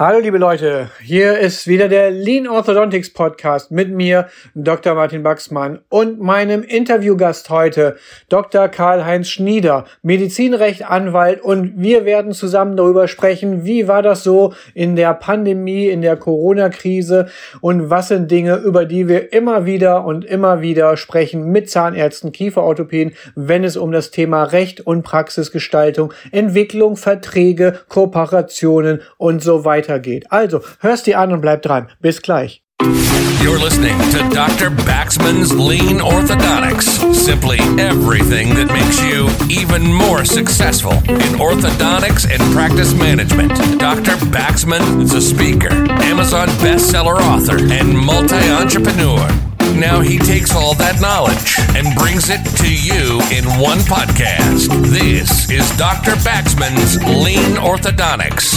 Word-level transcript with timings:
Hallo 0.00 0.18
liebe 0.18 0.38
Leute, 0.38 0.88
hier 1.02 1.38
ist 1.38 1.66
wieder 1.66 1.86
der 1.86 2.10
Lean 2.10 2.48
Orthodontics 2.48 3.12
Podcast 3.12 3.70
mit 3.70 3.90
mir, 3.90 4.28
Dr. 4.54 4.94
Martin 4.94 5.22
Baxmann 5.22 5.80
und 5.90 6.18
meinem 6.18 6.62
Interviewgast 6.62 7.50
heute, 7.50 7.96
Dr. 8.30 8.68
Karl-Heinz 8.68 9.28
Schnieder, 9.28 9.84
Medizinrecht 10.00 10.88
Anwalt 10.88 11.42
und 11.42 11.74
wir 11.76 12.06
werden 12.06 12.32
zusammen 12.32 12.78
darüber 12.78 13.08
sprechen, 13.08 13.66
wie 13.66 13.88
war 13.88 14.00
das 14.00 14.24
so 14.24 14.54
in 14.72 14.96
der 14.96 15.12
Pandemie, 15.12 15.88
in 15.88 16.00
der 16.00 16.16
Corona-Krise 16.16 17.28
und 17.60 17.90
was 17.90 18.08
sind 18.08 18.30
Dinge, 18.30 18.56
über 18.56 18.86
die 18.86 19.06
wir 19.06 19.34
immer 19.34 19.66
wieder 19.66 20.06
und 20.06 20.24
immer 20.24 20.62
wieder 20.62 20.96
sprechen 20.96 21.52
mit 21.52 21.68
Zahnärzten, 21.68 22.32
Kieferorthopäden, 22.32 23.12
wenn 23.34 23.64
es 23.64 23.76
um 23.76 23.92
das 23.92 24.10
Thema 24.10 24.44
Recht 24.44 24.80
und 24.80 25.02
Praxisgestaltung, 25.02 26.14
Entwicklung, 26.32 26.96
Verträge, 26.96 27.80
Kooperationen 27.88 29.02
und 29.18 29.42
so 29.42 29.66
weiter 29.66 29.89
weitergeht. 29.90 30.30
Also, 30.30 30.60
hörst 30.80 31.06
die 31.06 31.16
an 31.16 31.32
und 31.32 31.40
bleib 31.40 31.62
dran. 31.62 31.88
Bis 32.00 32.22
gleich. 32.22 32.62
You're 33.42 33.58
listening 33.58 33.98
to 34.12 34.18
Dr. 34.34 34.70
Baxman's 34.70 35.52
Lean 35.52 35.98
Orthodontics. 35.98 37.14
Simply 37.14 37.58
everything 37.78 38.54
that 38.54 38.68
makes 38.68 39.02
you 39.02 39.28
even 39.50 39.92
more 39.92 40.24
successful 40.24 40.92
in 40.92 41.38
orthodontics 41.38 42.24
and 42.24 42.40
practice 42.54 42.94
management. 42.94 43.52
Dr. 43.78 44.16
Baxman 44.32 45.02
is 45.02 45.12
a 45.12 45.20
speaker, 45.20 45.72
Amazon 46.04 46.48
bestseller 46.60 47.20
author, 47.20 47.58
and 47.70 47.96
multi 47.96 48.48
entrepreneur. 48.48 49.28
Now 49.76 50.00
he 50.00 50.18
takes 50.18 50.54
all 50.54 50.74
that 50.76 51.00
knowledge 51.00 51.56
and 51.76 51.94
brings 51.98 52.30
it 52.30 52.42
to 52.60 52.68
you 52.68 53.20
in 53.30 53.44
one 53.60 53.78
podcast. 53.80 54.68
This 54.88 55.50
is 55.50 55.68
Dr. 55.76 56.12
Baxman's 56.24 56.96
Lean 57.04 57.56
Orthodontics. 57.56 58.56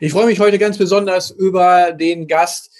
Ich 0.00 0.12
freue 0.12 0.26
mich 0.26 0.38
heute 0.38 0.58
ganz 0.58 0.78
besonders 0.78 1.30
über 1.32 1.92
den 1.92 2.28
Gast 2.28 2.70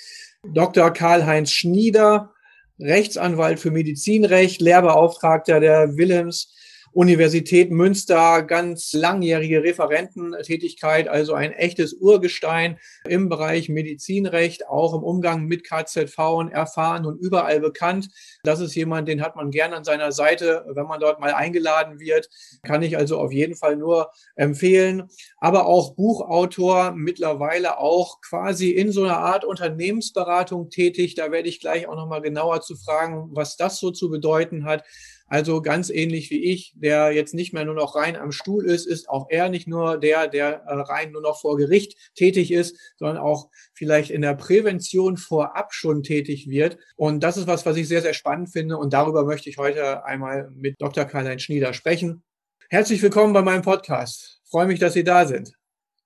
Dr. 0.44 0.92
Karl-Heinz 0.92 1.50
Schnieder, 1.50 2.32
Rechtsanwalt 2.78 3.58
für 3.58 3.72
Medizinrecht, 3.72 4.60
Lehrbeauftragter 4.60 5.58
der 5.58 5.96
Willems 5.96 6.54
Universität 6.98 7.70
Münster 7.70 8.42
ganz 8.42 8.92
langjährige 8.92 9.62
Referententätigkeit, 9.62 11.06
also 11.06 11.32
ein 11.32 11.52
echtes 11.52 11.92
Urgestein 11.92 12.76
im 13.06 13.28
Bereich 13.28 13.68
Medizinrecht, 13.68 14.66
auch 14.66 14.94
im 14.94 15.04
Umgang 15.04 15.44
mit 15.44 15.62
KZV 15.62 16.48
erfahren 16.50 17.06
und 17.06 17.20
überall 17.20 17.60
bekannt. 17.60 18.08
Das 18.42 18.58
ist 18.58 18.74
jemand, 18.74 19.06
den 19.06 19.22
hat 19.22 19.36
man 19.36 19.52
gern 19.52 19.74
an 19.74 19.84
seiner 19.84 20.10
Seite, 20.10 20.66
wenn 20.74 20.86
man 20.86 20.98
dort 20.98 21.20
mal 21.20 21.32
eingeladen 21.32 22.00
wird. 22.00 22.28
Kann 22.64 22.82
ich 22.82 22.96
also 22.96 23.20
auf 23.20 23.30
jeden 23.30 23.54
Fall 23.54 23.76
nur 23.76 24.10
empfehlen. 24.34 25.08
Aber 25.36 25.66
auch 25.66 25.94
Buchautor, 25.94 26.90
mittlerweile 26.96 27.78
auch 27.78 28.20
quasi 28.22 28.70
in 28.70 28.90
so 28.90 29.04
einer 29.04 29.18
Art 29.18 29.44
Unternehmensberatung 29.44 30.68
tätig. 30.68 31.14
Da 31.14 31.30
werde 31.30 31.48
ich 31.48 31.60
gleich 31.60 31.86
auch 31.86 31.94
nochmal 31.94 32.22
genauer 32.22 32.60
zu 32.60 32.74
fragen, 32.74 33.28
was 33.34 33.56
das 33.56 33.78
so 33.78 33.92
zu 33.92 34.10
bedeuten 34.10 34.64
hat. 34.64 34.82
Also 35.28 35.60
ganz 35.60 35.90
ähnlich 35.90 36.30
wie 36.30 36.42
ich, 36.42 36.72
der 36.74 37.12
jetzt 37.12 37.34
nicht 37.34 37.52
mehr 37.52 37.66
nur 37.66 37.74
noch 37.74 37.94
rein 37.94 38.16
am 38.16 38.32
Stuhl 38.32 38.64
ist, 38.64 38.86
ist 38.86 39.10
auch 39.10 39.26
er 39.28 39.50
nicht 39.50 39.68
nur 39.68 39.98
der, 39.98 40.26
der 40.26 40.62
äh, 40.66 40.74
rein 40.74 41.12
nur 41.12 41.20
noch 41.20 41.40
vor 41.40 41.58
Gericht 41.58 41.96
tätig 42.14 42.50
ist, 42.50 42.78
sondern 42.96 43.18
auch 43.18 43.50
vielleicht 43.74 44.10
in 44.10 44.22
der 44.22 44.34
Prävention 44.34 45.18
vorab 45.18 45.74
schon 45.74 46.02
tätig 46.02 46.48
wird. 46.48 46.78
Und 46.96 47.22
das 47.22 47.36
ist 47.36 47.46
was, 47.46 47.66
was 47.66 47.76
ich 47.76 47.88
sehr, 47.88 48.00
sehr 48.00 48.14
spannend 48.14 48.50
finde. 48.50 48.78
Und 48.78 48.94
darüber 48.94 49.24
möchte 49.24 49.50
ich 49.50 49.58
heute 49.58 50.04
einmal 50.04 50.50
mit 50.54 50.80
Dr. 50.80 51.04
Karl-Heinz 51.04 51.42
Schnieder 51.42 51.74
sprechen. 51.74 52.22
Herzlich 52.70 53.02
willkommen 53.02 53.34
bei 53.34 53.42
meinem 53.42 53.62
Podcast. 53.62 54.40
Freue 54.50 54.66
mich, 54.66 54.80
dass 54.80 54.94
Sie 54.94 55.04
da 55.04 55.26
sind. 55.26 55.52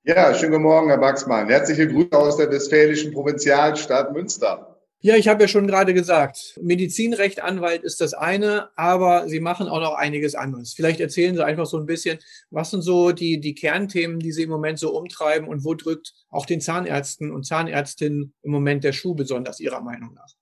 Ja, 0.05 0.35
schönen 0.35 0.51
guten 0.51 0.65
Morgen, 0.65 0.89
Herr 0.89 0.99
Baxmann. 0.99 1.49
Herzliche 1.49 1.87
Grüße 1.87 2.13
aus 2.13 2.37
der 2.37 2.51
westfälischen 2.51 3.13
Provinzialstadt 3.13 4.13
Münster. 4.13 4.72
Ja, 5.05 5.17
ich 5.17 5.27
habe 5.27 5.43
ja 5.43 5.49
schon 5.49 5.67
gerade 5.67 5.95
gesagt, 5.95 6.61
Medizinrecht 6.63 7.43
Anwalt 7.43 7.83
ist 7.83 8.01
das 8.01 8.15
eine, 8.15 8.71
aber 8.77 9.29
Sie 9.29 9.41
machen 9.41 9.67
auch 9.67 9.81
noch 9.81 9.95
einiges 9.95 10.37
anderes. 10.37 10.75
Vielleicht 10.75 11.01
erzählen 11.01 11.35
Sie 11.35 11.45
einfach 11.45 11.67
so 11.67 11.77
ein 11.77 11.87
bisschen, 11.87 12.21
was 12.51 12.71
sind 12.71 12.83
so 12.83 13.11
die, 13.11 13.41
die 13.41 13.57
Kernthemen, 13.57 14.21
die 14.21 14.31
Sie 14.31 14.45
im 14.45 14.51
Moment 14.51 14.79
so 14.79 14.97
umtreiben 14.97 15.49
und 15.49 15.65
wo 15.65 15.75
drückt 15.75 16.13
auch 16.31 16.47
den 16.47 16.61
Zahnärzten 16.61 17.33
und 17.33 17.45
Zahnärztinnen 17.45 18.33
im 18.43 18.51
Moment 18.53 18.85
der 18.85 18.93
Schuh 18.93 19.17
besonders 19.17 19.59
Ihrer 19.59 19.81
Meinung 19.81 20.15
nach? 20.15 20.35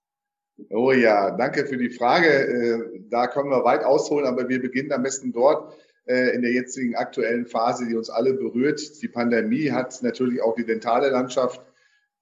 Oh 0.69 0.93
ja, 0.93 1.31
danke 1.31 1.65
für 1.65 1.79
die 1.79 1.89
Frage. 1.89 2.29
Äh, 2.29 3.01
da 3.09 3.29
können 3.29 3.49
wir 3.49 3.65
weit 3.65 3.83
ausholen, 3.83 4.27
aber 4.27 4.47
wir 4.51 4.61
beginnen 4.61 4.93
am 4.93 5.05
besten 5.05 5.33
dort 5.33 5.73
äh, 6.05 6.35
in 6.35 6.43
der 6.43 6.53
jetzigen 6.53 6.97
aktuellen 6.97 7.47
Phase, 7.47 7.87
die 7.87 7.97
uns 7.97 8.11
alle 8.11 8.35
berührt. 8.35 9.01
Die 9.01 9.09
Pandemie 9.09 9.71
hat 9.71 10.03
natürlich 10.03 10.43
auch 10.43 10.55
die 10.55 10.67
dentale 10.67 11.09
Landschaft 11.09 11.63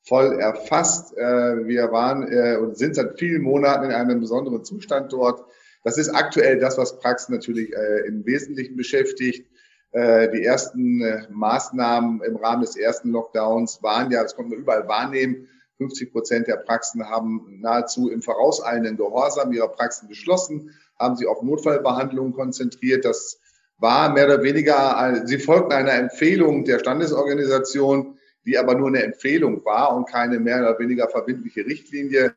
voll 0.02 0.40
erfasst. 0.40 1.16
Äh, 1.16 1.66
wir 1.66 1.92
waren 1.92 2.26
äh, 2.30 2.56
und 2.56 2.76
sind 2.76 2.94
seit 2.94 3.18
vielen 3.18 3.42
Monaten 3.42 3.86
in 3.86 3.92
einem 3.92 4.20
besonderen 4.20 4.64
Zustand 4.64 5.12
dort. 5.12 5.44
Das 5.84 5.98
ist 5.98 6.08
aktuell 6.10 6.58
das, 6.58 6.76
was 6.78 6.98
Praxen 6.98 7.34
natürlich 7.34 7.72
äh, 7.74 8.06
im 8.06 8.24
Wesentlichen 8.26 8.76
beschäftigt. 8.76 9.48
Die 9.90 10.44
ersten 10.44 11.02
Maßnahmen 11.30 12.20
im 12.20 12.36
Rahmen 12.36 12.60
des 12.60 12.76
ersten 12.76 13.08
Lockdowns 13.08 13.82
waren 13.82 14.10
ja, 14.10 14.22
das 14.22 14.36
konnte 14.36 14.50
man 14.50 14.58
überall 14.58 14.86
wahrnehmen, 14.86 15.48
50 15.78 16.12
Prozent 16.12 16.46
der 16.46 16.56
Praxen 16.56 17.08
haben 17.08 17.58
nahezu 17.60 18.10
im 18.10 18.20
vorauseilenden 18.20 18.98
Gehorsam 18.98 19.50
ihre 19.50 19.70
Praxen 19.70 20.06
geschlossen, 20.06 20.74
haben 20.98 21.16
sie 21.16 21.26
auf 21.26 21.42
Notfallbehandlungen 21.42 22.34
konzentriert. 22.34 23.06
Das 23.06 23.40
war 23.78 24.12
mehr 24.12 24.26
oder 24.26 24.42
weniger, 24.42 25.22
sie 25.24 25.38
folgten 25.38 25.72
einer 25.72 25.94
Empfehlung 25.94 26.66
der 26.66 26.80
Standesorganisation, 26.80 28.17
die 28.48 28.56
aber 28.56 28.74
nur 28.74 28.88
eine 28.88 29.02
Empfehlung 29.02 29.62
war 29.66 29.94
und 29.94 30.08
keine 30.08 30.40
mehr 30.40 30.60
oder 30.60 30.78
weniger 30.78 31.06
verbindliche 31.06 31.66
Richtlinie. 31.66 32.34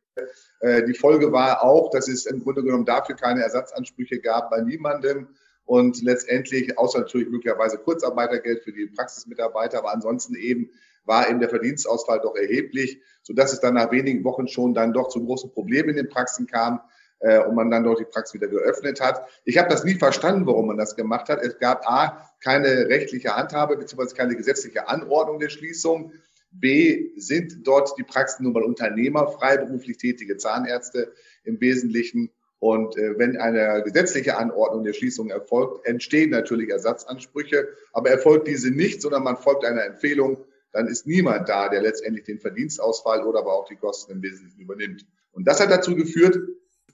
Äh, 0.59 0.83
die 0.83 0.93
Folge 0.93 1.31
war 1.31 1.63
auch, 1.63 1.89
dass 1.89 2.09
es 2.09 2.25
im 2.25 2.43
Grunde 2.43 2.63
genommen 2.63 2.83
dafür 2.83 3.15
keine 3.15 3.41
Ersatzansprüche 3.43 4.19
gab 4.19 4.49
bei 4.49 4.59
niemandem 4.59 5.29
und 5.63 6.01
letztendlich, 6.01 6.77
außer 6.77 6.99
natürlich 6.99 7.29
möglicherweise 7.29 7.77
Kurzarbeitergeld 7.77 8.61
für 8.61 8.73
die 8.73 8.87
Praxismitarbeiter, 8.87 9.77
aber 9.77 9.93
ansonsten 9.93 10.35
eben 10.35 10.69
war 11.05 11.29
eben 11.29 11.39
der 11.39 11.49
Verdienstausfall 11.49 12.19
doch 12.21 12.35
erheblich, 12.35 13.01
sodass 13.23 13.53
es 13.53 13.61
dann 13.61 13.75
nach 13.75 13.91
wenigen 13.91 14.25
Wochen 14.25 14.49
schon 14.49 14.73
dann 14.73 14.91
doch 14.91 15.07
zu 15.07 15.23
großen 15.23 15.51
Problemen 15.51 15.91
in 15.91 15.95
den 15.95 16.09
Praxen 16.09 16.45
kam 16.45 16.81
äh, 17.21 17.39
und 17.39 17.55
man 17.55 17.71
dann 17.71 17.83
dort 17.83 17.99
die 17.99 18.05
Praxis 18.05 18.33
wieder 18.33 18.47
geöffnet 18.47 18.99
hat. 18.99 19.27
Ich 19.45 19.57
habe 19.57 19.69
das 19.69 19.83
nie 19.83 19.95
verstanden, 19.95 20.45
warum 20.45 20.67
man 20.67 20.77
das 20.77 20.95
gemacht 20.95 21.29
hat. 21.29 21.41
Es 21.41 21.57
gab 21.59 21.87
A, 21.87 22.29
keine 22.43 22.87
rechtliche 22.87 23.35
Handhabe 23.35 23.77
bzw. 23.77 24.15
keine 24.15 24.35
gesetzliche 24.35 24.87
Anordnung 24.87 25.39
der 25.39 25.49
Schließung. 25.49 26.11
B, 26.51 27.11
sind 27.15 27.65
dort 27.65 27.97
die 27.97 28.03
Praxen 28.03 28.43
nun 28.43 28.53
mal 28.53 28.63
Unternehmer, 28.63 29.27
freiberuflich 29.27 29.97
tätige 29.97 30.37
Zahnärzte 30.37 31.13
im 31.43 31.61
Wesentlichen. 31.61 32.29
Und 32.59 32.97
äh, 32.97 33.17
wenn 33.17 33.37
eine 33.37 33.81
gesetzliche 33.83 34.37
Anordnung 34.37 34.83
der 34.83 34.93
Schließung 34.93 35.29
erfolgt, 35.29 35.87
entstehen 35.87 36.29
natürlich 36.29 36.69
Ersatzansprüche, 36.69 37.67
aber 37.93 38.09
erfolgt 38.09 38.47
diese 38.47 38.69
nicht, 38.69 39.01
sondern 39.01 39.23
man 39.23 39.37
folgt 39.37 39.65
einer 39.65 39.85
Empfehlung, 39.85 40.45
dann 40.71 40.87
ist 40.87 41.07
niemand 41.07 41.49
da, 41.49 41.69
der 41.69 41.81
letztendlich 41.81 42.25
den 42.25 42.39
Verdienstausfall 42.39 43.23
oder 43.25 43.39
aber 43.39 43.53
auch 43.53 43.67
die 43.67 43.75
Kosten 43.75 44.11
im 44.11 44.21
Wesentlichen 44.21 44.61
übernimmt. 44.61 45.05
Und 45.31 45.47
das 45.47 45.59
hat 45.59 45.71
dazu 45.71 45.95
geführt, 45.95 46.37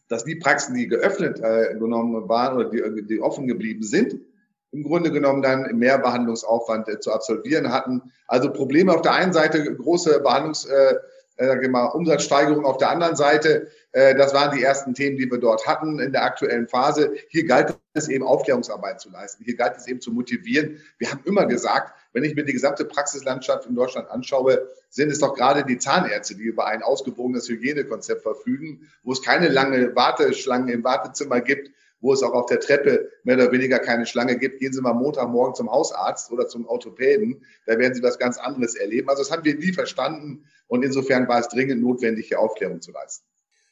dass 0.08 0.24
die 0.24 0.36
Praxen, 0.36 0.76
die 0.76 0.88
geöffnet 0.88 1.40
äh, 1.40 1.74
genommen 1.74 2.28
waren 2.30 2.58
oder 2.58 2.70
die, 2.70 3.06
die 3.06 3.22
offen 3.22 3.48
geblieben 3.48 3.84
sind, 3.84 4.20
im 4.72 4.84
Grunde 4.84 5.12
genommen 5.12 5.42
dann 5.42 5.78
mehr 5.78 5.98
Behandlungsaufwand 5.98 6.88
äh, 6.90 7.00
zu 7.00 7.12
absolvieren 7.12 7.72
hatten. 7.72 8.12
Also 8.28 8.52
Probleme 8.52 8.94
auf 8.94 9.02
der 9.02 9.14
einen 9.14 9.34
Seite, 9.34 9.76
große 9.76 10.20
Behandlungs, 10.22 10.66
äh, 10.66 10.96
äh 11.38 11.68
mal, 11.68 11.86
Umsatzsteigerung 11.88 12.66
auf 12.66 12.78
der 12.78 12.90
anderen 12.90 13.16
Seite. 13.16 13.68
Äh, 13.92 14.16
das 14.16 14.34
waren 14.34 14.56
die 14.56 14.64
ersten 14.64 14.94
Themen, 14.94 15.18
die 15.18 15.30
wir 15.30 15.40
dort 15.40 15.66
hatten 15.66 16.00
in 16.00 16.12
der 16.12 16.24
aktuellen 16.24 16.68
Phase. 16.68 17.14
Hier 17.30 17.46
galt 17.46 17.78
es 17.94 18.10
eben 18.10 18.26
Aufklärungsarbeit 18.26 19.00
zu 19.00 19.10
leisten. 19.10 19.44
Hier 19.44 19.56
galt 19.56 19.78
es 19.78 19.88
eben 19.88 20.02
zu 20.02 20.12
motivieren. 20.12 20.82
Wir 20.98 21.12
haben 21.12 21.22
immer 21.26 21.46
gesagt, 21.46 21.94
wenn 22.18 22.24
ich 22.24 22.34
mir 22.34 22.46
die 22.46 22.54
gesamte 22.54 22.84
Praxislandschaft 22.84 23.68
in 23.68 23.76
Deutschland 23.76 24.10
anschaue, 24.10 24.68
sind 24.90 25.12
es 25.12 25.20
doch 25.20 25.36
gerade 25.36 25.64
die 25.64 25.78
Zahnärzte, 25.78 26.34
die 26.34 26.46
über 26.46 26.66
ein 26.66 26.82
ausgewogenes 26.82 27.48
Hygienekonzept 27.48 28.24
verfügen, 28.24 28.90
wo 29.04 29.12
es 29.12 29.22
keine 29.22 29.50
lange 29.50 29.96
Warteschlangen 29.96 30.70
im 30.70 30.84
Wartezimmer 30.84 31.42
gibt, 31.42 31.70
wo 32.00 32.14
es 32.14 32.24
auch 32.24 32.34
auf 32.34 32.48
der 32.48 32.60
Treppe 32.60 33.12
mehr 33.24 33.36
oder 33.36 33.52
weniger 33.52 33.78
keine 33.78 34.08
Schlange 34.08 34.40
gibt. 34.40 34.58
Gehen 34.58 34.74
Sie 34.74 34.82
mal 34.82 34.96
Montagmorgen 34.96 35.54
zum 35.54 35.72
Hausarzt 35.72 36.32
oder 36.32 36.48
zum 36.48 36.66
Orthopäden, 36.66 37.46
da 37.68 37.78
werden 37.78 37.94
Sie 37.94 38.02
was 38.02 38.18
ganz 38.18 38.40
anderes 38.40 38.74
erleben. 38.74 39.10
Also 39.10 39.22
das 39.22 39.32
haben 39.32 39.46
wir 39.46 39.54
nie 39.54 39.74
verstanden 39.74 40.46
und 40.66 40.84
insofern 40.84 41.28
war 41.28 41.40
es 41.40 41.50
dringend 41.50 41.84
notwendig, 41.84 42.30
hier 42.30 42.40
Aufklärung 42.40 42.82
zu 42.82 42.92
leisten. 42.94 43.28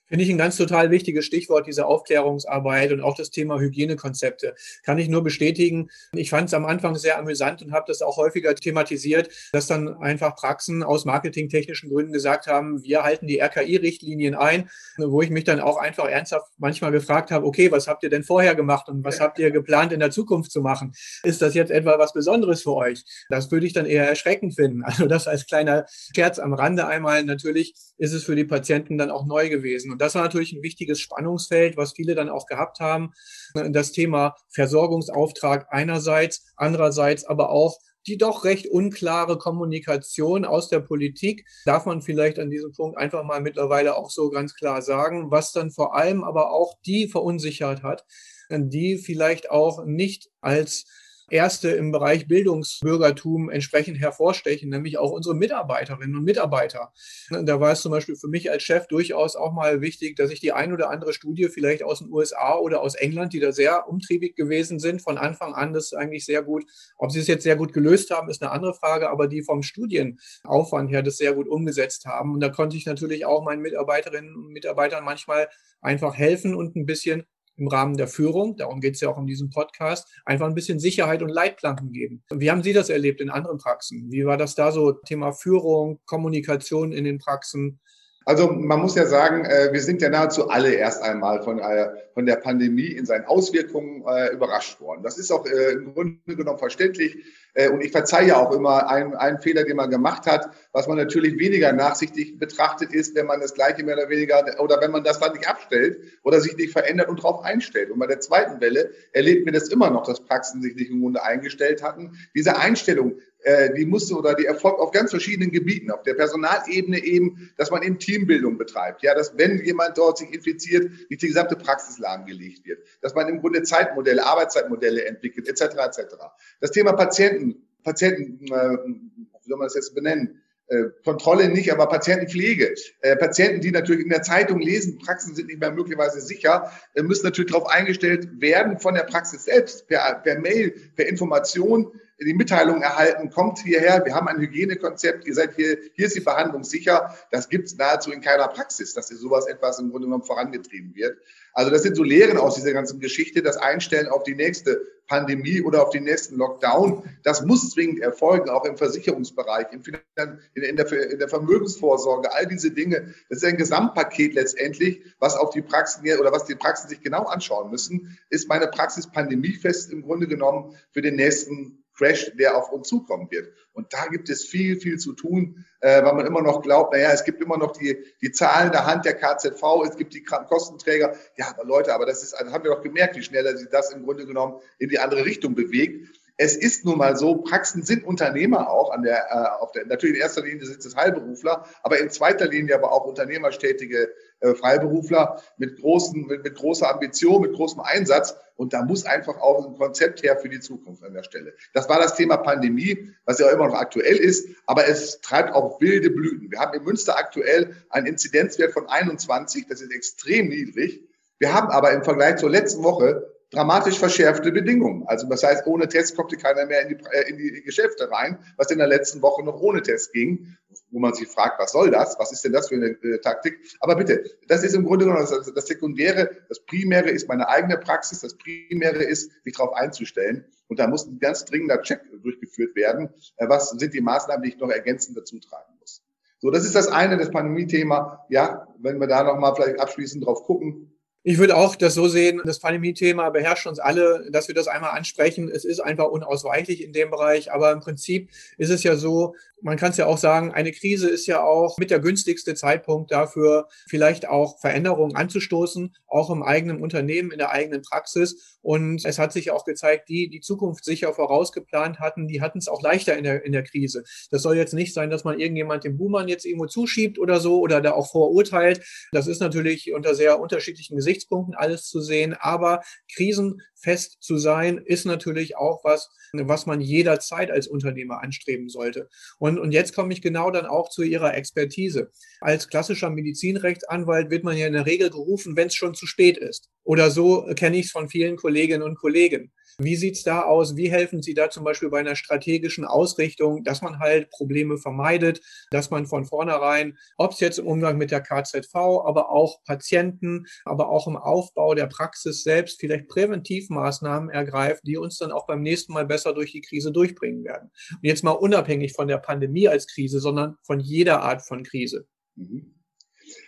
Finde 0.07 0.23
ich 0.23 0.29
ein 0.29 0.37
ganz 0.37 0.55
total 0.57 0.91
wichtiges 0.91 1.25
Stichwort, 1.25 1.65
diese 1.65 1.87
Aufklärungsarbeit 1.87 2.91
und 2.91 3.01
auch 3.01 3.15
das 3.15 3.31
Thema 3.31 3.59
Hygienekonzepte. 3.59 4.55
Kann 4.83 4.99
ich 4.99 5.09
nur 5.09 5.23
bestätigen. 5.23 5.89
Ich 6.13 6.29
fand 6.29 6.49
es 6.49 6.53
am 6.53 6.65
Anfang 6.65 6.95
sehr 6.95 7.17
amüsant 7.17 7.63
und 7.63 7.71
habe 7.71 7.85
das 7.87 8.01
auch 8.03 8.17
häufiger 8.17 8.53
thematisiert, 8.53 9.29
dass 9.51 9.65
dann 9.65 9.97
einfach 9.97 10.35
Praxen 10.35 10.83
aus 10.83 11.05
marketingtechnischen 11.05 11.89
Gründen 11.89 12.13
gesagt 12.13 12.45
haben, 12.45 12.83
wir 12.83 13.03
halten 13.03 13.25
die 13.25 13.39
RKI-Richtlinien 13.41 14.35
ein, 14.35 14.69
wo 14.97 15.21
ich 15.21 15.31
mich 15.31 15.43
dann 15.43 15.59
auch 15.59 15.77
einfach 15.77 16.05
ernsthaft 16.05 16.51
manchmal 16.57 16.91
gefragt 16.91 17.31
habe, 17.31 17.45
okay, 17.45 17.71
was 17.71 17.87
habt 17.87 18.03
ihr 18.03 18.09
denn 18.09 18.23
vorher 18.23 18.53
gemacht 18.53 18.87
und 18.89 19.03
was 19.03 19.19
habt 19.19 19.39
ihr 19.39 19.49
geplant 19.49 19.91
in 19.91 19.99
der 19.99 20.11
Zukunft 20.11 20.51
zu 20.51 20.61
machen? 20.61 20.93
Ist 21.23 21.41
das 21.41 21.55
jetzt 21.55 21.71
etwa 21.71 21.97
was 21.97 22.13
Besonderes 22.13 22.61
für 22.61 22.75
euch? 22.75 23.03
Das 23.29 23.51
würde 23.51 23.65
ich 23.65 23.73
dann 23.73 23.85
eher 23.85 24.07
erschreckend 24.07 24.55
finden. 24.55 24.83
Also 24.83 25.07
das 25.07 25.27
als 25.27 25.47
kleiner 25.47 25.85
Scherz 26.15 26.39
am 26.39 26.53
Rande 26.53 26.85
einmal. 26.87 27.23
Natürlich 27.23 27.73
ist 27.97 28.13
es 28.13 28.23
für 28.23 28.35
die 28.35 28.45
Patienten 28.45 28.97
dann 28.97 29.09
auch 29.09 29.25
neu 29.25 29.49
gewesen. 29.49 29.94
Und 29.95 30.01
das 30.01 30.13
war 30.13 30.23
natürlich 30.23 30.51
ein 30.51 30.61
wichtiges 30.61 30.99
Spannungsfeld, 30.99 31.77
was 31.77 31.93
viele 31.93 32.15
dann 32.15 32.27
auch 32.27 32.47
gehabt 32.47 32.81
haben. 32.81 33.13
Das 33.53 33.93
Thema 33.93 34.35
Versorgungsauftrag 34.49 35.67
einerseits, 35.69 36.51
andererseits 36.57 37.23
aber 37.23 37.49
auch 37.49 37.77
die 38.07 38.17
doch 38.17 38.43
recht 38.43 38.67
unklare 38.67 39.37
Kommunikation 39.37 40.43
aus 40.43 40.67
der 40.67 40.81
Politik, 40.81 41.47
darf 41.63 41.85
man 41.85 42.01
vielleicht 42.01 42.39
an 42.39 42.49
diesem 42.49 42.73
Punkt 42.73 42.97
einfach 42.97 43.23
mal 43.23 43.39
mittlerweile 43.39 43.95
auch 43.95 44.09
so 44.09 44.29
ganz 44.29 44.53
klar 44.53 44.81
sagen, 44.81 45.31
was 45.31 45.53
dann 45.53 45.71
vor 45.71 45.95
allem 45.95 46.25
aber 46.25 46.51
auch 46.51 46.73
die 46.85 47.07
verunsichert 47.07 47.81
hat, 47.81 48.03
die 48.49 48.97
vielleicht 48.97 49.49
auch 49.49 49.85
nicht 49.85 50.29
als 50.41 50.83
Erste 51.29 51.69
im 51.69 51.91
Bereich 51.91 52.27
Bildungsbürgertum 52.27 53.49
entsprechend 53.49 53.99
hervorstechen, 53.99 54.69
nämlich 54.69 54.99
auch 54.99 55.11
unsere 55.11 55.35
Mitarbeiterinnen 55.35 56.15
und 56.15 56.23
Mitarbeiter. 56.23 56.93
Da 57.29 57.59
war 57.59 57.71
es 57.71 57.81
zum 57.81 57.91
Beispiel 57.91 58.15
für 58.15 58.27
mich 58.27 58.51
als 58.51 58.61
Chef 58.61 58.87
durchaus 58.87 59.35
auch 59.35 59.51
mal 59.51 59.81
wichtig, 59.81 60.15
dass 60.15 60.29
ich 60.29 60.39
die 60.39 60.51
ein 60.51 60.71
oder 60.71 60.91
andere 60.91 61.13
Studie 61.13 61.49
vielleicht 61.49 61.81
aus 61.81 61.99
den 61.99 62.11
USA 62.11 62.57
oder 62.57 62.81
aus 62.81 62.93
England, 62.93 63.33
die 63.33 63.39
da 63.39 63.51
sehr 63.51 63.89
umtriebig 63.89 64.35
gewesen 64.35 64.77
sind, 64.79 65.01
von 65.01 65.17
Anfang 65.17 65.55
an 65.55 65.73
das 65.73 65.93
eigentlich 65.93 66.25
sehr 66.25 66.43
gut, 66.43 66.65
ob 66.97 67.11
sie 67.11 67.19
es 67.19 67.27
jetzt 67.27 67.43
sehr 67.43 67.55
gut 67.55 67.73
gelöst 67.73 68.11
haben, 68.11 68.29
ist 68.29 68.43
eine 68.43 68.51
andere 68.51 68.75
Frage, 68.75 69.09
aber 69.09 69.27
die 69.27 69.41
vom 69.41 69.63
Studienaufwand 69.63 70.91
her 70.91 71.01
das 71.01 71.17
sehr 71.17 71.33
gut 71.33 71.47
umgesetzt 71.47 72.05
haben. 72.05 72.33
Und 72.33 72.39
da 72.39 72.49
konnte 72.49 72.77
ich 72.77 72.85
natürlich 72.85 73.25
auch 73.25 73.43
meinen 73.43 73.61
Mitarbeiterinnen 73.61 74.35
und 74.35 74.53
Mitarbeitern 74.53 75.03
manchmal 75.03 75.49
einfach 75.81 76.15
helfen 76.15 76.53
und 76.55 76.75
ein 76.75 76.85
bisschen 76.85 77.25
im 77.57 77.67
Rahmen 77.67 77.97
der 77.97 78.07
Führung, 78.07 78.57
darum 78.57 78.81
geht 78.81 78.95
es 78.95 79.01
ja 79.01 79.09
auch 79.09 79.17
in 79.17 79.25
diesem 79.25 79.49
Podcast, 79.49 80.07
einfach 80.25 80.47
ein 80.47 80.55
bisschen 80.55 80.79
Sicherheit 80.79 81.21
und 81.21 81.29
Leitplanken 81.29 81.91
geben. 81.91 82.23
Wie 82.33 82.51
haben 82.51 82.63
Sie 82.63 82.73
das 82.73 82.89
erlebt 82.89 83.21
in 83.21 83.29
anderen 83.29 83.57
Praxen? 83.57 84.11
Wie 84.11 84.25
war 84.25 84.37
das 84.37 84.55
da 84.55 84.71
so? 84.71 84.91
Thema 84.91 85.31
Führung, 85.31 85.99
Kommunikation 86.05 86.91
in 86.91 87.05
den 87.05 87.19
Praxen? 87.19 87.79
Also 88.27 88.51
man 88.51 88.81
muss 88.81 88.95
ja 88.95 89.05
sagen, 89.05 89.45
äh, 89.45 89.71
wir 89.71 89.81
sind 89.81 90.01
ja 90.01 90.09
nahezu 90.09 90.49
alle 90.49 90.73
erst 90.73 91.03
einmal 91.03 91.43
von, 91.43 91.59
äh, 91.59 91.89
der 92.17 92.37
Pandemie 92.37 92.87
in 92.87 93.05
seinen 93.05 93.25
Auswirkungen 93.25 94.03
äh, 94.07 94.33
überrascht 94.33 94.81
worden. 94.81 95.03
Das 95.03 95.19
ist 95.19 95.31
auch 95.31 95.45
im 95.45 95.93
Grunde 95.93 96.35
genommen 96.35 96.57
verständlich. 96.57 97.23
Und 97.71 97.81
ich 97.81 97.91
verzeihe 97.91 98.27
ja 98.27 98.37
auch 98.37 98.51
immer 98.51 98.89
einen, 98.89 99.15
einen 99.15 99.39
Fehler, 99.39 99.63
den 99.63 99.77
man 99.77 99.89
gemacht 99.89 100.25
hat, 100.25 100.49
was 100.73 100.87
man 100.87 100.97
natürlich 100.97 101.37
weniger 101.37 101.71
nachsichtig 101.71 102.37
betrachtet 102.37 102.93
ist, 102.93 103.15
wenn 103.15 103.27
man 103.27 103.39
das 103.39 103.53
Gleiche 103.53 103.83
mehr 103.83 103.95
oder 103.95 104.09
weniger 104.09 104.43
oder 104.59 104.81
wenn 104.81 104.91
man 104.91 105.05
das 105.05 105.19
dann 105.19 105.33
nicht 105.33 105.47
abstellt 105.47 105.99
oder 106.23 106.41
sich 106.41 106.57
nicht 106.57 106.73
verändert 106.73 107.07
und 107.07 107.19
darauf 107.19 107.43
einstellt. 107.45 107.91
Und 107.91 107.99
bei 107.99 108.07
der 108.07 108.19
zweiten 108.19 108.59
Welle 108.59 108.89
erlebt 109.13 109.45
mir 109.45 109.53
das 109.53 109.69
immer 109.69 109.89
noch, 109.89 110.05
dass 110.05 110.25
Praxen 110.25 110.61
sich 110.61 110.75
nicht 110.75 110.89
im 110.89 111.01
Grunde 111.01 111.23
eingestellt 111.23 111.81
hatten. 111.81 112.17
Diese 112.35 112.57
Einstellung 112.57 113.19
äh, 113.45 113.71
die 113.75 113.85
musste 113.85 114.15
oder 114.15 114.33
die 114.33 114.45
erfolgt 114.45 114.79
auf 114.79 114.91
ganz 114.91 115.11
verschiedenen 115.11 115.51
Gebieten. 115.51 115.91
Auf 115.91 116.01
der 116.01 116.15
Personalebene 116.15 116.97
eben, 117.03 117.51
dass 117.57 117.69
man 117.69 117.83
eben 117.83 117.99
Teambildung 117.99 118.57
betreibt. 118.57 119.03
Ja, 119.03 119.13
dass 119.13 119.37
wenn 119.37 119.63
jemand 119.63 119.99
dort 119.99 120.17
sich 120.17 120.33
infiziert, 120.33 120.89
nicht 121.09 121.21
die 121.21 121.27
gesamte 121.27 121.55
Praxis 121.55 121.99
lahmgelegt 121.99 122.65
wird. 122.65 122.79
Dass 123.01 123.13
man 123.13 123.29
im 123.29 123.41
Grunde 123.41 123.61
Zeitmodelle, 123.61 124.25
Arbeitszeitmodelle 124.25 125.05
entwickelt, 125.05 125.47
etc. 125.47 125.75
etc. 125.75 126.15
Das 126.59 126.71
Thema 126.71 126.93
Patienten, 126.93 127.67
Patienten, 127.83 128.47
äh, 128.47 128.77
wie 128.77 129.47
soll 129.47 129.59
man 129.59 129.67
das 129.67 129.75
jetzt 129.75 129.93
benennen? 129.93 130.41
Äh, 130.67 130.85
Kontrolle 131.03 131.47
nicht, 131.49 131.71
aber 131.71 131.85
Patientenpflege. 131.85 132.73
Äh, 133.01 133.15
Patienten, 133.17 133.61
die 133.61 133.69
natürlich 133.69 134.05
in 134.05 134.09
der 134.09 134.23
Zeitung 134.23 134.59
lesen, 134.59 134.97
Praxen 134.97 135.35
sind 135.35 135.49
nicht 135.49 135.59
mehr 135.59 135.69
möglicherweise 135.69 136.19
sicher, 136.19 136.71
müssen 136.99 137.25
natürlich 137.25 137.51
darauf 137.51 137.69
eingestellt 137.69 138.41
werden 138.41 138.79
von 138.79 138.95
der 138.95 139.03
Praxis 139.03 139.43
selbst, 139.43 139.87
per, 139.87 140.21
per 140.23 140.39
Mail, 140.39 140.71
per 140.95 141.07
Information, 141.07 141.91
die 142.19 142.33
Mitteilung 142.33 142.81
erhalten, 142.81 143.29
kommt 143.29 143.59
hierher, 143.59 144.05
wir 144.05 144.15
haben 144.15 144.27
ein 144.27 144.39
Hygienekonzept, 144.39 145.27
ihr 145.27 145.33
seid 145.33 145.55
hier, 145.55 145.77
hier 145.95 146.05
ist 146.05 146.15
die 146.15 146.21
Behandlung 146.21 146.63
sicher. 146.63 147.13
Das 147.31 147.49
gibt 147.49 147.67
es 147.67 147.75
nahezu 147.75 148.11
in 148.11 148.21
keiner 148.21 148.47
Praxis, 148.47 148.93
dass 148.93 149.09
hier 149.09 149.17
sowas 149.17 149.47
etwas 149.47 149.79
im 149.79 149.91
Grunde 149.91 150.07
genommen 150.07 150.23
vorangetrieben 150.23 150.95
wird. 150.95 151.17
Also 151.53 151.71
das 151.71 151.83
sind 151.83 151.95
so 151.95 152.03
Lehren 152.03 152.37
aus 152.37 152.55
dieser 152.55 152.71
ganzen 152.71 152.99
Geschichte, 152.99 153.41
das 153.41 153.57
Einstellen 153.57 154.07
auf 154.07 154.23
die 154.23 154.35
nächste 154.35 154.81
Pandemie 155.07 155.61
oder 155.61 155.83
auf 155.83 155.89
den 155.89 156.03
nächsten 156.03 156.37
Lockdown. 156.37 157.03
Das 157.23 157.45
muss 157.45 157.69
zwingend 157.71 157.99
erfolgen, 157.99 158.49
auch 158.49 158.65
im 158.65 158.77
Versicherungsbereich, 158.77 159.67
in, 159.71 159.83
der, 160.17 160.37
in 160.53 161.19
der 161.19 161.29
Vermögensvorsorge, 161.29 162.33
all 162.33 162.45
diese 162.47 162.71
Dinge. 162.71 163.13
Das 163.29 163.39
ist 163.39 163.45
ein 163.45 163.57
Gesamtpaket 163.57 164.33
letztendlich, 164.33 165.01
was 165.19 165.35
auf 165.35 165.49
die 165.51 165.61
Praxen 165.61 166.03
oder 166.19 166.31
was 166.31 166.45
die 166.45 166.55
Praxen 166.55 166.89
sich 166.89 167.01
genau 167.01 167.23
anschauen 167.23 167.71
müssen. 167.71 168.17
Ist 168.29 168.47
meine 168.47 168.67
Praxis 168.67 169.07
pandemiefest 169.07 169.91
im 169.91 170.01
Grunde 170.01 170.27
genommen 170.27 170.75
für 170.91 171.01
den 171.01 171.15
nächsten 171.15 171.84
Crash, 171.95 172.31
der 172.37 172.57
auf 172.57 172.71
uns 172.71 172.87
zukommen 172.87 173.29
wird. 173.31 173.53
Und 173.73 173.91
da 173.93 174.07
gibt 174.07 174.29
es 174.29 174.45
viel, 174.45 174.79
viel 174.79 174.97
zu 174.97 175.13
tun, 175.13 175.65
äh, 175.81 176.03
weil 176.03 176.13
man 176.13 176.25
immer 176.25 176.41
noch 176.41 176.61
glaubt, 176.61 176.93
naja, 176.93 177.11
es 177.11 177.23
gibt 177.23 177.41
immer 177.41 177.57
noch 177.57 177.71
die, 177.73 177.97
die 178.21 178.31
Zahlen 178.31 178.71
der 178.71 178.85
Hand 178.85 179.05
der 179.05 179.15
KZV, 179.15 179.63
es 179.87 179.97
gibt 179.97 180.13
die 180.13 180.23
Kostenträger. 180.23 181.15
Ja, 181.37 181.49
aber 181.49 181.65
Leute, 181.65 181.93
aber 181.93 182.05
das 182.05 182.23
ist, 182.23 182.33
also 182.33 182.51
haben 182.51 182.63
wir 182.63 182.71
doch 182.71 182.81
gemerkt, 182.81 183.15
wie 183.15 183.23
schneller 183.23 183.55
sich 183.57 183.69
das 183.69 183.91
im 183.91 184.03
Grunde 184.03 184.25
genommen 184.25 184.61
in 184.79 184.89
die 184.89 184.99
andere 184.99 185.25
Richtung 185.25 185.55
bewegt. 185.55 186.09
Es 186.37 186.57
ist 186.57 186.83
nun 186.83 186.97
mal 186.97 187.15
so, 187.15 187.35
Praxen 187.37 187.83
sind 187.83 188.03
Unternehmer 188.03 188.69
auch 188.69 188.91
an 188.91 189.03
der, 189.03 189.25
äh, 189.29 189.61
auf 189.61 189.71
der, 189.71 189.85
natürlich 189.85 190.15
in 190.15 190.21
erster 190.21 190.43
Linie 190.43 190.65
sind 190.65 190.83
es 190.83 190.95
Heilberufler, 190.95 191.65
aber 191.81 191.99
in 191.99 192.09
zweiter 192.09 192.47
Linie 192.47 192.75
aber 192.75 192.91
auch 192.91 193.05
unternehmerstätige 193.05 194.11
äh, 194.41 194.53
Freiberufler 194.53 195.41
mit 195.57 195.79
großen, 195.79 196.27
mit, 196.27 196.43
mit 196.43 196.55
großer 196.55 196.93
Ambition, 196.93 197.41
mit 197.41 197.53
großem 197.53 197.79
Einsatz. 197.79 198.35
Und 198.57 198.73
da 198.73 198.83
muss 198.83 199.05
einfach 199.05 199.37
auch 199.37 199.65
ein 199.65 199.77
Konzept 199.77 200.23
her 200.23 200.37
für 200.37 200.49
die 200.49 200.59
Zukunft 200.59 201.03
an 201.03 201.13
der 201.13 201.23
Stelle. 201.23 201.53
Das 201.73 201.87
war 201.87 201.99
das 201.99 202.15
Thema 202.15 202.37
Pandemie, 202.37 203.13
was 203.25 203.39
ja 203.39 203.49
immer 203.49 203.67
noch 203.67 203.75
aktuell 203.75 204.17
ist, 204.17 204.49
aber 204.65 204.87
es 204.87 205.21
treibt 205.21 205.53
auch 205.53 205.79
wilde 205.79 206.09
Blüten. 206.09 206.51
Wir 206.51 206.59
haben 206.59 206.73
in 206.77 206.83
Münster 206.83 207.17
aktuell 207.17 207.75
einen 207.89 208.07
Inzidenzwert 208.07 208.73
von 208.73 208.87
21, 208.87 209.67
das 209.67 209.81
ist 209.81 209.93
extrem 209.93 210.49
niedrig. 210.49 211.01
Wir 211.39 211.53
haben 211.53 211.69
aber 211.69 211.91
im 211.91 212.03
Vergleich 212.03 212.37
zur 212.37 212.49
letzten 212.49 212.83
Woche 212.83 213.34
dramatisch 213.55 213.97
verschärfte 213.97 214.51
Bedingungen. 214.51 215.03
Also 215.07 215.27
das 215.27 215.43
heißt, 215.43 215.65
ohne 215.65 215.87
Test 215.87 216.15
kommt 216.15 216.37
keiner 216.41 216.65
mehr 216.65 216.81
in 216.81 216.89
die, 216.89 217.03
äh, 217.11 217.29
in 217.29 217.37
die 217.37 217.61
Geschäfte 217.63 218.11
rein, 218.11 218.37
was 218.57 218.69
in 218.69 218.77
der 218.77 218.87
letzten 218.87 219.21
Woche 219.21 219.43
noch 219.43 219.59
ohne 219.61 219.81
Test 219.81 220.11
ging, 220.13 220.55
wo 220.91 220.99
man 220.99 221.13
sich 221.13 221.27
fragt, 221.27 221.59
was 221.59 221.71
soll 221.71 221.89
das? 221.91 222.17
Was 222.19 222.31
ist 222.31 222.43
denn 222.43 222.51
das 222.51 222.67
für 222.67 222.75
eine 222.75 222.89
äh, 222.89 223.19
Taktik? 223.19 223.57
Aber 223.79 223.95
bitte, 223.95 224.23
das 224.47 224.63
ist 224.63 224.75
im 224.75 224.83
Grunde 224.83 225.05
genommen 225.05 225.25
das, 225.29 225.51
das 225.53 225.67
Sekundäre. 225.67 226.29
Das 226.49 226.65
Primäre 226.65 227.09
ist 227.09 227.27
meine 227.27 227.47
eigene 227.47 227.77
Praxis. 227.77 228.21
Das 228.21 228.37
Primäre 228.37 229.03
ist, 229.03 229.31
mich 229.45 229.55
darauf 229.55 229.73
einzustellen. 229.73 230.45
Und 230.67 230.79
da 230.79 230.87
muss 230.87 231.05
ein 231.05 231.19
ganz 231.19 231.45
dringender 231.45 231.81
Check 231.81 232.01
durchgeführt 232.21 232.75
werden. 232.75 233.09
Äh, 233.37 233.47
was 233.47 233.69
sind 233.69 233.93
die 233.93 234.01
Maßnahmen, 234.01 234.43
die 234.43 234.49
ich 234.49 234.57
noch 234.57 234.69
ergänzend 234.69 235.17
dazu 235.17 235.39
tragen 235.39 235.73
muss? 235.79 236.03
So, 236.39 236.51
das 236.51 236.65
ist 236.65 236.75
das 236.75 236.87
eine, 236.87 237.17
das 237.17 237.31
Pandemie-Thema. 237.31 238.25
Ja, 238.29 238.67
wenn 238.79 238.99
wir 238.99 239.07
da 239.07 239.23
nochmal 239.23 239.55
vielleicht 239.55 239.79
abschließend 239.79 240.25
drauf 240.25 240.43
gucken, 240.43 240.94
ich 241.27 241.39
würde 241.39 241.57
auch 241.57 241.75
das 241.75 241.95
so 241.95 242.07
sehen, 242.07 242.39
das 242.45 242.59
Pandemie-Thema 242.59 243.31
beherrscht 243.31 243.65
uns 243.65 243.79
alle, 243.79 244.27
dass 244.29 244.47
wir 244.47 244.53
das 244.53 244.67
einmal 244.67 244.91
ansprechen. 244.91 245.49
Es 245.49 245.65
ist 245.65 245.79
einfach 245.79 246.05
unausweichlich 246.05 246.83
in 246.83 246.93
dem 246.93 247.09
Bereich, 247.09 247.51
aber 247.51 247.71
im 247.71 247.79
Prinzip 247.79 248.29
ist 248.59 248.69
es 248.69 248.83
ja 248.83 248.95
so, 248.95 249.33
man 249.59 249.77
kann 249.77 249.89
es 249.89 249.97
ja 249.97 250.05
auch 250.05 250.19
sagen, 250.19 250.51
eine 250.51 250.71
Krise 250.71 251.09
ist 251.09 251.25
ja 251.25 251.43
auch 251.43 251.79
mit 251.79 251.89
der 251.89 251.99
günstigste 251.99 252.53
Zeitpunkt 252.53 253.11
dafür, 253.11 253.67
vielleicht 253.89 254.27
auch 254.27 254.59
Veränderungen 254.59 255.15
anzustoßen, 255.15 255.95
auch 256.05 256.29
im 256.29 256.43
eigenen 256.43 256.79
Unternehmen, 256.79 257.31
in 257.31 257.39
der 257.39 257.49
eigenen 257.49 257.81
Praxis. 257.81 258.59
Und 258.61 259.03
es 259.03 259.17
hat 259.17 259.33
sich 259.33 259.49
auch 259.49 259.65
gezeigt, 259.65 260.09
die, 260.09 260.29
die 260.29 260.41
Zukunft 260.41 260.85
sicher 260.85 261.11
vorausgeplant 261.11 261.99
hatten, 261.99 262.27
die 262.27 262.41
hatten 262.41 262.59
es 262.59 262.67
auch 262.67 262.83
leichter 262.83 263.17
in 263.17 263.23
der, 263.23 263.43
in 263.43 263.51
der 263.51 263.63
Krise. 263.63 264.03
Das 264.29 264.43
soll 264.43 264.57
jetzt 264.57 264.75
nicht 264.75 264.93
sein, 264.93 265.09
dass 265.09 265.23
man 265.23 265.39
irgendjemand 265.39 265.83
den 265.83 265.97
Boomern 265.97 266.27
jetzt 266.27 266.45
irgendwo 266.45 266.67
zuschiebt 266.67 267.17
oder 267.17 267.39
so 267.39 267.59
oder 267.59 267.81
da 267.81 267.93
auch 267.93 268.11
vorurteilt. 268.11 268.85
Das 269.11 269.25
ist 269.25 269.39
natürlich 269.39 269.91
unter 269.93 270.13
sehr 270.13 270.39
unterschiedlichen 270.39 270.95
Gesichtspunkten 270.95 271.14
alles 271.55 271.87
zu 271.87 272.01
sehen. 272.01 272.35
Aber 272.39 272.81
krisenfest 273.13 274.17
zu 274.21 274.37
sein, 274.37 274.77
ist 274.77 275.05
natürlich 275.05 275.57
auch 275.57 275.83
was, 275.83 276.09
was 276.33 276.65
man 276.65 276.81
jederzeit 276.81 277.51
als 277.51 277.67
Unternehmer 277.67 278.21
anstreben 278.21 278.69
sollte. 278.69 279.09
Und, 279.39 279.59
und 279.59 279.71
jetzt 279.71 279.95
komme 279.95 280.13
ich 280.13 280.21
genau 280.21 280.51
dann 280.51 280.65
auch 280.65 280.89
zu 280.89 281.03
Ihrer 281.03 281.35
Expertise. 281.35 282.11
Als 282.41 282.67
klassischer 282.67 283.09
Medizinrechtsanwalt 283.09 284.29
wird 284.29 284.43
man 284.43 284.57
ja 284.57 284.67
in 284.67 284.73
der 284.73 284.85
Regel 284.85 285.09
gerufen, 285.09 285.55
wenn 285.55 285.67
es 285.67 285.75
schon 285.75 285.93
zu 285.93 286.07
spät 286.07 286.37
ist. 286.37 286.69
Oder 286.83 287.09
so 287.11 287.47
kenne 287.55 287.77
ich 287.77 287.87
es 287.87 287.91
von 287.91 288.09
vielen 288.09 288.35
Kolleginnen 288.35 288.83
und 288.83 288.97
Kollegen. 288.97 289.51
Wie 289.77 289.97
sieht's 289.97 290.23
da 290.23 290.43
aus? 290.43 290.77
Wie 290.77 290.89
helfen 290.89 291.21
Sie 291.21 291.33
da 291.33 291.49
zum 291.49 291.65
Beispiel 291.65 291.89
bei 291.89 291.99
einer 291.99 292.15
strategischen 292.15 292.85
Ausrichtung, 292.85 293.63
dass 293.65 293.81
man 293.81 293.99
halt 293.99 294.29
Probleme 294.29 294.77
vermeidet, 294.77 295.41
dass 295.69 295.89
man 295.89 296.05
von 296.05 296.25
vornherein, 296.25 296.97
ob 297.17 297.33
es 297.33 297.41
jetzt 297.41 297.59
im 297.59 297.67
Umgang 297.67 297.97
mit 297.97 298.09
der 298.09 298.21
KZV, 298.21 298.73
aber 298.73 299.29
auch 299.31 299.61
Patienten, 299.65 300.45
aber 300.63 300.87
auch 300.89 301.04
im 301.07 301.17
Aufbau 301.17 301.75
der 301.75 301.87
Praxis 301.87 302.43
selbst 302.43 302.79
vielleicht 302.79 303.07
Präventivmaßnahmen 303.07 304.29
ergreift, 304.29 304.83
die 304.85 304.97
uns 304.97 305.17
dann 305.17 305.31
auch 305.31 305.47
beim 305.47 305.61
nächsten 305.61 305.93
Mal 305.93 306.05
besser 306.05 306.33
durch 306.33 306.51
die 306.51 306.61
Krise 306.61 306.91
durchbringen 306.91 307.43
werden. 307.43 307.71
Und 307.91 308.03
jetzt 308.03 308.23
mal 308.23 308.31
unabhängig 308.31 308.93
von 308.93 309.07
der 309.07 309.17
Pandemie 309.17 309.67
als 309.67 309.87
Krise, 309.87 310.19
sondern 310.19 310.57
von 310.63 310.79
jeder 310.79 311.21
Art 311.21 311.41
von 311.41 311.63
Krise. 311.63 312.07
Mhm. 312.35 312.75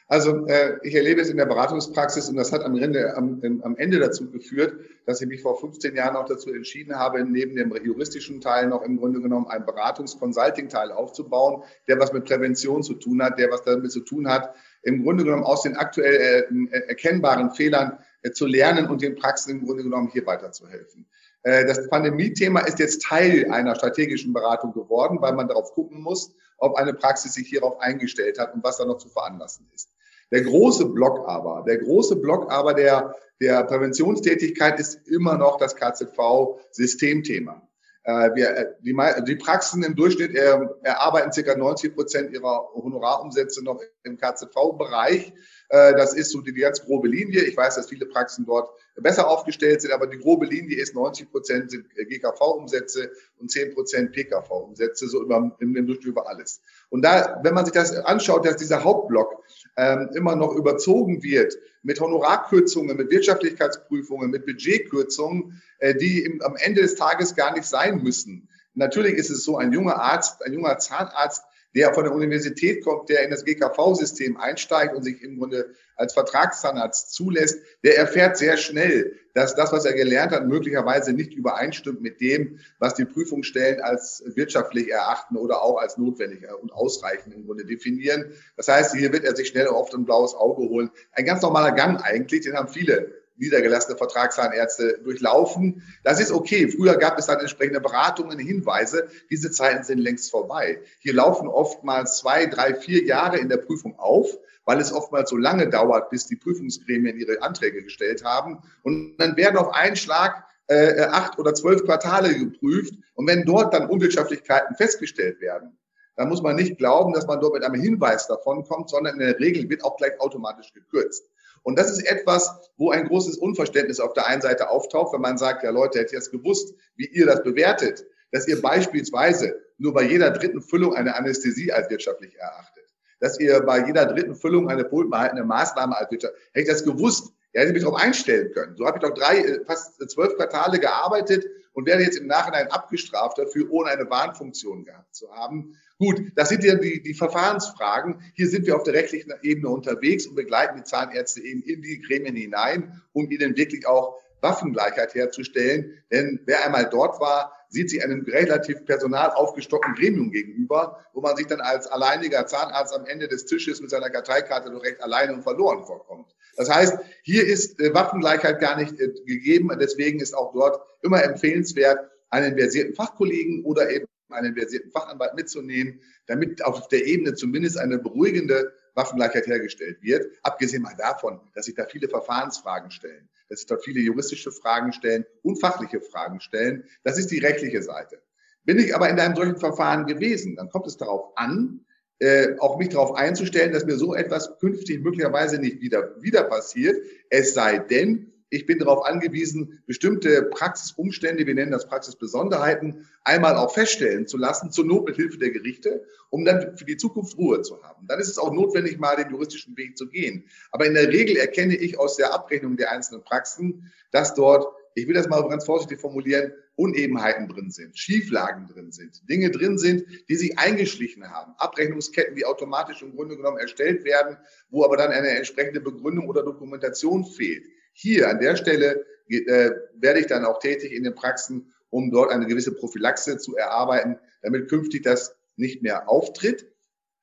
Also 0.07 0.45
äh, 0.47 0.77
ich 0.83 0.95
erlebe 0.95 1.21
es 1.21 1.29
in 1.29 1.37
der 1.37 1.45
Beratungspraxis 1.45 2.29
und 2.29 2.37
das 2.37 2.53
hat 2.53 2.61
am 2.61 2.77
Ende, 2.77 3.15
am, 3.15 3.41
am 3.63 3.75
Ende 3.75 3.99
dazu 3.99 4.31
geführt, 4.31 4.73
dass 5.05 5.21
ich 5.21 5.27
mich 5.27 5.41
vor 5.41 5.59
15 5.59 5.95
Jahren 5.95 6.15
auch 6.15 6.25
dazu 6.25 6.51
entschieden 6.51 6.95
habe, 6.95 7.23
neben 7.25 7.55
dem 7.55 7.75
juristischen 7.83 8.39
Teil 8.39 8.67
noch 8.67 8.83
im 8.83 8.97
Grunde 8.97 9.21
genommen 9.21 9.47
einen 9.47 9.65
Beratungs-Consulting-Teil 9.65 10.91
aufzubauen, 10.91 11.63
der 11.87 11.99
was 11.99 12.13
mit 12.13 12.25
Prävention 12.25 12.83
zu 12.83 12.93
tun 12.93 13.21
hat, 13.21 13.37
der 13.37 13.51
was 13.51 13.63
damit 13.63 13.91
zu 13.91 13.99
tun 13.99 14.29
hat, 14.29 14.55
im 14.84 15.03
Grunde 15.03 15.24
genommen 15.24 15.43
aus 15.43 15.63
den 15.63 15.75
aktuell 15.75 16.48
äh, 16.72 16.77
erkennbaren 16.88 17.51
Fehlern 17.51 18.00
äh, 18.22 18.31
zu 18.31 18.46
lernen 18.46 18.88
und 18.88 19.01
den 19.01 19.15
Praxen 19.15 19.51
im 19.51 19.65
Grunde 19.65 19.84
genommen 19.84 20.10
hier 20.12 20.25
weiterzuhelfen. 20.25 21.05
Äh, 21.43 21.65
das 21.65 21.89
Pandemie-Thema 21.89 22.62
ist 22.62 22.79
jetzt 22.79 23.03
Teil 23.03 23.50
einer 23.51 23.75
strategischen 23.75 24.34
Beratung 24.34 24.74
geworden, 24.74 25.17
weil 25.22 25.34
man 25.34 25.48
darauf 25.48 25.72
gucken 25.74 26.01
muss, 26.01 26.34
ob 26.57 26.75
eine 26.75 26.93
Praxis 26.93 27.34
sich 27.34 27.48
hierauf 27.48 27.79
eingestellt 27.79 28.39
hat 28.39 28.53
und 28.53 28.63
was 28.63 28.77
da 28.77 28.86
noch 28.86 28.98
zu 28.98 29.10
veranlassen 29.10 29.67
ist. 29.74 29.89
Der 30.31 30.41
große 30.41 30.88
Block 30.88 31.27
aber, 31.27 31.63
der 31.65 31.77
große 31.77 32.17
Block 32.17 32.51
aber 32.51 32.74
der, 32.74 33.15
der 33.39 33.63
Präventionstätigkeit 33.63 34.79
ist 34.79 35.07
immer 35.07 35.38
noch 35.38 35.57
das 35.57 35.75
KZV-Systemthema. 35.75 37.62
Äh, 38.07 38.35
wir, 38.35 38.49
äh, 38.55 38.65
die, 38.79 38.95
die 39.25 39.35
Praxen 39.35 39.83
im 39.83 39.93
Durchschnitt 39.93 40.33
erarbeiten 40.33 41.33
circa 41.33 41.57
90 41.57 41.93
Prozent 41.93 42.31
ihrer 42.31 42.69
Honorarumsätze 42.73 43.61
noch 43.65 43.81
im 44.03 44.17
KZV-Bereich. 44.17 45.33
Äh, 45.69 45.93
das 45.95 46.13
ist 46.13 46.31
so 46.31 46.41
die 46.41 46.53
ganz 46.53 46.81
grobe 46.81 47.07
Linie. 47.07 47.43
Ich 47.43 47.57
weiß, 47.57 47.75
dass 47.75 47.89
viele 47.89 48.05
Praxen 48.05 48.45
dort 48.45 48.69
besser 48.95 49.27
aufgestellt 49.27 49.81
sind, 49.81 49.91
aber 49.91 50.07
die 50.07 50.17
grobe 50.17 50.45
Linie 50.45 50.77
ist 50.77 50.95
90 50.95 51.29
Prozent 51.29 51.71
sind 51.71 51.86
GKV-Umsätze 51.95 53.12
und 53.39 53.51
10 53.51 53.74
Prozent 53.74 54.12
PKV-Umsätze, 54.13 55.07
so 55.07 55.21
über, 55.21 55.55
im, 55.59 55.75
im 55.75 55.86
Durchschnitt 55.86 56.07
über 56.07 56.27
alles. 56.27 56.62
Und 56.89 57.03
da, 57.03 57.39
wenn 57.43 57.53
man 57.53 57.65
sich 57.65 57.74
das 57.74 57.95
anschaut, 57.95 58.45
dass 58.45 58.57
dieser 58.57 58.83
Hauptblock 58.83 59.43
ähm, 59.75 60.09
immer 60.15 60.36
noch 60.36 60.55
überzogen 60.55 61.21
wird 61.21 61.57
mit 61.83 62.00
Honorarkürzungen, 62.00 62.97
mit 62.97 63.12
Wirtschaftlichkeitsprüfungen, 63.12 64.31
mit 64.31 64.45
Budgetkürzungen, 64.45 65.62
äh, 65.79 65.95
die 65.95 66.24
im, 66.24 66.41
am 66.41 66.55
Ende 66.55 66.81
des 66.81 66.95
Tages 66.95 67.36
gar 67.36 67.53
nicht 67.53 67.65
sein 67.65 68.01
müssen. 68.01 68.47
Natürlich 68.74 69.15
ist 69.15 69.31
es 69.31 69.43
so, 69.43 69.57
ein 69.57 69.74
junger 69.74 69.97
Arzt, 69.97 70.43
ein 70.45 70.53
junger 70.53 70.77
Zahnarzt 70.77 71.43
der 71.75 71.93
von 71.93 72.03
der 72.03 72.13
Universität 72.13 72.83
kommt, 72.83 73.09
der 73.09 73.24
in 73.24 73.31
das 73.31 73.45
GKV-System 73.45 74.38
einsteigt 74.38 74.95
und 74.95 75.03
sich 75.03 75.21
im 75.21 75.38
Grunde 75.38 75.74
als 75.95 76.13
Vertragszahnarzt 76.13 77.13
zulässt, 77.13 77.59
der 77.83 77.97
erfährt 77.97 78.38
sehr 78.38 78.57
schnell, 78.57 79.15
dass 79.33 79.55
das, 79.55 79.71
was 79.71 79.86
er 79.86 79.93
gelernt 79.93 80.31
hat, 80.31 80.47
möglicherweise 80.47 81.13
nicht 81.13 81.33
übereinstimmt 81.33 82.01
mit 82.01 82.21
dem, 82.21 82.59
was 82.79 82.95
die 82.95 83.05
Prüfungsstellen 83.05 83.81
als 83.81 84.24
wirtschaftlich 84.36 84.91
erachten 84.91 85.38
oder 85.38 85.62
auch 85.62 85.77
als 85.77 85.97
notwendig 85.97 86.43
und 86.62 86.71
ausreichend 86.71 87.36
im 87.36 87.45
Grunde 87.45 87.65
definieren. 87.65 88.31
Das 88.55 88.67
heißt, 88.67 88.95
hier 88.95 89.12
wird 89.13 89.25
er 89.25 89.36
sich 89.36 89.50
schnell 89.50 89.67
oft 89.67 89.93
ein 89.93 90.05
blaues 90.05 90.33
Auge 90.33 90.63
holen. 90.69 90.89
Ein 91.12 91.25
ganz 91.25 91.41
normaler 91.41 91.71
Gang 91.74 92.01
eigentlich, 92.03 92.41
den 92.41 92.55
haben 92.55 92.69
viele 92.69 93.16
niedergelassene 93.38 93.98
Vertragszahnärzte 93.98 95.00
durchlaufen. 95.03 95.84
Das 96.03 96.20
ist 96.20 96.32
okay. 96.32 96.67
Früher 96.70 96.98
gab 96.98 97.17
es 97.17 97.27
dann 97.27 97.39
entsprechende 97.39 97.82
Beratungen, 97.82 98.39
Hinweise. 98.39 99.08
Diese 99.29 99.51
Zeiten 99.51 99.84
sind 99.84 100.00
längst 100.00 100.32
vorbei. 100.32 100.79
Hier 101.00 101.13
laufen 101.13 101.48
oftmals 101.48 102.17
zwei, 102.17 102.46
drei, 102.48 102.75
vier 102.75 103.06
Jahre 103.06 103.38
in 103.38 103.50
der 103.50 103.58
Prüfung 103.58 103.98
auf, 104.00 104.27
weil 104.65 104.79
es 104.79 104.91
oftmals 104.91 105.29
so 105.29 105.38
lange 105.38 105.70
dauert, 105.70 106.10
bis 106.10 106.27
die 106.27 106.36
Prüfungsgremien 106.36 107.17
ihre 107.17 107.41
Anträge 107.41 107.84
gestellt 107.84 108.24
haben. 108.24 108.62
Und 108.84 109.17
dann 109.17 109.38
werden 109.38 109.58
auf 109.58 109.74
einen 109.74 109.96
Schlag 109.96 110.44
äh, 110.67 111.03
acht 111.03 111.39
oder 111.39 111.53
zwölf 111.53 111.84
Quartale 111.86 112.38
geprüft. 112.38 112.94
Und 113.15 113.27
wenn 113.27 113.46
dort 113.46 113.74
dann 113.74 113.89
Unwirtschaftlichkeiten 113.89 114.75
festgestellt 114.75 115.39
werden, 115.41 115.77
dann 116.17 116.29
muss 116.29 116.41
man 116.41 116.56
nicht 116.56 116.77
glauben, 116.77 117.13
dass 117.13 117.27
man 117.27 117.39
dort 117.39 117.53
mit 117.53 117.63
einem 117.63 117.79
Hinweis 117.79 118.27
davon 118.27 118.63
kommt, 118.63 118.89
sondern 118.89 119.20
in 119.20 119.27
der 119.27 119.39
Regel 119.39 119.70
wird 119.70 119.84
auch 119.84 119.98
gleich 119.98 120.20
automatisch 120.20 120.74
gekürzt. 120.74 121.29
Und 121.67 121.77
das 121.77 121.91
ist 121.91 122.09
etwas, 122.09 122.71
wo 122.77 122.91
ein 122.91 123.09
großes 123.09 123.36
Unverständnis 123.39 124.00
auf 124.00 124.13
der 124.13 124.25
einen 124.25 124.41
Seite 124.41 124.69
auftaucht, 124.69 125.13
wenn 125.13 125.19
man 125.19 125.38
sagt, 125.38 125.63
ja 125.63 125.69
Leute, 125.69 126.00
hätte 126.00 126.15
ich 126.15 126.19
das 126.19 126.31
gewusst, 126.31 126.74
wie 126.95 127.07
ihr 127.07 127.25
das 127.25 127.43
bewertet, 127.43 128.05
dass 128.31 128.47
ihr 128.47 128.62
beispielsweise 128.62 129.53
nur 129.77 129.93
bei 129.93 130.03
jeder 130.03 130.31
dritten 130.31 130.62
Füllung 130.62 130.95
eine 130.95 131.17
Anästhesie 131.17 131.74
als 131.74 131.89
wirtschaftlich 131.89 132.33
erachtet, 132.38 132.86
dass 133.19 133.38
ihr 133.41 133.59
bei 133.59 133.86
jeder 133.86 134.05
dritten 134.05 134.33
Füllung 134.33 134.69
eine 134.69 134.86
pulpenhaltende 134.86 135.43
Maßnahme 135.43 135.97
als 135.97 136.09
wirtschaftlich, 136.09 136.41
hätte 136.53 136.62
ich 136.62 136.69
das 136.69 136.86
gewusst, 136.86 137.33
ja, 137.57 137.61
hätte 137.63 137.71
ich 137.71 137.73
mich 137.73 137.83
darauf 137.83 137.99
einstellen 137.99 138.51
können. 138.51 138.77
So 138.77 138.85
habe 138.85 138.99
ich 138.99 139.01
doch 139.01 139.15
drei, 139.15 139.39
äh, 139.39 139.65
fast 139.65 139.97
zwölf 140.11 140.35
Quartale 140.35 140.79
gearbeitet 140.79 141.47
und 141.73 141.87
werde 141.87 142.03
jetzt 142.03 142.19
im 142.19 142.27
Nachhinein 142.27 142.67
abgestraft 142.67 143.39
dafür, 143.39 143.71
ohne 143.71 143.89
eine 143.89 144.07
Warnfunktion 144.07 144.85
gehabt 144.85 145.15
zu 145.15 145.31
haben. 145.31 145.75
Gut, 145.97 146.21
das 146.35 146.49
sind 146.49 146.63
ja 146.63 146.75
die, 146.75 147.01
die 147.01 147.15
Verfahrensfragen. 147.15 148.21
Hier 148.35 148.47
sind 148.47 148.67
wir 148.67 148.75
auf 148.75 148.83
der 148.83 148.93
rechtlichen 148.93 149.33
Ebene 149.41 149.69
unterwegs 149.69 150.27
und 150.27 150.35
begleiten 150.35 150.77
die 150.77 150.83
Zahnärzte 150.83 151.41
eben 151.41 151.63
in 151.63 151.81
die 151.81 151.99
Gremien 151.99 152.35
hinein, 152.35 153.01
um 153.13 153.31
ihnen 153.31 153.57
wirklich 153.57 153.87
auch 153.87 154.15
Waffengleichheit 154.41 155.15
herzustellen. 155.15 156.03
Denn 156.11 156.39
wer 156.45 156.63
einmal 156.63 156.87
dort 156.87 157.19
war, 157.19 157.53
sieht 157.69 157.89
sich 157.89 158.03
einem 158.03 158.23
relativ 158.25 158.85
personal 158.85 159.31
aufgestockten 159.31 159.95
Gremium 159.95 160.29
gegenüber, 160.29 161.03
wo 161.13 161.21
man 161.21 161.35
sich 161.35 161.47
dann 161.47 161.61
als 161.61 161.87
alleiniger 161.87 162.45
Zahnarzt 162.45 162.93
am 162.93 163.07
Ende 163.07 163.27
des 163.27 163.45
Tisches 163.45 163.81
mit 163.81 163.89
seiner 163.89 164.11
Karteikarte 164.11 164.69
doch 164.69 164.83
recht 164.83 165.01
alleine 165.01 165.33
und 165.33 165.41
verloren 165.41 165.83
vorkommt. 165.83 166.37
Das 166.57 166.69
heißt, 166.69 166.97
hier 167.21 167.45
ist 167.45 167.79
äh, 167.79 167.93
Waffengleichheit 167.93 168.59
gar 168.59 168.77
nicht 168.77 168.99
äh, 168.99 169.09
gegeben. 169.25 169.69
Deswegen 169.79 170.19
ist 170.19 170.35
auch 170.35 170.51
dort 170.53 170.81
immer 171.03 171.23
empfehlenswert, 171.23 171.99
einen 172.29 172.57
versierten 172.57 172.93
Fachkollegen 172.93 173.63
oder 173.63 173.89
eben 173.89 174.05
einen 174.29 174.55
versierten 174.55 174.91
Fachanwalt 174.91 175.35
mitzunehmen, 175.35 176.01
damit 176.25 176.65
auf 176.65 176.87
der 176.89 177.05
Ebene 177.05 177.35
zumindest 177.35 177.77
eine 177.77 177.97
beruhigende 177.99 178.73
Waffengleichheit 178.95 179.47
hergestellt 179.47 180.01
wird. 180.01 180.25
Abgesehen 180.41 180.81
mal 180.81 180.95
davon, 180.97 181.39
dass 181.53 181.65
sich 181.65 181.75
da 181.75 181.85
viele 181.85 182.09
Verfahrensfragen 182.09 182.91
stellen, 182.91 183.29
dass 183.47 183.59
sich 183.59 183.67
dort 183.67 183.85
viele 183.85 184.01
juristische 184.01 184.51
Fragen 184.51 184.91
stellen 184.91 185.25
und 185.43 185.61
fachliche 185.61 186.01
Fragen 186.01 186.41
stellen. 186.41 186.83
Das 187.03 187.17
ist 187.17 187.31
die 187.31 187.39
rechtliche 187.39 187.83
Seite. 187.83 188.21
Bin 188.63 188.79
ich 188.79 188.93
aber 188.93 189.09
in 189.09 189.19
einem 189.19 189.35
solchen 189.35 189.57
Verfahren 189.57 190.07
gewesen, 190.07 190.55
dann 190.57 190.69
kommt 190.69 190.87
es 190.87 190.97
darauf 190.97 191.37
an, 191.37 191.85
äh, 192.19 192.55
auch 192.59 192.77
mich 192.77 192.89
darauf 192.89 193.13
einzustellen, 193.13 193.74
dass 193.74 193.86
mir 193.86 193.97
so 193.97 194.15
etwas 194.15 194.57
künftig 194.59 195.03
möglicherweise 195.03 195.59
nicht 195.59 195.81
wieder, 195.81 196.15
wieder 196.21 196.43
passiert. 196.43 196.95
Es 197.29 197.53
sei 197.53 197.77
denn, 197.77 198.33
ich 198.50 198.65
bin 198.65 198.79
darauf 198.79 199.05
angewiesen, 199.05 199.81
bestimmte 199.86 200.43
Praxisumstände, 200.43 201.45
wir 201.45 201.53
nennen 201.53 201.71
das 201.71 201.88
Praxisbesonderheiten, 201.88 203.05
einmal 203.24 203.57
auch 203.57 203.74
feststellen 203.74 204.25
zu 204.25 204.38
lassen, 204.38 204.71
zur 204.71 204.86
Not 204.86 205.05
mit 205.05 205.17
Hilfe 205.17 205.38
der 205.38 205.51
Gerichte, 205.51 206.05
um 206.29 206.45
dann 206.45 206.77
für 206.77 206.86
die 206.86 206.97
Zukunft 206.97 207.38
Ruhe 207.38 207.62
zu 207.62 207.83
haben. 207.83 208.07
Dann 208.07 208.19
ist 208.19 208.29
es 208.29 208.38
auch 208.38 208.53
notwendig, 208.53 209.00
mal 209.00 209.17
den 209.17 209.29
juristischen 209.29 209.75
Weg 209.77 209.97
zu 209.97 210.07
gehen. 210.07 210.45
Aber 210.71 210.86
in 210.86 210.93
der 210.93 211.09
Regel 211.09 211.36
erkenne 211.36 211.75
ich 211.75 212.00
aus 212.00 212.15
der 212.15 212.33
Abrechnung 212.33 212.77
der 212.77 212.91
einzelnen 212.91 213.24
Praxen, 213.24 213.91
dass 214.12 214.33
dort, 214.33 214.65
ich 214.98 215.08
will 215.08 215.13
das 215.13 215.30
mal 215.30 215.48
ganz 215.48 215.66
vorsichtig 215.66 216.01
formulieren, 216.01 216.51
Unebenheiten 216.75 217.48
drin 217.48 217.70
sind, 217.70 217.98
Schieflagen 217.98 218.68
drin 218.68 218.92
sind, 218.92 219.22
Dinge 219.30 219.51
drin 219.51 219.77
sind, 219.77 220.04
die 220.27 220.36
sich 220.36 220.58
eingeschlichen 220.58 221.30
haben, 221.30 221.54
Abrechnungsketten, 221.58 222.36
die 222.36 222.46
automatisch 222.46 223.04
im 223.04 223.16
Grunde 223.16 223.38
genommen 223.38 223.60
erstellt 223.60 224.04
werden, 224.06 224.38
wo 224.70 224.84
aber 224.84 224.98
dann 224.98 225.12
eine 225.12 225.30
entsprechende 225.30 225.82
Begründung 225.82 226.27
oder 226.27 226.44
Dokumentation 226.44 227.25
fehlt. 227.25 227.68
Hier 227.94 228.27
an 228.27 228.39
der 228.39 228.56
Stelle 228.56 229.06
äh, 229.30 229.72
werde 229.96 230.20
ich 230.20 230.25
dann 230.25 230.46
auch 230.46 230.60
tätig 230.60 230.92
in 230.92 231.04
den 231.04 231.13
Praxen, 231.13 231.74
um 231.89 232.10
dort 232.10 232.32
eine 232.32 232.48
gewisse 232.48 232.74
Prophylaxe 232.74 233.38
zu 233.38 233.56
erarbeiten, 233.56 234.18
damit 234.42 234.68
künftig 234.68 235.04
das 235.04 235.36
nicht 235.58 235.84
mehr 235.84 236.10
auftritt. 236.10 236.72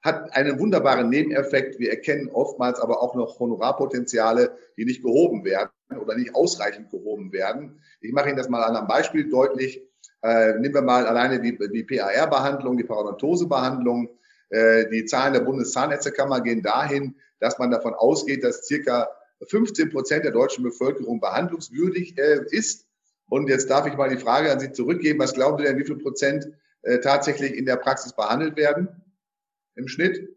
Hat 0.05 0.37
einen 0.37 0.61
wunderbaren 0.61 1.09
Nebeneffekt. 1.09 1.79
Wir 1.79 1.89
erkennen 1.89 2.29
oftmals 2.29 2.79
aber 2.79 3.03
auch 3.03 3.15
noch 3.15 3.41
Honorarpotenziale, 3.41 4.55
die 4.77 4.85
nicht 4.85 5.03
gehoben 5.03 5.47
werden 5.47 5.71
oder 5.99 6.15
nicht 6.15 6.35
ausreichend 6.35 6.91
gehoben 6.91 7.33
werden. 7.33 7.81
Ich 8.03 8.13
mache 8.13 8.29
Ihnen 8.29 8.37
das 8.37 8.51
mal 8.51 8.63
an 8.63 8.77
einem 8.77 8.87
Beispiel 8.87 9.31
deutlich. 9.31 9.83
Äh, 10.23 10.59
nehmen 10.59 10.75
wir 10.75 10.83
mal 10.83 11.07
alleine 11.07 11.41
die, 11.41 11.57
die 11.57 11.85
PAR-Behandlung, 11.85 12.77
die 12.77 12.85
Parodontose-Behandlung. 12.85 14.11
Äh, 14.51 14.91
die 14.91 15.07
Zahlen 15.07 15.33
der 15.33 15.41
Bundeszahnärztekammer 15.41 16.43
gehen 16.43 16.63
dahin, 16.63 17.17
dass 17.41 17.59
man 17.59 17.71
davon 17.71 17.95
ausgeht, 17.95 18.45
dass 18.45 18.67
circa 18.67 19.09
15 19.49 19.89
Prozent 19.89 20.27
der 20.27 20.33
deutschen 20.33 20.65
Bevölkerung 20.65 21.19
behandlungswürdig 21.19 22.19
äh, 22.19 22.41
ist. 22.51 22.87
Und 23.31 23.49
jetzt 23.49 23.71
darf 23.71 23.87
ich 23.87 23.97
mal 23.97 24.11
die 24.11 24.19
Frage 24.19 24.53
an 24.53 24.61
Sie 24.61 24.71
zurückgeben. 24.71 25.19
Was 25.19 25.33
glauben 25.33 25.57
Sie 25.57 25.65
denn, 25.65 25.79
wie 25.79 25.87
viel 25.87 25.97
Prozent 25.97 26.47
äh, 26.83 27.01
tatsächlich 27.01 27.55
in 27.55 27.65
der 27.65 27.77
Praxis 27.77 28.13
behandelt 28.13 28.59
werden 28.59 29.01
im 29.77 29.89
Schnitt? 29.89 30.29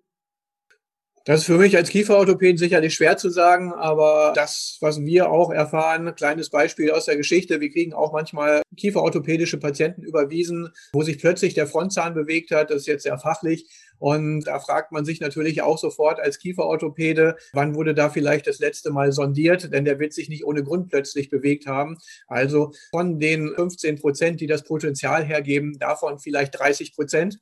Das 1.27 1.41
ist 1.41 1.45
für 1.47 1.57
mich 1.57 1.75
als 1.75 1.89
Kieferorthopäden 1.89 2.57
sicherlich 2.57 2.93
schwer 2.93 3.17
zu 3.17 3.29
sagen, 3.29 3.73
aber 3.73 4.31
das, 4.33 4.77
was 4.79 5.01
wir 5.01 5.29
auch 5.29 5.51
erfahren, 5.51 6.15
kleines 6.15 6.49
Beispiel 6.49 6.89
aus 6.91 7.03
der 7.03 7.17
Geschichte, 7.17 7.59
wir 7.59 7.69
kriegen 7.69 7.91
auch 7.91 8.13
manchmal 8.13 8.61
kieferorthopädische 8.77 9.57
Patienten 9.57 10.03
überwiesen, 10.03 10.69
wo 10.93 11.03
sich 11.03 11.19
plötzlich 11.19 11.53
der 11.53 11.67
Frontzahn 11.67 12.13
bewegt 12.13 12.51
hat, 12.51 12.69
das 12.69 12.77
ist 12.77 12.87
jetzt 12.87 13.03
sehr 13.03 13.19
fachlich. 13.19 13.67
Und 13.99 14.45
da 14.45 14.59
fragt 14.59 14.93
man 14.93 15.03
sich 15.03 15.19
natürlich 15.19 15.61
auch 15.61 15.77
sofort 15.77 16.21
als 16.21 16.39
Kieferorthopäde, 16.39 17.35
wann 17.51 17.75
wurde 17.75 17.93
da 17.93 18.09
vielleicht 18.09 18.47
das 18.47 18.59
letzte 18.59 18.91
Mal 18.91 19.11
sondiert, 19.11 19.73
denn 19.73 19.83
der 19.83 19.99
wird 19.99 20.13
sich 20.13 20.29
nicht 20.29 20.45
ohne 20.45 20.63
Grund 20.63 20.87
plötzlich 20.87 21.29
bewegt 21.29 21.67
haben. 21.67 21.97
Also 22.27 22.71
von 22.91 23.19
den 23.19 23.53
15 23.53 23.97
Prozent, 23.97 24.39
die 24.39 24.47
das 24.47 24.63
Potenzial 24.63 25.25
hergeben, 25.25 25.77
davon 25.77 26.19
vielleicht 26.19 26.57
30 26.57 26.95
Prozent. 26.95 27.39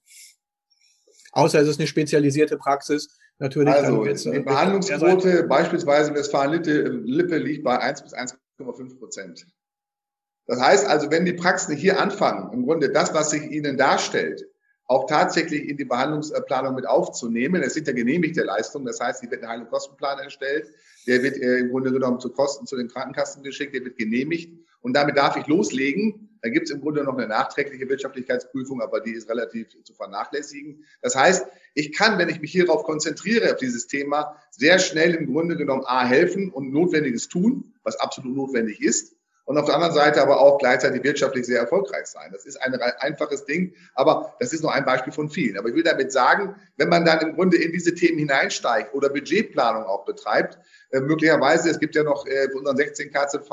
Außer 1.36 1.60
es 1.60 1.68
ist 1.68 1.80
eine 1.80 1.88
spezialisierte 1.88 2.58
Praxis, 2.58 3.20
Natürlich 3.38 3.74
also 3.74 4.06
jetzt, 4.06 4.26
die 4.26 4.40
Behandlungsquote 4.40 5.44
beispielsweise 5.44 6.12
in 6.12 6.16
Westfalen-Lippe 6.16 7.38
liegt 7.38 7.66
bei 7.66 7.78
1 7.78 8.04
bis 8.04 8.14
1,5 8.14 8.98
Prozent. 8.98 9.46
Das 10.48 10.62
heißt 10.62 10.88
also, 10.88 11.12
wenn 11.12 11.26
die 11.26 11.34
Praxen 11.34 11.76
hier 11.76 12.00
anfangen, 12.00 12.54
im 12.54 12.64
Grunde 12.64 12.92
das, 12.92 13.14
was 13.14 13.32
sich 13.32 13.44
ihnen 13.52 13.78
darstellt, 13.78 14.46
auch 14.88 15.08
tatsächlich 15.08 15.68
in 15.68 15.78
die 15.78 15.86
Behandlungsplanung 15.86 16.76
mit 16.76 16.88
aufzunehmen. 16.88 17.64
Es 17.64 17.74
sind 17.74 17.88
ja 17.88 17.94
genehmigte 17.94 18.44
Leistungen, 18.44 18.86
das 18.86 19.00
heißt, 19.00 19.24
die 19.24 19.32
wird 19.32 19.42
ein 19.44 19.50
Heil- 19.50 19.62
und 19.62 19.70
Kostenplan 19.70 20.20
erstellt, 20.20 20.70
der 21.08 21.24
wird 21.24 21.38
äh, 21.38 21.58
im 21.58 21.72
Grunde 21.72 21.92
genommen 21.92 22.20
zu 22.20 22.30
Kosten 22.30 22.68
zu 22.68 22.78
den 22.78 22.88
Krankenkassen 22.88 23.44
geschickt, 23.44 23.74
der 23.74 23.84
wird 23.84 23.98
genehmigt 23.98 24.54
und 24.82 24.96
damit 24.96 25.18
darf 25.18 25.36
ich 25.38 25.48
loslegen. 25.48 26.35
Da 26.46 26.52
gibt 26.52 26.68
es 26.68 26.72
im 26.72 26.80
Grunde 26.80 27.04
noch 27.04 27.18
eine 27.18 27.28
nachträgliche 27.28 27.90
Wirtschaftlichkeitsprüfung, 27.90 28.80
aber 28.80 29.00
die 29.00 29.14
ist 29.14 29.28
relativ 29.28 29.70
zu 29.84 29.96
vernachlässigen. 29.96 30.86
Das 31.02 31.16
heißt, 31.16 31.48
ich 31.74 31.92
kann, 31.92 32.20
wenn 32.20 32.30
ich 32.30 32.40
mich 32.40 32.52
hierauf 32.52 32.84
konzentriere, 32.84 33.52
auf 33.52 33.58
dieses 33.58 33.88
Thema, 33.88 34.40
sehr 34.52 34.78
schnell 34.78 35.16
im 35.16 35.34
Grunde 35.34 35.58
genommen 35.58 35.82
A 35.88 36.06
helfen 36.06 36.52
und 36.52 36.72
Notwendiges 36.72 37.30
tun, 37.30 37.74
was 37.82 38.00
absolut 38.00 38.36
notwendig 38.36 38.80
ist 38.80 39.16
und 39.46 39.58
auf 39.58 39.66
der 39.66 39.76
anderen 39.76 39.94
Seite 39.94 40.22
aber 40.22 40.40
auch 40.40 40.58
gleichzeitig 40.58 41.04
wirtschaftlich 41.04 41.46
sehr 41.46 41.60
erfolgreich 41.60 42.08
sein. 42.08 42.32
Das 42.32 42.46
ist 42.46 42.58
ein 42.58 42.74
einfaches 43.00 43.46
Ding, 43.46 43.74
aber 43.94 44.36
das 44.40 44.54
ist 44.54 44.62
nur 44.62 44.74
ein 44.74 44.86
Beispiel 44.86 45.14
von 45.14 45.30
vielen. 45.30 45.58
Aber 45.58 45.70
ich 45.70 45.76
will 45.76 45.84
damit 45.84 46.12
sagen, 46.12 46.56
wenn 46.78 46.90
man 46.90 47.06
dann 47.06 47.22
im 47.22 47.36
Grunde 47.36 47.58
in 47.58 47.72
diese 47.72 47.94
Themen 47.94 48.18
hineinsteigt 48.18 48.94
oder 48.94 49.10
Budgetplanung 49.10 49.84
auch 49.84 50.06
betreibt, 50.06 50.58
äh, 50.90 51.00
möglicherweise, 51.00 51.70
es 51.70 51.80
gibt 51.80 51.96
ja 51.96 52.04
noch 52.04 52.26
äh, 52.26 52.50
unseren 52.56 52.76
16 52.76 53.12
KZV 53.12 53.50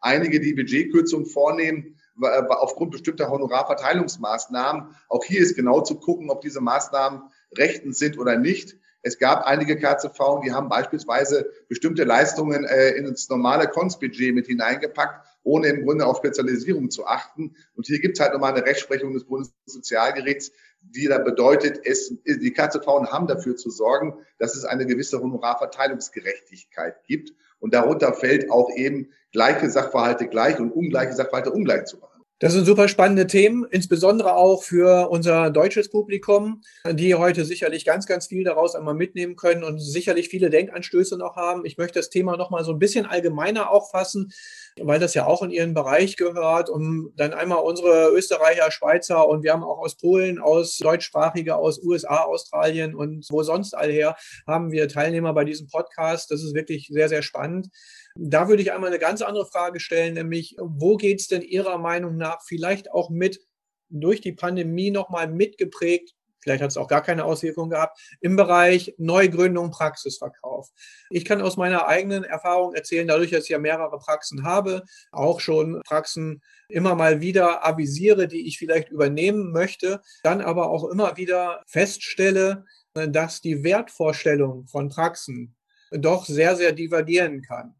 einige, 0.00 0.38
die 0.38 0.54
Budgetkürzungen 0.54 1.26
vornehmen, 1.26 1.98
aufgrund 2.20 2.92
bestimmter 2.92 3.30
Honorarverteilungsmaßnahmen. 3.30 4.94
Auch 5.08 5.24
hier 5.24 5.40
ist 5.40 5.56
genau 5.56 5.80
zu 5.80 5.98
gucken, 5.98 6.30
ob 6.30 6.40
diese 6.40 6.60
Maßnahmen 6.60 7.22
rechtens 7.56 7.98
sind 7.98 8.18
oder 8.18 8.36
nicht. 8.36 8.76
Es 9.02 9.18
gab 9.18 9.44
einige 9.44 9.76
KZV, 9.76 10.42
die 10.44 10.52
haben 10.52 10.68
beispielsweise 10.68 11.50
bestimmte 11.68 12.04
Leistungen 12.04 12.64
äh, 12.64 12.90
ins 12.90 13.28
normale 13.28 13.66
Konzbudget 13.66 14.32
mit 14.32 14.46
hineingepackt, 14.46 15.26
ohne 15.42 15.68
im 15.68 15.84
Grunde 15.84 16.06
auf 16.06 16.18
Spezialisierung 16.18 16.88
zu 16.88 17.04
achten. 17.04 17.56
Und 17.74 17.86
hier 17.86 17.98
gibt 17.98 18.16
es 18.16 18.22
halt 18.22 18.32
nochmal 18.32 18.54
eine 18.54 18.64
Rechtsprechung 18.64 19.12
des 19.12 19.24
Bundessozialgerichts, 19.24 20.52
die 20.82 21.08
da 21.08 21.18
bedeutet, 21.18 21.80
es, 21.84 22.14
die 22.24 22.52
KZV 22.52 22.86
haben 23.10 23.26
dafür 23.26 23.56
zu 23.56 23.70
sorgen, 23.70 24.14
dass 24.38 24.54
es 24.54 24.64
eine 24.64 24.86
gewisse 24.86 25.20
Honorarverteilungsgerechtigkeit 25.20 27.02
gibt. 27.04 27.32
Und 27.62 27.74
darunter 27.74 28.12
fällt 28.12 28.50
auch 28.50 28.70
eben 28.74 29.12
gleiche 29.32 29.70
Sachverhalte 29.70 30.26
gleich 30.26 30.58
und 30.58 30.72
ungleiche 30.72 31.12
Sachverhalte 31.12 31.52
ungleich 31.52 31.84
zu 31.84 31.96
machen. 31.98 32.12
Das 32.40 32.54
sind 32.54 32.64
super 32.64 32.88
spannende 32.88 33.28
Themen, 33.28 33.64
insbesondere 33.70 34.34
auch 34.34 34.64
für 34.64 35.10
unser 35.10 35.50
deutsches 35.50 35.88
Publikum, 35.88 36.62
die 36.90 37.14
heute 37.14 37.44
sicherlich 37.44 37.84
ganz, 37.84 38.04
ganz 38.06 38.26
viel 38.26 38.42
daraus 38.42 38.74
einmal 38.74 38.94
mitnehmen 38.94 39.36
können 39.36 39.62
und 39.62 39.78
sicherlich 39.78 40.28
viele 40.28 40.50
Denkanstöße 40.50 41.16
noch 41.16 41.36
haben. 41.36 41.64
Ich 41.64 41.78
möchte 41.78 42.00
das 42.00 42.10
Thema 42.10 42.36
noch 42.36 42.50
mal 42.50 42.64
so 42.64 42.72
ein 42.72 42.80
bisschen 42.80 43.06
allgemeiner 43.06 43.70
auffassen, 43.70 44.32
weil 44.80 44.98
das 44.98 45.14
ja 45.14 45.26
auch 45.26 45.42
in 45.42 45.50
Ihren 45.50 45.74
Bereich 45.74 46.16
gehört, 46.16 46.70
um 46.70 47.12
dann 47.16 47.34
einmal 47.34 47.58
unsere 47.58 48.10
Österreicher, 48.10 48.70
Schweizer 48.70 49.28
und 49.28 49.42
wir 49.42 49.52
haben 49.52 49.64
auch 49.64 49.78
aus 49.78 49.96
Polen, 49.96 50.38
aus 50.38 50.78
deutschsprachige, 50.78 51.56
aus 51.56 51.82
USA, 51.82 52.24
Australien 52.24 52.94
und 52.94 53.26
wo 53.30 53.42
sonst 53.42 53.74
all 53.74 53.90
her 53.90 54.16
haben 54.46 54.72
wir 54.72 54.88
Teilnehmer 54.88 55.32
bei 55.34 55.44
diesem 55.44 55.68
Podcast. 55.68 56.30
Das 56.30 56.42
ist 56.42 56.54
wirklich 56.54 56.88
sehr, 56.90 57.08
sehr 57.08 57.22
spannend. 57.22 57.68
Da 58.14 58.48
würde 58.48 58.62
ich 58.62 58.72
einmal 58.72 58.90
eine 58.90 58.98
ganz 58.98 59.22
andere 59.22 59.46
Frage 59.46 59.80
stellen, 59.80 60.14
nämlich 60.14 60.56
wo 60.58 60.96
geht 60.96 61.20
es 61.20 61.28
denn 61.28 61.42
Ihrer 61.42 61.78
Meinung 61.78 62.16
nach 62.16 62.42
vielleicht 62.46 62.90
auch 62.90 63.10
mit 63.10 63.40
durch 63.88 64.20
die 64.20 64.32
Pandemie 64.32 64.90
nochmal 64.90 65.28
mitgeprägt, 65.28 66.14
vielleicht 66.42 66.62
hat 66.62 66.70
es 66.70 66.76
auch 66.76 66.88
gar 66.88 67.02
keine 67.02 67.24
Auswirkungen 67.24 67.70
gehabt, 67.70 67.98
im 68.20 68.36
Bereich 68.36 68.94
Neugründung, 68.98 69.70
Praxisverkauf. 69.70 70.68
Ich 71.10 71.24
kann 71.24 71.40
aus 71.40 71.56
meiner 71.56 71.86
eigenen 71.86 72.24
Erfahrung 72.24 72.74
erzählen, 72.74 73.08
dadurch, 73.08 73.30
dass 73.30 73.44
ich 73.44 73.50
ja 73.50 73.58
mehrere 73.58 73.98
Praxen 73.98 74.44
habe, 74.44 74.82
auch 75.10 75.40
schon 75.40 75.80
Praxen 75.86 76.42
immer 76.68 76.94
mal 76.94 77.20
wieder 77.20 77.66
avisiere, 77.66 78.28
die 78.28 78.46
ich 78.46 78.58
vielleicht 78.58 78.90
übernehmen 78.90 79.52
möchte, 79.52 80.00
dann 80.22 80.40
aber 80.40 80.70
auch 80.70 80.84
immer 80.84 81.16
wieder 81.16 81.62
feststelle, 81.66 82.64
dass 82.94 83.40
die 83.40 83.64
Wertvorstellung 83.64 84.66
von 84.66 84.88
Praxen 84.88 85.56
doch 85.90 86.24
sehr, 86.24 86.56
sehr 86.56 86.72
divergieren 86.72 87.42
kann. 87.42 87.74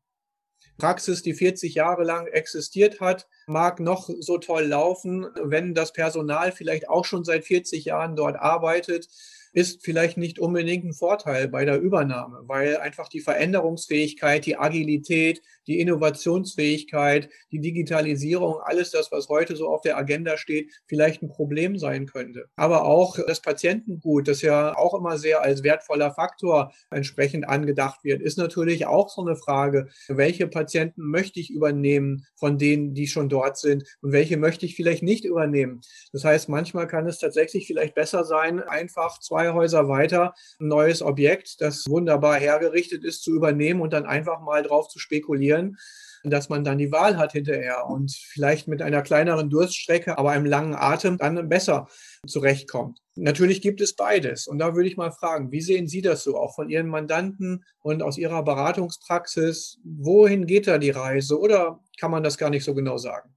Praxis, 0.82 1.22
die 1.22 1.34
40 1.34 1.76
Jahre 1.76 2.02
lang 2.02 2.26
existiert 2.26 3.00
hat, 3.00 3.28
mag 3.46 3.78
noch 3.78 4.10
so 4.18 4.38
toll 4.38 4.64
laufen, 4.64 5.28
wenn 5.40 5.74
das 5.74 5.92
Personal 5.92 6.50
vielleicht 6.50 6.88
auch 6.88 7.04
schon 7.04 7.22
seit 7.22 7.44
40 7.44 7.84
Jahren 7.84 8.16
dort 8.16 8.34
arbeitet, 8.34 9.06
ist 9.52 9.84
vielleicht 9.84 10.16
nicht 10.16 10.38
unbedingt 10.38 10.84
ein 10.84 10.94
Vorteil 10.94 11.48
bei 11.48 11.64
der 11.64 11.78
Übernahme, 11.80 12.40
weil 12.46 12.78
einfach 12.78 13.08
die 13.08 13.20
Veränderungsfähigkeit, 13.20 14.46
die 14.46 14.56
Agilität, 14.56 15.42
die 15.66 15.78
Innovationsfähigkeit, 15.80 17.28
die 17.50 17.60
Digitalisierung, 17.60 18.56
alles 18.62 18.90
das, 18.90 19.12
was 19.12 19.28
heute 19.28 19.54
so 19.56 19.68
auf 19.68 19.82
der 19.82 19.98
Agenda 19.98 20.36
steht, 20.36 20.72
vielleicht 20.86 21.22
ein 21.22 21.28
Problem 21.28 21.76
sein 21.76 22.06
könnte. 22.06 22.46
Aber 22.56 22.84
auch 22.84 23.18
das 23.26 23.40
Patientengut, 23.40 24.26
das 24.26 24.42
ja 24.42 24.76
auch 24.76 24.94
immer 24.94 25.18
sehr 25.18 25.42
als 25.42 25.62
wertvoller 25.62 26.12
Faktor 26.12 26.72
entsprechend 26.90 27.48
angedacht 27.48 28.04
wird, 28.04 28.22
ist 28.22 28.38
natürlich 28.38 28.86
auch 28.86 29.10
so 29.10 29.20
eine 29.20 29.36
Frage, 29.36 29.88
welche 30.08 30.46
Patienten 30.46 31.02
möchte 31.02 31.40
ich 31.40 31.50
übernehmen 31.50 32.26
von 32.36 32.58
denen, 32.58 32.94
die 32.94 33.06
schon 33.06 33.28
dort 33.28 33.58
sind 33.58 33.84
und 34.00 34.12
welche 34.12 34.36
möchte 34.36 34.64
ich 34.64 34.76
vielleicht 34.76 35.02
nicht 35.02 35.24
übernehmen. 35.24 35.82
Das 36.12 36.24
heißt, 36.24 36.48
manchmal 36.48 36.86
kann 36.86 37.06
es 37.06 37.18
tatsächlich 37.18 37.66
vielleicht 37.66 37.94
besser 37.94 38.24
sein, 38.24 38.60
einfach 38.60 39.20
zwei 39.20 39.41
Häuser 39.50 39.88
weiter 39.88 40.34
ein 40.60 40.68
neues 40.68 41.02
Objekt, 41.02 41.60
das 41.60 41.84
wunderbar 41.88 42.36
hergerichtet 42.36 43.04
ist, 43.04 43.22
zu 43.22 43.34
übernehmen 43.34 43.80
und 43.80 43.92
dann 43.92 44.06
einfach 44.06 44.40
mal 44.40 44.62
drauf 44.62 44.88
zu 44.88 44.98
spekulieren, 44.98 45.76
dass 46.24 46.48
man 46.48 46.64
dann 46.64 46.78
die 46.78 46.92
Wahl 46.92 47.16
hat 47.16 47.32
hinterher 47.32 47.86
und 47.88 48.12
vielleicht 48.12 48.68
mit 48.68 48.80
einer 48.80 49.02
kleineren 49.02 49.50
Durststrecke, 49.50 50.18
aber 50.18 50.30
einem 50.30 50.46
langen 50.46 50.74
Atem 50.74 51.18
dann 51.18 51.48
besser 51.48 51.88
zurechtkommt. 52.26 52.98
Natürlich 53.16 53.60
gibt 53.60 53.80
es 53.80 53.94
beides. 53.94 54.46
Und 54.46 54.58
da 54.58 54.74
würde 54.74 54.88
ich 54.88 54.96
mal 54.96 55.10
fragen, 55.10 55.52
wie 55.52 55.60
sehen 55.60 55.86
Sie 55.86 56.00
das 56.00 56.22
so, 56.22 56.36
auch 56.36 56.54
von 56.54 56.70
Ihren 56.70 56.86
Mandanten 56.86 57.64
und 57.80 58.02
aus 58.02 58.16
Ihrer 58.16 58.42
Beratungspraxis? 58.42 59.78
Wohin 59.84 60.46
geht 60.46 60.66
da 60.66 60.78
die 60.78 60.90
Reise 60.90 61.38
oder 61.38 61.80
kann 62.00 62.10
man 62.10 62.22
das 62.22 62.38
gar 62.38 62.50
nicht 62.50 62.64
so 62.64 62.74
genau 62.74 62.96
sagen? 62.96 63.34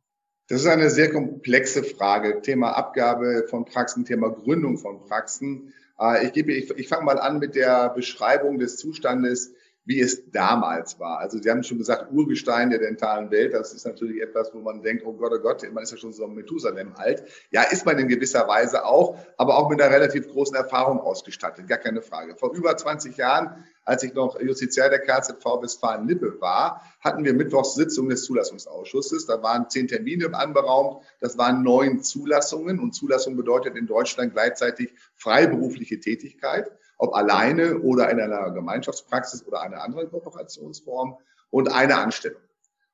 Das 0.47 0.61
ist 0.61 0.67
eine 0.67 0.91
sehr 0.91 1.11
komplexe 1.11 1.83
Frage. 1.83 2.41
Thema 2.41 2.71
Abgabe 2.73 3.47
von 3.49 3.65
Praxen, 3.65 4.05
Thema 4.05 4.29
Gründung 4.29 4.77
von 4.77 4.99
Praxen. 5.01 5.73
Äh, 5.99 6.27
ich, 6.27 6.33
gebe, 6.33 6.53
ich, 6.53 6.69
ich 6.71 6.87
fange 6.87 7.05
mal 7.05 7.19
an 7.19 7.39
mit 7.39 7.55
der 7.55 7.89
Beschreibung 7.89 8.59
des 8.59 8.77
Zustandes 8.77 9.53
wie 9.85 10.01
es 10.01 10.31
damals 10.31 10.99
war. 10.99 11.19
Also 11.19 11.37
Sie 11.39 11.49
haben 11.49 11.63
schon 11.63 11.77
gesagt, 11.77 12.11
Urgestein 12.11 12.71
der 12.71 12.79
dentalen 12.79 13.29
Welt, 13.29 13.53
das 13.53 13.71
ist 13.71 13.85
natürlich 13.85 14.21
etwas, 14.21 14.51
wo 14.53 14.59
man 14.59 14.81
denkt, 14.81 15.05
oh 15.05 15.13
Gott, 15.13 15.31
oh 15.33 15.39
Gott, 15.39 15.63
man 15.71 15.83
ist 15.83 15.91
ja 15.91 15.97
schon 15.97 16.11
so 16.11 16.25
ein 16.25 16.33
Methusalem 16.33 16.93
alt. 16.95 17.23
Ja, 17.51 17.61
ist 17.61 17.85
man 17.85 17.99
in 17.99 18.07
gewisser 18.07 18.47
Weise 18.47 18.83
auch, 18.83 19.17
aber 19.37 19.57
auch 19.57 19.69
mit 19.69 19.79
einer 19.79 19.93
relativ 19.93 20.27
großen 20.27 20.55
Erfahrung 20.55 20.99
ausgestattet, 20.99 21.67
gar 21.67 21.77
keine 21.77 22.01
Frage. 22.01 22.35
Vor 22.35 22.53
über 22.55 22.75
20 22.75 23.15
Jahren, 23.15 23.63
als 23.83 24.01
ich 24.01 24.15
noch 24.15 24.41
Justiziar 24.41 24.89
der 24.89 24.99
KZV 24.99 25.45
Westfalen-Lippe 25.61 26.41
war, 26.41 26.81
hatten 27.01 27.23
wir 27.23 27.35
Mittwochs 27.35 27.75
Sitzung 27.75 28.09
des 28.09 28.23
Zulassungsausschusses. 28.23 29.27
Da 29.27 29.43
waren 29.43 29.69
zehn 29.69 29.87
Termine 29.87 30.33
anberaumt, 30.33 31.03
das 31.19 31.37
waren 31.37 31.61
neun 31.61 32.01
Zulassungen 32.01 32.79
und 32.79 32.93
Zulassung 32.93 33.37
bedeutet 33.37 33.75
in 33.75 33.85
Deutschland 33.85 34.33
gleichzeitig 34.33 34.95
freiberufliche 35.13 35.99
Tätigkeit 35.99 36.71
ob 36.97 37.13
alleine 37.15 37.79
oder 37.79 38.09
in 38.09 38.19
einer 38.19 38.51
Gemeinschaftspraxis 38.51 39.45
oder 39.45 39.61
einer 39.61 39.81
anderen 39.81 40.09
Kooperationsform 40.09 41.17
und 41.49 41.71
eine 41.71 41.97
Anstellung. 41.97 42.41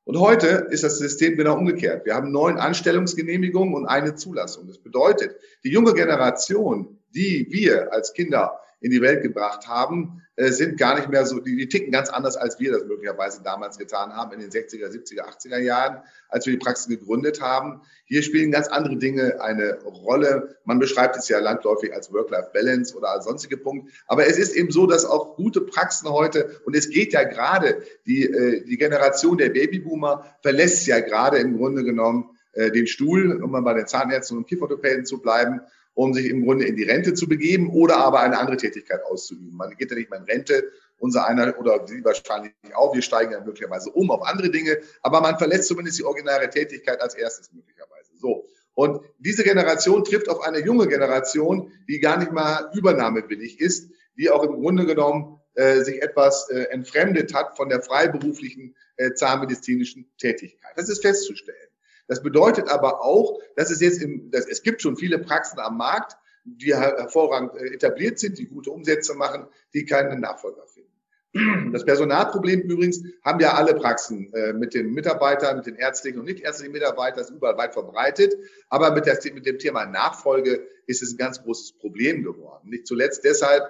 Und 0.04 0.20
heute 0.20 0.68
ist 0.70 0.84
das 0.84 0.98
System 0.98 1.38
genau 1.38 1.56
umgekehrt. 1.58 2.06
Wir 2.06 2.16
haben 2.16 2.32
neun 2.32 2.58
Anstellungsgenehmigungen 2.58 3.76
und 3.76 3.86
eine 3.86 4.16
Zulassung. 4.16 4.68
Das 4.68 4.80
bedeutet, 4.80 5.36
die 5.64 5.70
junge 5.70 5.94
Generation, 5.94 7.00
die 7.14 7.48
wir 7.52 7.94
als 7.94 8.14
Kinder 8.14 8.60
in 8.82 8.89
die 8.89 9.02
Welt 9.02 9.22
gebracht 9.22 9.67
haben, 9.67 10.24
äh, 10.36 10.52
sind 10.52 10.78
gar 10.78 10.96
nicht 10.96 11.08
mehr 11.08 11.26
so, 11.26 11.39
die, 11.39 11.56
die 11.56 11.70
ticken 11.70 11.91
ganz 11.91 12.10
anders, 12.10 12.36
als 12.36 12.60
wir 12.60 12.72
das 12.72 12.86
möglicherweise 12.86 13.44
damals 13.44 13.78
getan 13.78 14.15
haben 14.15 14.34
in 14.34 14.39
den 14.39 14.50
60er, 14.50 14.88
70er, 14.88 15.22
80er 15.22 15.60
Jahren, 15.60 16.02
als 16.30 16.48
wir 16.48 16.54
die 16.54 16.60
Praxis 16.60 16.88
gegründet 16.88 17.41
haben. 17.41 17.82
Hier 18.06 18.24
spielen 18.24 18.52
ganz 18.52 18.67
andere 18.67 18.98
Dinge 18.98 19.39
eine 19.39 19.80
Rolle. 19.84 20.58
Man 20.65 20.80
beschreibt 20.80 21.15
es 21.15 21.30
ja 21.30 21.39
landläufig 21.39 21.94
als 21.94 22.12
Work-Life-Balance 22.12 22.98
oder 22.98 23.10
als 23.10 23.26
sonstige 23.26 23.58
Punkt. 23.58 23.91
Aber 24.08 24.26
es 24.26 24.39
ist 24.39 24.56
eben 24.56 24.72
so, 24.72 24.88
dass 24.88 25.06
auch 25.06 25.36
gute 25.36 25.62
Praxen 25.62 26.10
heute, 26.10 26.60
und 26.65 26.76
es 26.76 26.89
geht 26.89 27.13
ja 27.13 27.24
gerade, 27.24 27.84
die, 28.08 28.24
äh, 28.24 28.63
die 28.65 28.78
Generation 28.78 29.38
der 29.38 29.50
Babyboomer 29.50 30.26
verlässt 30.41 30.88
ja 30.88 31.02
gerade 31.02 31.38
im 31.38 31.58
Grunde 31.58 31.84
genommen 31.84 32.36
äh, 32.54 32.72
den 32.72 32.88
Stuhl, 32.88 33.44
um 33.44 33.52
mal 33.52 33.62
bei 33.62 33.76
den 33.76 33.86
Zahnärzten 33.86 34.38
und 34.38 34.48
Kieferorthopäden 34.48 35.06
zu 35.06 35.22
bleiben 35.22 35.62
um 35.93 36.13
sich 36.13 36.27
im 36.27 36.45
Grunde 36.45 36.65
in 36.65 36.75
die 36.75 36.84
Rente 36.84 37.13
zu 37.13 37.27
begeben 37.27 37.69
oder 37.69 37.97
aber 37.97 38.21
eine 38.21 38.39
andere 38.39 38.58
Tätigkeit 38.58 39.04
auszuüben. 39.04 39.56
Man 39.56 39.75
geht 39.75 39.91
ja 39.91 39.97
nicht 39.97 40.10
mehr 40.10 40.19
in 40.19 40.25
Rente, 40.25 40.71
unser 40.97 41.25
einer 41.25 41.58
oder 41.60 41.86
Sie 41.88 42.04
wahrscheinlich 42.04 42.54
auch, 42.73 42.93
wir 42.93 43.01
steigen 43.01 43.32
ja 43.32 43.41
möglicherweise 43.41 43.89
um 43.89 44.12
auf 44.12 44.21
andere 44.23 44.49
Dinge, 44.49 44.77
aber 45.01 45.19
man 45.21 45.38
verlässt 45.38 45.67
zumindest 45.67 45.99
die 45.99 46.04
originäre 46.04 46.49
Tätigkeit 46.49 47.01
als 47.01 47.15
erstes 47.15 47.51
möglicherweise. 47.51 48.12
So. 48.15 48.45
Und 48.73 49.01
diese 49.19 49.43
Generation 49.43 50.04
trifft 50.04 50.30
auf 50.30 50.41
eine 50.41 50.60
junge 50.60 50.88
Generation, 50.88 51.71
die 51.89 51.99
gar 51.99 52.17
nicht 52.17 52.32
mal 52.32 52.71
übernahmewillig 52.73 53.60
ist, 53.60 53.91
die 54.17 54.30
auch 54.30 54.43
im 54.43 54.62
Grunde 54.62 54.86
genommen 54.86 55.39
äh, 55.56 55.82
sich 55.82 56.01
etwas 56.01 56.49
äh, 56.49 56.63
entfremdet 56.69 57.34
hat 57.34 57.58
von 57.58 57.67
der 57.67 57.82
freiberuflichen 57.82 58.75
äh, 58.95 59.13
zahnmedizinischen 59.13 60.10
Tätigkeit. 60.17 60.71
Das 60.75 60.88
ist 60.88 61.01
festzustellen. 61.01 61.70
Das 62.08 62.22
bedeutet 62.22 62.70
aber 62.70 63.02
auch, 63.04 63.40
dass 63.56 63.72
es 63.72 63.80
jetzt 63.82 64.02
im, 64.02 64.32
dass, 64.32 64.48
es 64.48 64.64
gibt 64.64 64.82
schon 64.82 64.98
viele 64.98 65.20
Praxen 65.20 65.60
am 65.60 65.78
Markt, 65.78 66.18
die 66.44 66.76
hervorragend 66.76 67.56
äh, 67.56 67.74
etabliert 67.74 68.20
sind, 68.20 68.38
die 68.38 68.48
gute 68.48 68.72
Umsätze 68.72 69.14
machen, 69.14 69.48
die 69.74 69.86
keinen 69.86 70.20
Nachfolger 70.20 70.66
finden. 70.68 70.92
Das 71.72 71.86
Personalproblem 71.86 72.62
übrigens 72.62 73.02
haben 73.24 73.40
ja 73.40 73.54
alle 73.54 73.74
Praxen 73.74 74.34
äh, 74.34 74.54
mit 74.54 74.74
den 74.74 74.92
Mitarbeitern, 74.92 75.58
mit 75.58 75.66
den 75.66 75.76
ärztlichen 75.76 76.20
und 76.20 76.26
nicht 76.26 76.42
ärztlichen 76.42 76.74
Mitarbeitern, 76.74 77.22
ist 77.22 77.30
überall 77.30 77.58
weit 77.58 77.74
verbreitet. 77.74 78.36
Aber 78.70 78.92
mit, 78.92 79.06
der, 79.06 79.18
mit 79.34 79.46
dem 79.46 79.58
Thema 79.58 79.86
Nachfolge 79.86 80.68
ist 80.88 81.02
es 81.02 81.14
ein 81.14 81.18
ganz 81.18 81.42
großes 81.42 81.78
Problem 81.78 82.24
geworden. 82.24 82.70
Nicht 82.70 82.88
zuletzt 82.88 83.24
deshalb, 83.24 83.64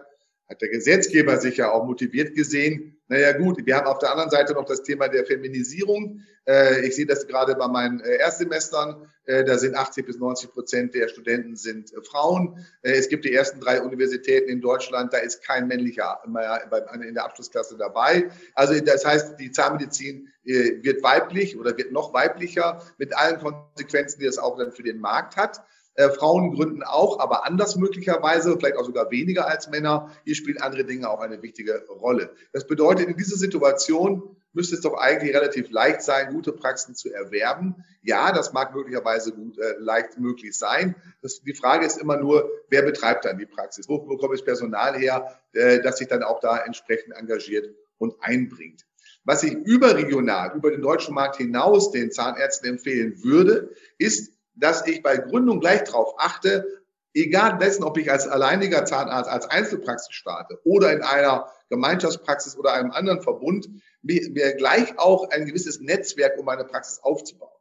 hat 0.51 0.61
der 0.61 0.69
Gesetzgeber 0.69 1.37
sich 1.39 1.57
ja 1.57 1.71
auch 1.71 1.85
motiviert 1.85 2.35
gesehen. 2.35 2.97
Naja 3.07 3.31
gut, 3.33 3.65
wir 3.65 3.75
haben 3.75 3.87
auf 3.87 3.99
der 3.99 4.11
anderen 4.11 4.29
Seite 4.29 4.53
noch 4.53 4.65
das 4.65 4.83
Thema 4.83 5.07
der 5.07 5.25
Feminisierung. 5.25 6.21
Äh, 6.45 6.85
ich 6.85 6.95
sehe 6.95 7.05
das 7.05 7.27
gerade 7.27 7.55
bei 7.55 7.67
meinen 7.67 8.01
äh, 8.01 8.17
Erstsemestern. 8.17 9.09
Äh, 9.25 9.45
da 9.45 9.57
sind 9.57 9.75
80 9.75 10.05
bis 10.05 10.17
90 10.17 10.51
Prozent 10.51 10.93
der 10.93 11.07
Studenten 11.07 11.55
sind 11.55 11.93
Frauen. 12.09 12.65
Es 12.81 13.07
gibt 13.07 13.25
die 13.25 13.33
ersten 13.33 13.59
drei 13.59 13.81
Universitäten 13.81 14.49
in 14.49 14.61
Deutschland, 14.61 15.13
da 15.13 15.19
ist 15.19 15.43
kein 15.43 15.67
männlicher 15.67 16.21
in 16.25 17.13
der 17.13 17.25
Abschlussklasse 17.25 17.77
dabei. 17.77 18.29
Also 18.55 18.79
das 18.79 19.05
heißt, 19.05 19.39
die 19.39 19.51
Zahnmedizin 19.51 20.27
wird 20.43 21.03
weiblich 21.03 21.57
oder 21.57 21.77
wird 21.77 21.91
noch 21.91 22.13
weiblicher 22.13 22.81
mit 22.97 23.15
allen 23.15 23.39
Konsequenzen, 23.39 24.19
die 24.19 24.25
das 24.25 24.37
auch 24.37 24.57
dann 24.57 24.71
für 24.71 24.83
den 24.83 24.99
Markt 24.99 25.37
hat. 25.37 25.61
Äh, 25.95 26.09
Frauen 26.09 26.53
gründen 26.53 26.83
auch, 26.83 27.19
aber 27.19 27.45
anders 27.45 27.75
möglicherweise, 27.75 28.57
vielleicht 28.57 28.77
auch 28.77 28.85
sogar 28.85 29.11
weniger 29.11 29.47
als 29.47 29.69
Männer. 29.69 30.09
Hier 30.23 30.35
spielen 30.35 30.61
andere 30.61 30.85
Dinge 30.85 31.09
auch 31.09 31.19
eine 31.19 31.41
wichtige 31.41 31.85
Rolle. 31.89 32.33
Das 32.53 32.65
bedeutet, 32.65 33.09
in 33.09 33.17
dieser 33.17 33.35
Situation 33.35 34.37
müsste 34.53 34.75
es 34.75 34.81
doch 34.81 34.93
eigentlich 34.93 35.35
relativ 35.35 35.69
leicht 35.69 36.01
sein, 36.01 36.33
gute 36.33 36.53
Praxen 36.53 36.95
zu 36.95 37.13
erwerben. 37.13 37.83
Ja, 38.01 38.31
das 38.31 38.53
mag 38.53 38.73
möglicherweise 38.73 39.33
gut, 39.33 39.57
äh, 39.57 39.75
leicht 39.79 40.17
möglich 40.17 40.57
sein. 40.57 40.95
Das, 41.21 41.41
die 41.41 41.53
Frage 41.53 41.85
ist 41.85 41.97
immer 41.97 42.17
nur, 42.17 42.49
wer 42.69 42.81
betreibt 42.83 43.25
dann 43.25 43.37
die 43.37 43.45
Praxis? 43.45 43.87
Wo 43.87 43.99
bekomme 43.99 44.35
ich 44.35 44.45
Personal 44.45 44.97
her, 44.97 45.39
äh, 45.53 45.81
das 45.81 45.97
sich 45.97 46.07
dann 46.07 46.23
auch 46.23 46.39
da 46.39 46.57
entsprechend 46.57 47.15
engagiert 47.15 47.73
und 47.97 48.15
einbringt? 48.21 48.85
Was 49.23 49.43
ich 49.43 49.53
überregional, 49.53 50.55
über 50.55 50.71
den 50.71 50.81
deutschen 50.81 51.13
Markt 51.13 51.37
hinaus 51.37 51.91
den 51.91 52.11
Zahnärzten 52.11 52.69
empfehlen 52.69 53.23
würde, 53.23 53.69
ist, 53.97 54.33
dass 54.55 54.85
ich 54.87 55.01
bei 55.01 55.17
Gründung 55.17 55.59
gleich 55.59 55.83
darauf 55.83 56.15
achte, 56.17 56.65
egal 57.13 57.57
dessen, 57.57 57.83
ob 57.83 57.97
ich 57.97 58.11
als 58.11 58.27
alleiniger 58.27 58.85
Zahnarzt, 58.85 59.29
als 59.29 59.49
Einzelpraxis 59.49 60.13
starte 60.13 60.59
oder 60.63 60.93
in 60.93 61.01
einer 61.01 61.47
Gemeinschaftspraxis 61.69 62.57
oder 62.57 62.73
einem 62.73 62.91
anderen 62.91 63.21
Verbund, 63.21 63.69
mir, 64.01 64.29
mir 64.31 64.53
gleich 64.53 64.97
auch 64.97 65.29
ein 65.29 65.45
gewisses 65.45 65.79
Netzwerk 65.79 66.37
um 66.37 66.45
meine 66.45 66.65
Praxis 66.65 66.99
aufzubauen. 66.99 67.51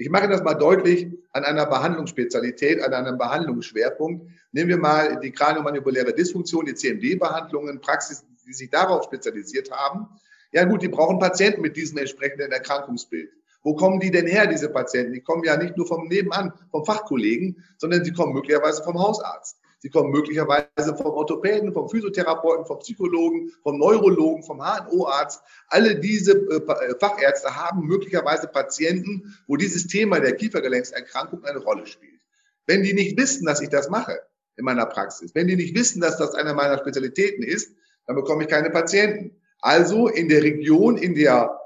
Ich 0.00 0.08
mache 0.08 0.28
das 0.28 0.42
mal 0.42 0.54
deutlich 0.54 1.08
an 1.32 1.44
einer 1.44 1.66
Behandlungsspezialität, 1.66 2.82
an 2.82 2.94
einem 2.94 3.18
Behandlungsschwerpunkt. 3.18 4.30
Nehmen 4.50 4.70
wir 4.70 4.78
mal 4.78 5.20
die 5.20 5.30
kraniomandibuläre 5.30 6.14
Dysfunktion, 6.14 6.64
die 6.64 6.74
CMD-Behandlungen, 6.74 7.82
Praxis, 7.82 8.24
die 8.46 8.54
sich 8.54 8.70
darauf 8.70 9.04
spezialisiert 9.04 9.70
haben. 9.70 10.08
Ja 10.52 10.64
gut, 10.64 10.80
die 10.80 10.88
brauchen 10.88 11.18
Patienten 11.18 11.60
mit 11.60 11.76
diesem 11.76 11.98
entsprechenden 11.98 12.50
Erkrankungsbild. 12.50 13.30
Wo 13.62 13.74
kommen 13.74 14.00
die 14.00 14.10
denn 14.10 14.26
her, 14.26 14.46
diese 14.46 14.70
Patienten? 14.70 15.12
Die 15.12 15.20
kommen 15.20 15.44
ja 15.44 15.56
nicht 15.56 15.76
nur 15.76 15.86
vom 15.86 16.08
Nebenan, 16.08 16.52
vom 16.70 16.84
Fachkollegen, 16.84 17.62
sondern 17.76 18.04
sie 18.04 18.12
kommen 18.12 18.32
möglicherweise 18.32 18.82
vom 18.82 18.98
Hausarzt. 18.98 19.58
Sie 19.80 19.88
kommen 19.88 20.10
möglicherweise 20.10 20.94
vom 20.94 21.06
Orthopäden, 21.06 21.72
vom 21.72 21.88
Physiotherapeuten, 21.88 22.66
vom 22.66 22.78
Psychologen, 22.80 23.50
vom 23.62 23.78
Neurologen, 23.78 24.42
vom 24.42 24.60
HNO-Arzt. 24.60 25.40
Alle 25.68 25.98
diese 25.98 26.32
äh, 26.32 26.56
äh, 26.56 26.94
Fachärzte 27.00 27.56
haben 27.56 27.86
möglicherweise 27.86 28.46
Patienten, 28.46 29.34
wo 29.46 29.56
dieses 29.56 29.86
Thema 29.86 30.20
der 30.20 30.36
Kiefergelenkserkrankung 30.36 31.44
eine 31.44 31.60
Rolle 31.60 31.86
spielt. 31.86 32.20
Wenn 32.66 32.82
die 32.82 32.92
nicht 32.92 33.18
wissen, 33.18 33.46
dass 33.46 33.62
ich 33.62 33.70
das 33.70 33.88
mache 33.88 34.20
in 34.56 34.64
meiner 34.66 34.84
Praxis, 34.84 35.34
wenn 35.34 35.46
die 35.46 35.56
nicht 35.56 35.74
wissen, 35.74 36.02
dass 36.02 36.18
das 36.18 36.34
eine 36.34 36.52
meiner 36.52 36.78
Spezialitäten 36.78 37.42
ist, 37.42 37.74
dann 38.06 38.16
bekomme 38.16 38.42
ich 38.42 38.50
keine 38.50 38.70
Patienten. 38.70 39.40
Also 39.60 40.08
in 40.08 40.28
der 40.28 40.42
Region, 40.42 40.98
in 40.98 41.14
der 41.14 41.59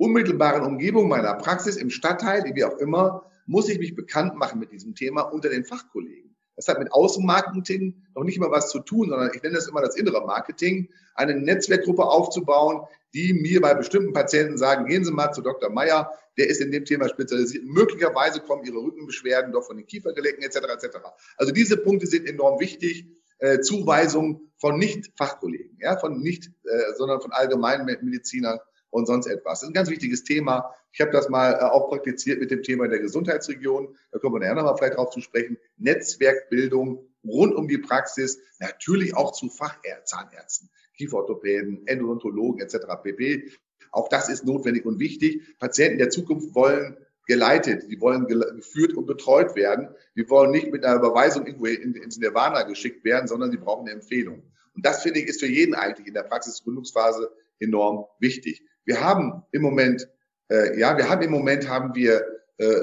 unmittelbaren 0.00 0.64
Umgebung 0.64 1.08
meiner 1.08 1.34
Praxis, 1.34 1.76
im 1.76 1.90
Stadtteil, 1.90 2.42
wie 2.54 2.64
auch 2.64 2.78
immer, 2.78 3.30
muss 3.46 3.68
ich 3.68 3.78
mich 3.78 3.94
bekannt 3.94 4.34
machen 4.34 4.58
mit 4.58 4.72
diesem 4.72 4.94
Thema 4.94 5.22
unter 5.22 5.50
den 5.50 5.64
Fachkollegen. 5.64 6.34
Das 6.56 6.68
hat 6.68 6.78
mit 6.78 6.92
Außenmarketing 6.92 8.02
noch 8.14 8.24
nicht 8.24 8.36
immer 8.36 8.50
was 8.50 8.70
zu 8.70 8.80
tun, 8.80 9.08
sondern 9.08 9.30
ich 9.34 9.42
nenne 9.42 9.56
das 9.56 9.68
immer 9.68 9.82
das 9.82 9.96
innere 9.96 10.24
Marketing, 10.26 10.88
eine 11.14 11.34
Netzwerkgruppe 11.34 12.02
aufzubauen, 12.02 12.86
die 13.14 13.34
mir 13.34 13.60
bei 13.60 13.74
bestimmten 13.74 14.12
Patienten 14.12 14.56
sagen, 14.56 14.86
gehen 14.86 15.04
Sie 15.04 15.12
mal 15.12 15.32
zu 15.32 15.42
Dr. 15.42 15.70
Meyer, 15.70 16.10
der 16.38 16.48
ist 16.48 16.60
in 16.60 16.70
dem 16.70 16.84
Thema 16.84 17.08
spezialisiert. 17.08 17.64
Möglicherweise 17.64 18.40
kommen 18.40 18.64
Ihre 18.64 18.78
Rückenbeschwerden 18.78 19.52
doch 19.52 19.64
von 19.64 19.76
den 19.76 19.86
Kiefergelenken 19.86 20.42
etc. 20.42 20.56
etc. 20.56 20.98
Also 21.36 21.52
diese 21.52 21.76
Punkte 21.76 22.06
sind 22.06 22.26
enorm 22.26 22.58
wichtig. 22.60 23.06
Äh, 23.38 23.60
Zuweisung 23.60 24.50
von 24.58 24.78
Nicht-Fachkollegen, 24.78 25.78
ja, 25.80 25.98
von 25.98 26.20
nicht, 26.20 26.50
äh, 26.64 26.94
sondern 26.96 27.22
von 27.22 27.32
allgemeinen 27.32 27.86
Medizinern 27.86 28.58
und 28.90 29.06
sonst 29.06 29.26
etwas. 29.26 29.60
Das 29.60 29.62
ist 29.62 29.68
ein 29.68 29.74
ganz 29.74 29.90
wichtiges 29.90 30.24
Thema. 30.24 30.74
Ich 30.92 31.00
habe 31.00 31.10
das 31.10 31.28
mal 31.28 31.52
äh, 31.52 31.62
auch 31.62 31.88
praktiziert 31.88 32.40
mit 32.40 32.50
dem 32.50 32.62
Thema 32.62 32.88
der 32.88 32.98
Gesundheitsregion. 32.98 33.96
Da 34.10 34.18
kommen 34.18 34.34
wir 34.34 34.40
nachher 34.40 34.56
nochmal 34.56 34.76
vielleicht 34.76 34.96
drauf 34.96 35.10
zu 35.10 35.20
sprechen. 35.20 35.56
Netzwerkbildung 35.78 37.06
rund 37.24 37.54
um 37.54 37.68
die 37.68 37.78
Praxis, 37.78 38.38
natürlich 38.58 39.14
auch 39.14 39.32
zu 39.32 39.48
Fachzahnärzten, 39.48 40.70
Kieferorthopäden, 40.96 41.86
Endodontologen 41.86 42.60
etc. 42.60 42.86
pp. 43.02 43.50
Auch 43.92 44.08
das 44.08 44.28
ist 44.28 44.44
notwendig 44.44 44.86
und 44.86 44.98
wichtig. 45.00 45.42
Patienten 45.58 45.98
der 45.98 46.10
Zukunft 46.10 46.54
wollen 46.54 46.96
geleitet, 47.26 47.84
die 47.90 48.00
wollen 48.00 48.26
geführt 48.26 48.94
und 48.94 49.06
betreut 49.06 49.54
werden. 49.54 49.88
Die 50.16 50.28
wollen 50.28 50.50
nicht 50.50 50.72
mit 50.72 50.84
einer 50.84 50.96
Überweisung 50.96 51.46
irgendwo 51.46 51.66
ins 51.66 52.18
Nirvana 52.18 52.62
geschickt 52.62 53.04
werden, 53.04 53.28
sondern 53.28 53.50
sie 53.50 53.56
brauchen 53.56 53.82
eine 53.82 53.92
Empfehlung. 53.92 54.42
Und 54.74 54.86
das 54.86 55.02
finde 55.02 55.20
ich 55.20 55.26
ist 55.26 55.40
für 55.40 55.46
jeden 55.46 55.74
eigentlich 55.74 56.06
in 56.06 56.14
der 56.14 56.22
Praxisgründungsphase 56.22 57.30
enorm 57.60 58.06
wichtig. 58.18 58.64
Wir 58.84 59.00
haben 59.00 59.42
im 59.52 59.62
Moment, 59.62 60.08
äh, 60.50 60.78
ja, 60.78 60.96
wir 60.96 61.08
haben 61.08 61.22
im 61.22 61.30
Moment 61.30 61.68
haben 61.68 61.94
wir 61.94 62.24
äh, 62.58 62.74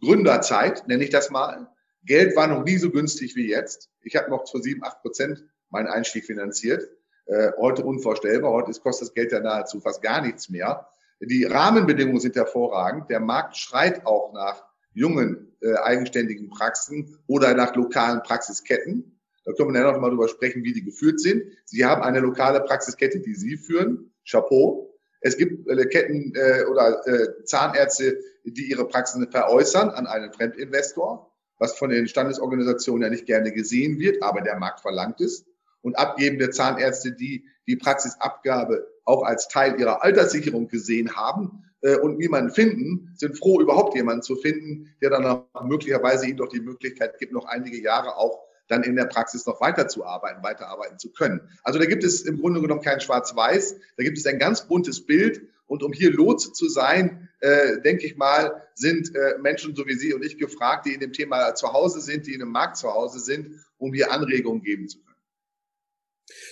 Gründerzeit, 0.00 0.86
nenne 0.88 1.04
ich 1.04 1.10
das 1.10 1.30
mal. 1.30 1.68
Geld 2.04 2.36
war 2.36 2.46
noch 2.46 2.64
nie 2.64 2.78
so 2.78 2.90
günstig 2.90 3.34
wie 3.36 3.48
jetzt. 3.48 3.90
Ich 4.02 4.16
habe 4.16 4.30
noch 4.30 4.44
zu 4.44 4.58
sieben, 4.58 4.84
acht 4.84 5.02
Prozent 5.02 5.44
meinen 5.70 5.88
Einstieg 5.88 6.24
finanziert. 6.24 6.88
Äh, 7.26 7.50
heute 7.58 7.84
unvorstellbar. 7.84 8.52
Heute 8.52 8.70
ist, 8.70 8.82
kostet 8.82 9.08
das 9.08 9.14
Geld 9.14 9.32
ja 9.32 9.40
nahezu 9.40 9.80
fast 9.80 10.02
gar 10.02 10.20
nichts 10.20 10.48
mehr. 10.48 10.86
Die 11.20 11.44
Rahmenbedingungen 11.44 12.20
sind 12.20 12.36
hervorragend. 12.36 13.10
Der 13.10 13.20
Markt 13.20 13.56
schreit 13.56 14.06
auch 14.06 14.32
nach 14.32 14.64
jungen, 14.92 15.56
äh, 15.60 15.74
eigenständigen 15.74 16.48
Praxen 16.48 17.18
oder 17.26 17.54
nach 17.54 17.74
lokalen 17.74 18.22
Praxisketten. 18.22 19.18
Da 19.44 19.52
können 19.52 19.72
wir 19.72 19.80
ja 19.80 19.92
noch 19.92 20.00
mal 20.00 20.10
drüber 20.10 20.28
sprechen, 20.28 20.62
wie 20.64 20.72
die 20.72 20.84
geführt 20.84 21.20
sind. 21.20 21.44
Sie 21.64 21.84
haben 21.84 22.02
eine 22.02 22.20
lokale 22.20 22.60
Praxiskette, 22.60 23.20
die 23.20 23.34
Sie 23.34 23.56
führen. 23.56 24.12
Chapeau. 24.28 24.95
Es 25.26 25.36
gibt 25.36 25.68
äh, 25.68 25.86
Ketten 25.86 26.32
äh, 26.36 26.64
oder 26.70 27.04
äh, 27.08 27.42
Zahnärzte, 27.42 28.16
die 28.44 28.70
ihre 28.70 28.86
Praxen 28.86 29.28
veräußern 29.28 29.90
an 29.90 30.06
einen 30.06 30.32
Fremdinvestor, 30.32 31.32
was 31.58 31.76
von 31.76 31.90
den 31.90 32.06
Standesorganisationen 32.06 33.02
ja 33.02 33.10
nicht 33.10 33.26
gerne 33.26 33.50
gesehen 33.50 33.98
wird, 33.98 34.22
aber 34.22 34.40
der 34.40 34.56
Markt 34.56 34.80
verlangt 34.80 35.20
es. 35.20 35.44
Und 35.82 35.98
abgebende 35.98 36.50
Zahnärzte, 36.50 37.10
die 37.10 37.44
die 37.66 37.74
Praxisabgabe 37.74 38.86
auch 39.04 39.24
als 39.24 39.48
Teil 39.48 39.80
ihrer 39.80 40.04
Alterssicherung 40.04 40.68
gesehen 40.68 41.16
haben 41.16 41.64
äh, 41.80 41.96
und 41.96 42.18
niemanden 42.18 42.52
finden, 42.52 43.12
sind 43.16 43.36
froh, 43.36 43.60
überhaupt 43.60 43.96
jemanden 43.96 44.22
zu 44.22 44.36
finden, 44.36 44.94
der 45.02 45.10
dann 45.10 45.42
möglicherweise 45.64 46.28
ihnen 46.28 46.36
doch 46.36 46.50
die 46.50 46.60
Möglichkeit 46.60 47.18
gibt, 47.18 47.32
noch 47.32 47.46
einige 47.46 47.80
Jahre 47.82 48.16
auch 48.16 48.44
dann 48.68 48.82
in 48.82 48.96
der 48.96 49.06
Praxis 49.06 49.46
noch 49.46 49.60
weiterzuarbeiten, 49.60 50.42
weiterarbeiten 50.42 50.98
zu 50.98 51.10
können. 51.12 51.40
Also 51.62 51.78
da 51.78 51.86
gibt 51.86 52.04
es 52.04 52.22
im 52.22 52.40
Grunde 52.40 52.60
genommen 52.60 52.82
kein 52.82 53.00
Schwarz-Weiß, 53.00 53.76
da 53.96 54.02
gibt 54.02 54.18
es 54.18 54.26
ein 54.26 54.38
ganz 54.38 54.66
buntes 54.66 55.04
Bild. 55.04 55.42
Und 55.68 55.82
um 55.82 55.92
hier 55.92 56.12
Lotse 56.12 56.52
zu 56.52 56.68
sein, 56.68 57.28
äh, 57.40 57.80
denke 57.80 58.06
ich 58.06 58.16
mal, 58.16 58.62
sind 58.74 59.14
äh, 59.16 59.38
Menschen 59.40 59.74
so 59.74 59.84
wie 59.86 59.94
Sie 59.94 60.14
und 60.14 60.24
ich 60.24 60.38
gefragt, 60.38 60.86
die 60.86 60.94
in 60.94 61.00
dem 61.00 61.12
Thema 61.12 61.54
zu 61.54 61.72
Hause 61.72 62.00
sind, 62.00 62.26
die 62.26 62.34
in 62.34 62.40
dem 62.40 62.50
Markt 62.50 62.76
zu 62.76 62.92
Hause 62.92 63.18
sind, 63.18 63.50
um 63.78 63.92
hier 63.92 64.12
Anregungen 64.12 64.62
geben 64.62 64.88
zu 64.88 64.98
können. 64.98 65.05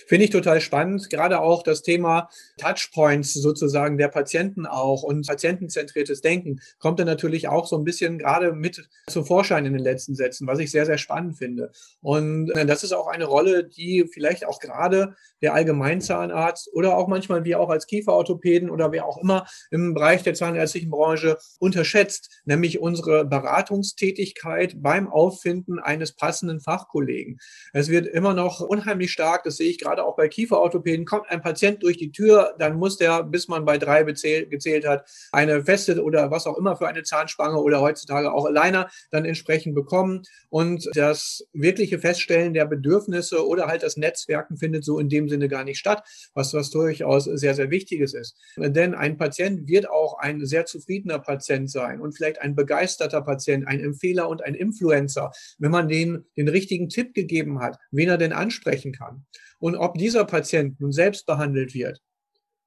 Finde 0.07 0.25
ich 0.25 0.31
total 0.31 0.61
spannend. 0.61 1.09
Gerade 1.09 1.39
auch 1.39 1.63
das 1.63 1.81
Thema 1.81 2.29
Touchpoints 2.57 3.33
sozusagen 3.33 3.97
der 3.97 4.07
Patienten 4.07 4.65
auch 4.65 5.03
und 5.03 5.27
patientenzentriertes 5.27 6.21
Denken 6.21 6.61
kommt 6.79 6.99
dann 6.99 7.07
natürlich 7.07 7.47
auch 7.47 7.67
so 7.67 7.77
ein 7.77 7.83
bisschen 7.83 8.17
gerade 8.17 8.53
mit 8.53 8.87
zum 9.07 9.25
Vorschein 9.25 9.65
in 9.65 9.73
den 9.73 9.83
letzten 9.83 10.15
Sätzen, 10.15 10.47
was 10.47 10.59
ich 10.59 10.71
sehr, 10.71 10.85
sehr 10.85 10.97
spannend 10.97 11.37
finde. 11.37 11.71
Und 12.01 12.51
äh, 12.51 12.65
das 12.65 12.83
ist 12.83 12.93
auch 12.93 13.07
eine 13.07 13.25
Rolle, 13.25 13.65
die 13.65 14.09
vielleicht 14.11 14.45
auch 14.45 14.59
gerade 14.59 15.15
der 15.41 15.53
Allgemeinzahnarzt 15.53 16.69
oder 16.73 16.97
auch 16.97 17.07
manchmal 17.07 17.43
wir 17.43 17.59
auch 17.59 17.69
als 17.69 17.87
Kieferorthopäden 17.87 18.69
oder 18.69 18.91
wer 18.91 19.05
auch 19.05 19.17
immer 19.17 19.45
im 19.71 19.93
Bereich 19.93 20.23
der 20.23 20.33
zahnärztlichen 20.33 20.89
Branche 20.89 21.37
unterschätzt, 21.59 22.41
nämlich 22.45 22.79
unsere 22.79 23.25
Beratungstätigkeit 23.25 24.81
beim 24.81 25.07
Auffinden 25.07 25.79
eines 25.79 26.15
passenden 26.15 26.61
Fachkollegen. 26.61 27.39
Es 27.73 27.89
wird 27.89 28.07
immer 28.07 28.33
noch 28.33 28.59
unheimlich 28.61 29.11
stark, 29.11 29.43
das 29.43 29.57
sehe 29.57 29.64
ich 29.69 29.79
gerade 29.79 30.03
auch 30.03 30.15
bei 30.15 30.27
Kieferorthopäden, 30.27 31.05
kommt 31.05 31.29
ein 31.29 31.41
Patient 31.41 31.83
durch 31.83 31.97
die 31.97 32.11
Tür, 32.11 32.55
dann 32.59 32.77
muss 32.77 32.97
der, 32.97 33.23
bis 33.23 33.47
man 33.47 33.65
bei 33.65 33.77
drei 33.77 34.03
gezählt 34.03 34.85
hat, 34.85 35.09
eine 35.31 35.63
feste 35.63 36.01
oder 36.03 36.31
was 36.31 36.47
auch 36.47 36.57
immer 36.57 36.75
für 36.75 36.87
eine 36.87 37.03
Zahnspange 37.03 37.57
oder 37.57 37.81
heutzutage 37.81 38.31
auch 38.31 38.45
Aligner 38.45 38.89
dann 39.11 39.25
entsprechend 39.25 39.75
bekommen. 39.75 40.23
Und 40.49 40.89
das 40.93 41.47
wirkliche 41.53 41.99
Feststellen 41.99 42.53
der 42.53 42.65
Bedürfnisse 42.65 43.45
oder 43.45 43.67
halt 43.67 43.83
das 43.83 43.97
Netzwerken 43.97 44.57
findet 44.57 44.83
so 44.83 44.99
in 44.99 45.09
dem 45.09 45.29
Sinne 45.29 45.47
gar 45.47 45.63
nicht 45.63 45.79
statt, 45.79 46.03
was, 46.33 46.53
was 46.53 46.69
durchaus 46.69 47.25
sehr, 47.25 47.55
sehr 47.55 47.71
Wichtiges 47.71 48.13
ist. 48.13 48.37
Denn 48.57 48.93
ein 48.93 49.17
Patient 49.17 49.67
wird 49.67 49.89
auch 49.89 50.17
ein 50.19 50.45
sehr 50.45 50.65
zufriedener 50.65 51.19
Patient 51.19 51.69
sein 51.69 52.01
und 52.01 52.13
vielleicht 52.13 52.41
ein 52.41 52.55
begeisterter 52.55 53.21
Patient, 53.21 53.67
ein 53.67 53.79
Empfehler 53.79 54.29
und 54.29 54.43
ein 54.43 54.55
Influencer, 54.55 55.31
wenn 55.57 55.71
man 55.71 55.87
den 55.87 56.25
den 56.37 56.47
richtigen 56.47 56.89
Tipp 56.89 57.13
gegeben 57.13 57.59
hat, 57.59 57.77
wen 57.91 58.09
er 58.09 58.17
denn 58.17 58.33
ansprechen 58.33 58.91
kann. 58.91 59.25
Und 59.65 59.75
ob 59.77 59.97
dieser 59.97 60.25
Patient 60.25 60.79
nun 60.79 60.91
selbst 60.91 61.25
behandelt 61.25 61.73
wird, 61.73 61.99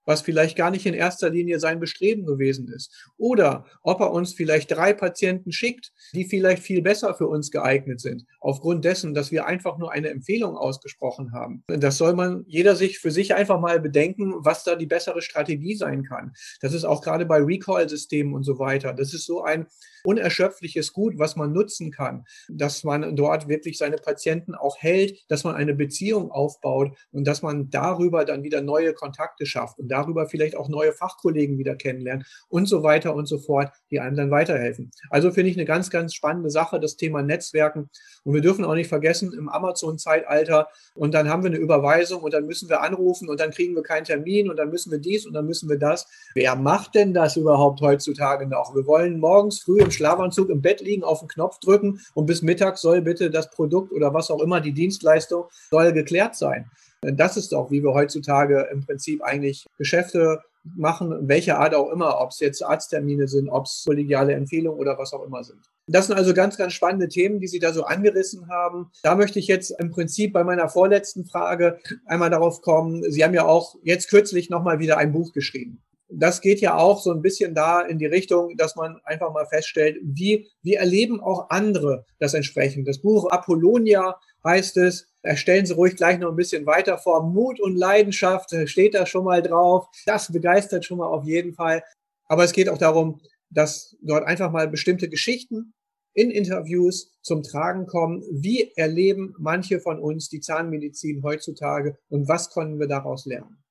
was 0.09 0.23
vielleicht 0.23 0.57
gar 0.57 0.71
nicht 0.71 0.87
in 0.87 0.95
erster 0.95 1.29
Linie 1.29 1.61
sein 1.61 1.81
Bestreben 1.81 2.25
gewesen 2.25 2.67
ist. 2.69 2.91
Oder 3.19 3.67
ob 3.83 4.01
er 4.01 4.11
uns 4.11 4.33
vielleicht 4.33 4.71
drei 4.71 4.95
Patienten 4.95 5.53
schickt, 5.53 5.93
die 6.15 6.25
vielleicht 6.25 6.63
viel 6.63 6.81
besser 6.81 7.15
für 7.15 7.27
uns 7.27 7.51
geeignet 7.51 8.01
sind, 8.01 8.25
aufgrund 8.41 8.87
dessen, 8.87 9.13
dass 9.13 9.31
wir 9.31 9.45
einfach 9.45 9.77
nur 9.77 9.93
eine 9.93 10.09
Empfehlung 10.09 10.57
ausgesprochen 10.57 11.33
haben. 11.35 11.63
Das 11.67 11.99
soll 11.99 12.15
man 12.15 12.45
jeder 12.47 12.75
sich 12.75 13.01
für 13.01 13.11
sich 13.11 13.35
einfach 13.35 13.61
mal 13.61 13.81
bedenken, 13.81 14.33
was 14.39 14.65
da 14.65 14.77
die 14.77 14.87
bessere 14.87 15.21
Strategie 15.21 15.75
sein 15.75 16.05
kann. 16.05 16.33
Das 16.63 16.73
ist 16.73 16.87
auch 16.87 17.03
gerade 17.03 17.27
bei 17.27 17.37
Recall-Systemen 17.37 18.33
und 18.33 18.45
so 18.45 18.59
weiter. 18.59 18.95
Das 18.95 19.13
ist 19.13 19.27
so 19.27 19.43
ein 19.43 19.67
unerschöpfliches 20.05 20.95
Gut, 20.95 21.19
was 21.19 21.37
man 21.37 21.53
nutzen 21.53 21.91
kann, 21.91 22.25
dass 22.49 22.83
man 22.83 23.15
dort 23.15 23.47
wirklich 23.47 23.77
seine 23.77 23.97
Patienten 23.97 24.55
auch 24.55 24.79
hält, 24.79 25.19
dass 25.29 25.45
man 25.45 25.55
eine 25.55 25.75
Beziehung 25.75 26.31
aufbaut 26.31 26.97
und 27.11 27.27
dass 27.27 27.43
man 27.43 27.69
darüber 27.69 28.25
dann 28.25 28.43
wieder 28.43 28.63
neue 28.63 28.95
Kontakte 28.95 29.45
schafft 29.45 29.79
und 29.79 29.89
darüber 29.99 30.27
vielleicht 30.27 30.57
auch 30.57 30.69
neue 30.69 30.93
Fachkollegen 30.93 31.59
wieder 31.59 31.75
kennenlernt 31.77 32.25
und 32.49 32.67
so 32.67 32.83
weiter 32.83 33.15
und 33.15 33.27
so 33.27 33.39
fort, 33.39 33.71
die 33.91 34.01
einem 34.01 34.17
dann 34.17 34.31
weiterhelfen. 34.31 34.91
Also 35.11 35.31
finde 35.31 35.51
ich 35.51 35.57
eine 35.57 35.65
ganz, 35.65 35.91
ganz 35.91 36.15
spannende 36.15 36.51
Sache, 36.51 36.81
das 36.81 36.97
Thema 36.97 37.23
Netzwerken. 37.23 37.91
Und 38.25 38.35
wir 38.35 38.41
dürfen 38.41 38.65
auch 38.65 38.75
nicht 38.75 38.89
vergessen, 38.89 39.33
im 39.33 39.49
Amazon-Zeitalter 39.49 40.69
und 40.95 41.15
dann 41.15 41.29
haben 41.29 41.43
wir 41.43 41.51
eine 41.51 41.59
Überweisung 41.59 42.23
und 42.23 42.33
dann 42.33 42.47
müssen 42.47 42.69
wir 42.69 42.83
anrufen 42.83 43.29
und 43.29 43.41
dann 43.41 43.51
kriegen 43.51 43.75
wir 43.75 43.83
keinen 43.83 44.05
Termin 44.05 44.51
und 44.51 44.57
dann 44.57 44.71
müssen 44.71 44.91
wir 44.91 44.99
dies 44.99 45.27
und 45.27 45.33
dann 45.33 45.47
müssen 45.47 45.69
wir 45.69 45.79
das. 45.79 46.07
Wer 46.35 46.57
macht 46.57 46.95
denn 46.95 47.15
das 47.15 47.37
überhaupt 47.37 47.81
heutzutage 47.81 48.47
noch? 48.47 48.75
Wir 48.75 48.87
wollen 48.87 49.19
morgens 49.19 49.61
früh 49.61 49.81
im 49.81 49.91
Schlafanzug 49.91 50.51
im 50.51 50.63
Bett 50.63 50.81
liegen, 50.81 51.05
auf 51.05 51.21
den 51.21 51.29
Knopf 51.29 51.59
drücken 51.61 52.01
und 52.15 52.27
bis 52.27 52.43
Mittag 52.43 52.79
soll 52.79 53.03
bitte 53.03 53.31
das 53.31 53.51
Produkt 53.51 53.93
oder 53.93 54.15
was 54.15 54.31
auch 54.31 54.41
immer, 54.41 54.61
die 54.61 54.73
Dienstleistung, 54.73 55.45
soll 55.71 55.93
geklärt 55.93 56.37
sein. 56.37 56.71
Das 57.03 57.37
ist 57.37 57.53
doch, 57.53 57.71
wie 57.71 57.83
wir 57.83 57.95
heutzutage 57.95 58.69
im 58.73 58.85
Prinzip 58.85 59.23
eigentlich 59.23 59.67
Geschäfte 59.79 60.43
machen, 60.77 61.29
welcher 61.29 61.59
Art 61.59 61.75
auch 61.75 61.91
immer, 61.91 62.21
ob 62.21 62.31
es 62.31 62.41
jetzt 62.41 62.63
Arzttermine 62.63 63.29
sind, 63.29 63.49
ob 63.49 63.67
es 63.67 63.85
kollegiale 63.87 64.35
Empfehlungen 64.35 64.79
oder 64.79 64.99
was 64.99 65.13
auch 65.13 65.25
immer 65.25 65.45
sind. 65.45 65.61
Das 65.87 66.07
sind 66.07 66.17
also 66.17 66.35
ganz, 66.35 66.59
ganz 66.59 66.75
spannende 66.75 67.09
Themen, 67.09 67.41
die 67.41 67.47
Sie 67.47 67.61
da 67.61 67.73
so 67.73 67.85
angerissen 67.85 68.49
haben. 68.49 68.91
Da 69.03 69.15
möchte 69.15 69.39
ich 69.39 69.47
jetzt 69.47 69.71
im 69.79 69.91
Prinzip 69.91 70.35
bei 70.35 70.45
meiner 70.45 70.69
vorletzten 70.69 71.25
Frage 71.25 71.79
einmal 72.05 72.29
darauf 72.29 72.61
kommen. 72.61 73.11
Sie 73.11 73.25
haben 73.25 73.33
ja 73.33 73.47
auch 73.47 73.77
jetzt 73.83 74.11
kürzlich 74.11 74.51
nochmal 74.51 74.81
wieder 74.81 74.99
ein 74.99 75.13
Buch 75.13 75.33
geschrieben 75.33 75.83
das 76.11 76.41
geht 76.41 76.61
ja 76.61 76.77
auch 76.77 77.01
so 77.01 77.13
ein 77.13 77.23
bisschen 77.23 77.55
da 77.55 77.83
in 77.83 77.99
die 77.99 78.07
Richtung, 78.07 78.57
dass 78.57 78.77
man 78.77 78.99
einfach 79.05 79.33
mal 79.33 79.47
feststellt, 79.47 79.99
wie, 80.03 80.49
wie 80.63 80.75
erleben 80.75 81.21
auch 81.21 81.51
andere 81.51 82.07
das 82.19 82.35
entsprechend. 82.35 82.89
Das 82.89 82.99
Buch 82.99 83.31
Apollonia 83.31 84.19
heißt 84.45 84.79
es, 84.79 85.08
erstellen 85.23 85.67
Sie 85.67 85.75
ruhig 85.75 85.97
gleich 85.97 86.19
noch 86.19 86.31
ein 86.31 86.37
bisschen 86.37 86.67
weiter 86.67 86.99
vor. 86.99 87.23
Mut 87.23 87.61
und 87.61 87.77
Leidenschaft 87.77 88.55
steht 88.67 88.95
da 88.95 89.07
schon 89.07 89.25
mal 89.25 89.43
drauf. 89.43 89.89
Das 90.07 90.33
begeistert 90.33 90.85
schon 90.85 90.99
mal 90.99 91.09
auf 91.09 91.25
jeden 91.25 91.55
Fall. 91.55 91.83
Aber 92.27 92.45
es 92.45 92.53
geht 92.53 92.69
auch 92.69 92.79
darum, 92.79 93.21
dass 93.51 93.97
dort 94.03 94.25
einfach 94.25 94.51
mal 94.51 94.69
bestimmte 94.69 95.09
Geschichten 95.09 95.73
in 96.15 96.31
Interviews 96.31 97.13
zum 97.23 97.43
Tragen 97.43 97.87
kommen. 97.87 98.23
Wie 98.31 98.73
erleben 98.77 99.35
manche 99.39 99.81
von 99.81 99.99
uns 99.99 100.29
die 100.29 100.41
Zahnmedizin 100.41 101.23
heutzutage 101.23 101.97
und 102.09 102.29
was 102.29 102.51
können 102.51 102.79
wir 102.79 102.89
daraus 102.89 103.25
lernen? 103.25 103.63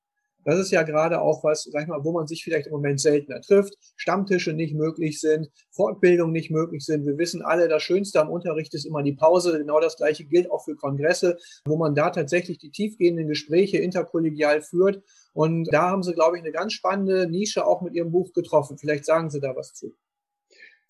Das 0.48 0.58
ist 0.58 0.70
ja 0.70 0.82
gerade 0.82 1.20
auch 1.20 1.44
was, 1.44 1.64
sag 1.64 1.82
ich 1.82 1.88
mal, 1.88 2.02
wo 2.04 2.12
man 2.12 2.26
sich 2.26 2.42
vielleicht 2.42 2.68
im 2.68 2.72
Moment 2.72 3.02
seltener 3.02 3.42
trifft, 3.42 3.74
Stammtische 3.96 4.54
nicht 4.54 4.74
möglich 4.74 5.20
sind, 5.20 5.50
Fortbildung 5.72 6.32
nicht 6.32 6.50
möglich 6.50 6.86
sind. 6.86 7.04
Wir 7.04 7.18
wissen 7.18 7.42
alle, 7.42 7.68
das 7.68 7.82
Schönste 7.82 8.18
am 8.18 8.30
Unterricht 8.30 8.72
ist 8.72 8.86
immer 8.86 9.02
die 9.02 9.12
Pause. 9.12 9.58
Genau 9.58 9.78
das 9.78 9.98
Gleiche 9.98 10.24
gilt 10.24 10.50
auch 10.50 10.64
für 10.64 10.74
Kongresse, 10.74 11.36
wo 11.66 11.76
man 11.76 11.94
da 11.94 12.08
tatsächlich 12.08 12.56
die 12.56 12.70
tiefgehenden 12.70 13.28
Gespräche 13.28 13.76
interkollegial 13.76 14.62
führt. 14.62 15.02
Und 15.34 15.68
da 15.70 15.90
haben 15.90 16.02
Sie, 16.02 16.14
glaube 16.14 16.38
ich, 16.38 16.42
eine 16.42 16.52
ganz 16.52 16.72
spannende 16.72 17.28
Nische 17.28 17.66
auch 17.66 17.82
mit 17.82 17.92
Ihrem 17.92 18.10
Buch 18.10 18.32
getroffen. 18.32 18.78
Vielleicht 18.78 19.04
sagen 19.04 19.28
Sie 19.28 19.40
da 19.40 19.54
was 19.54 19.74
zu. 19.74 19.94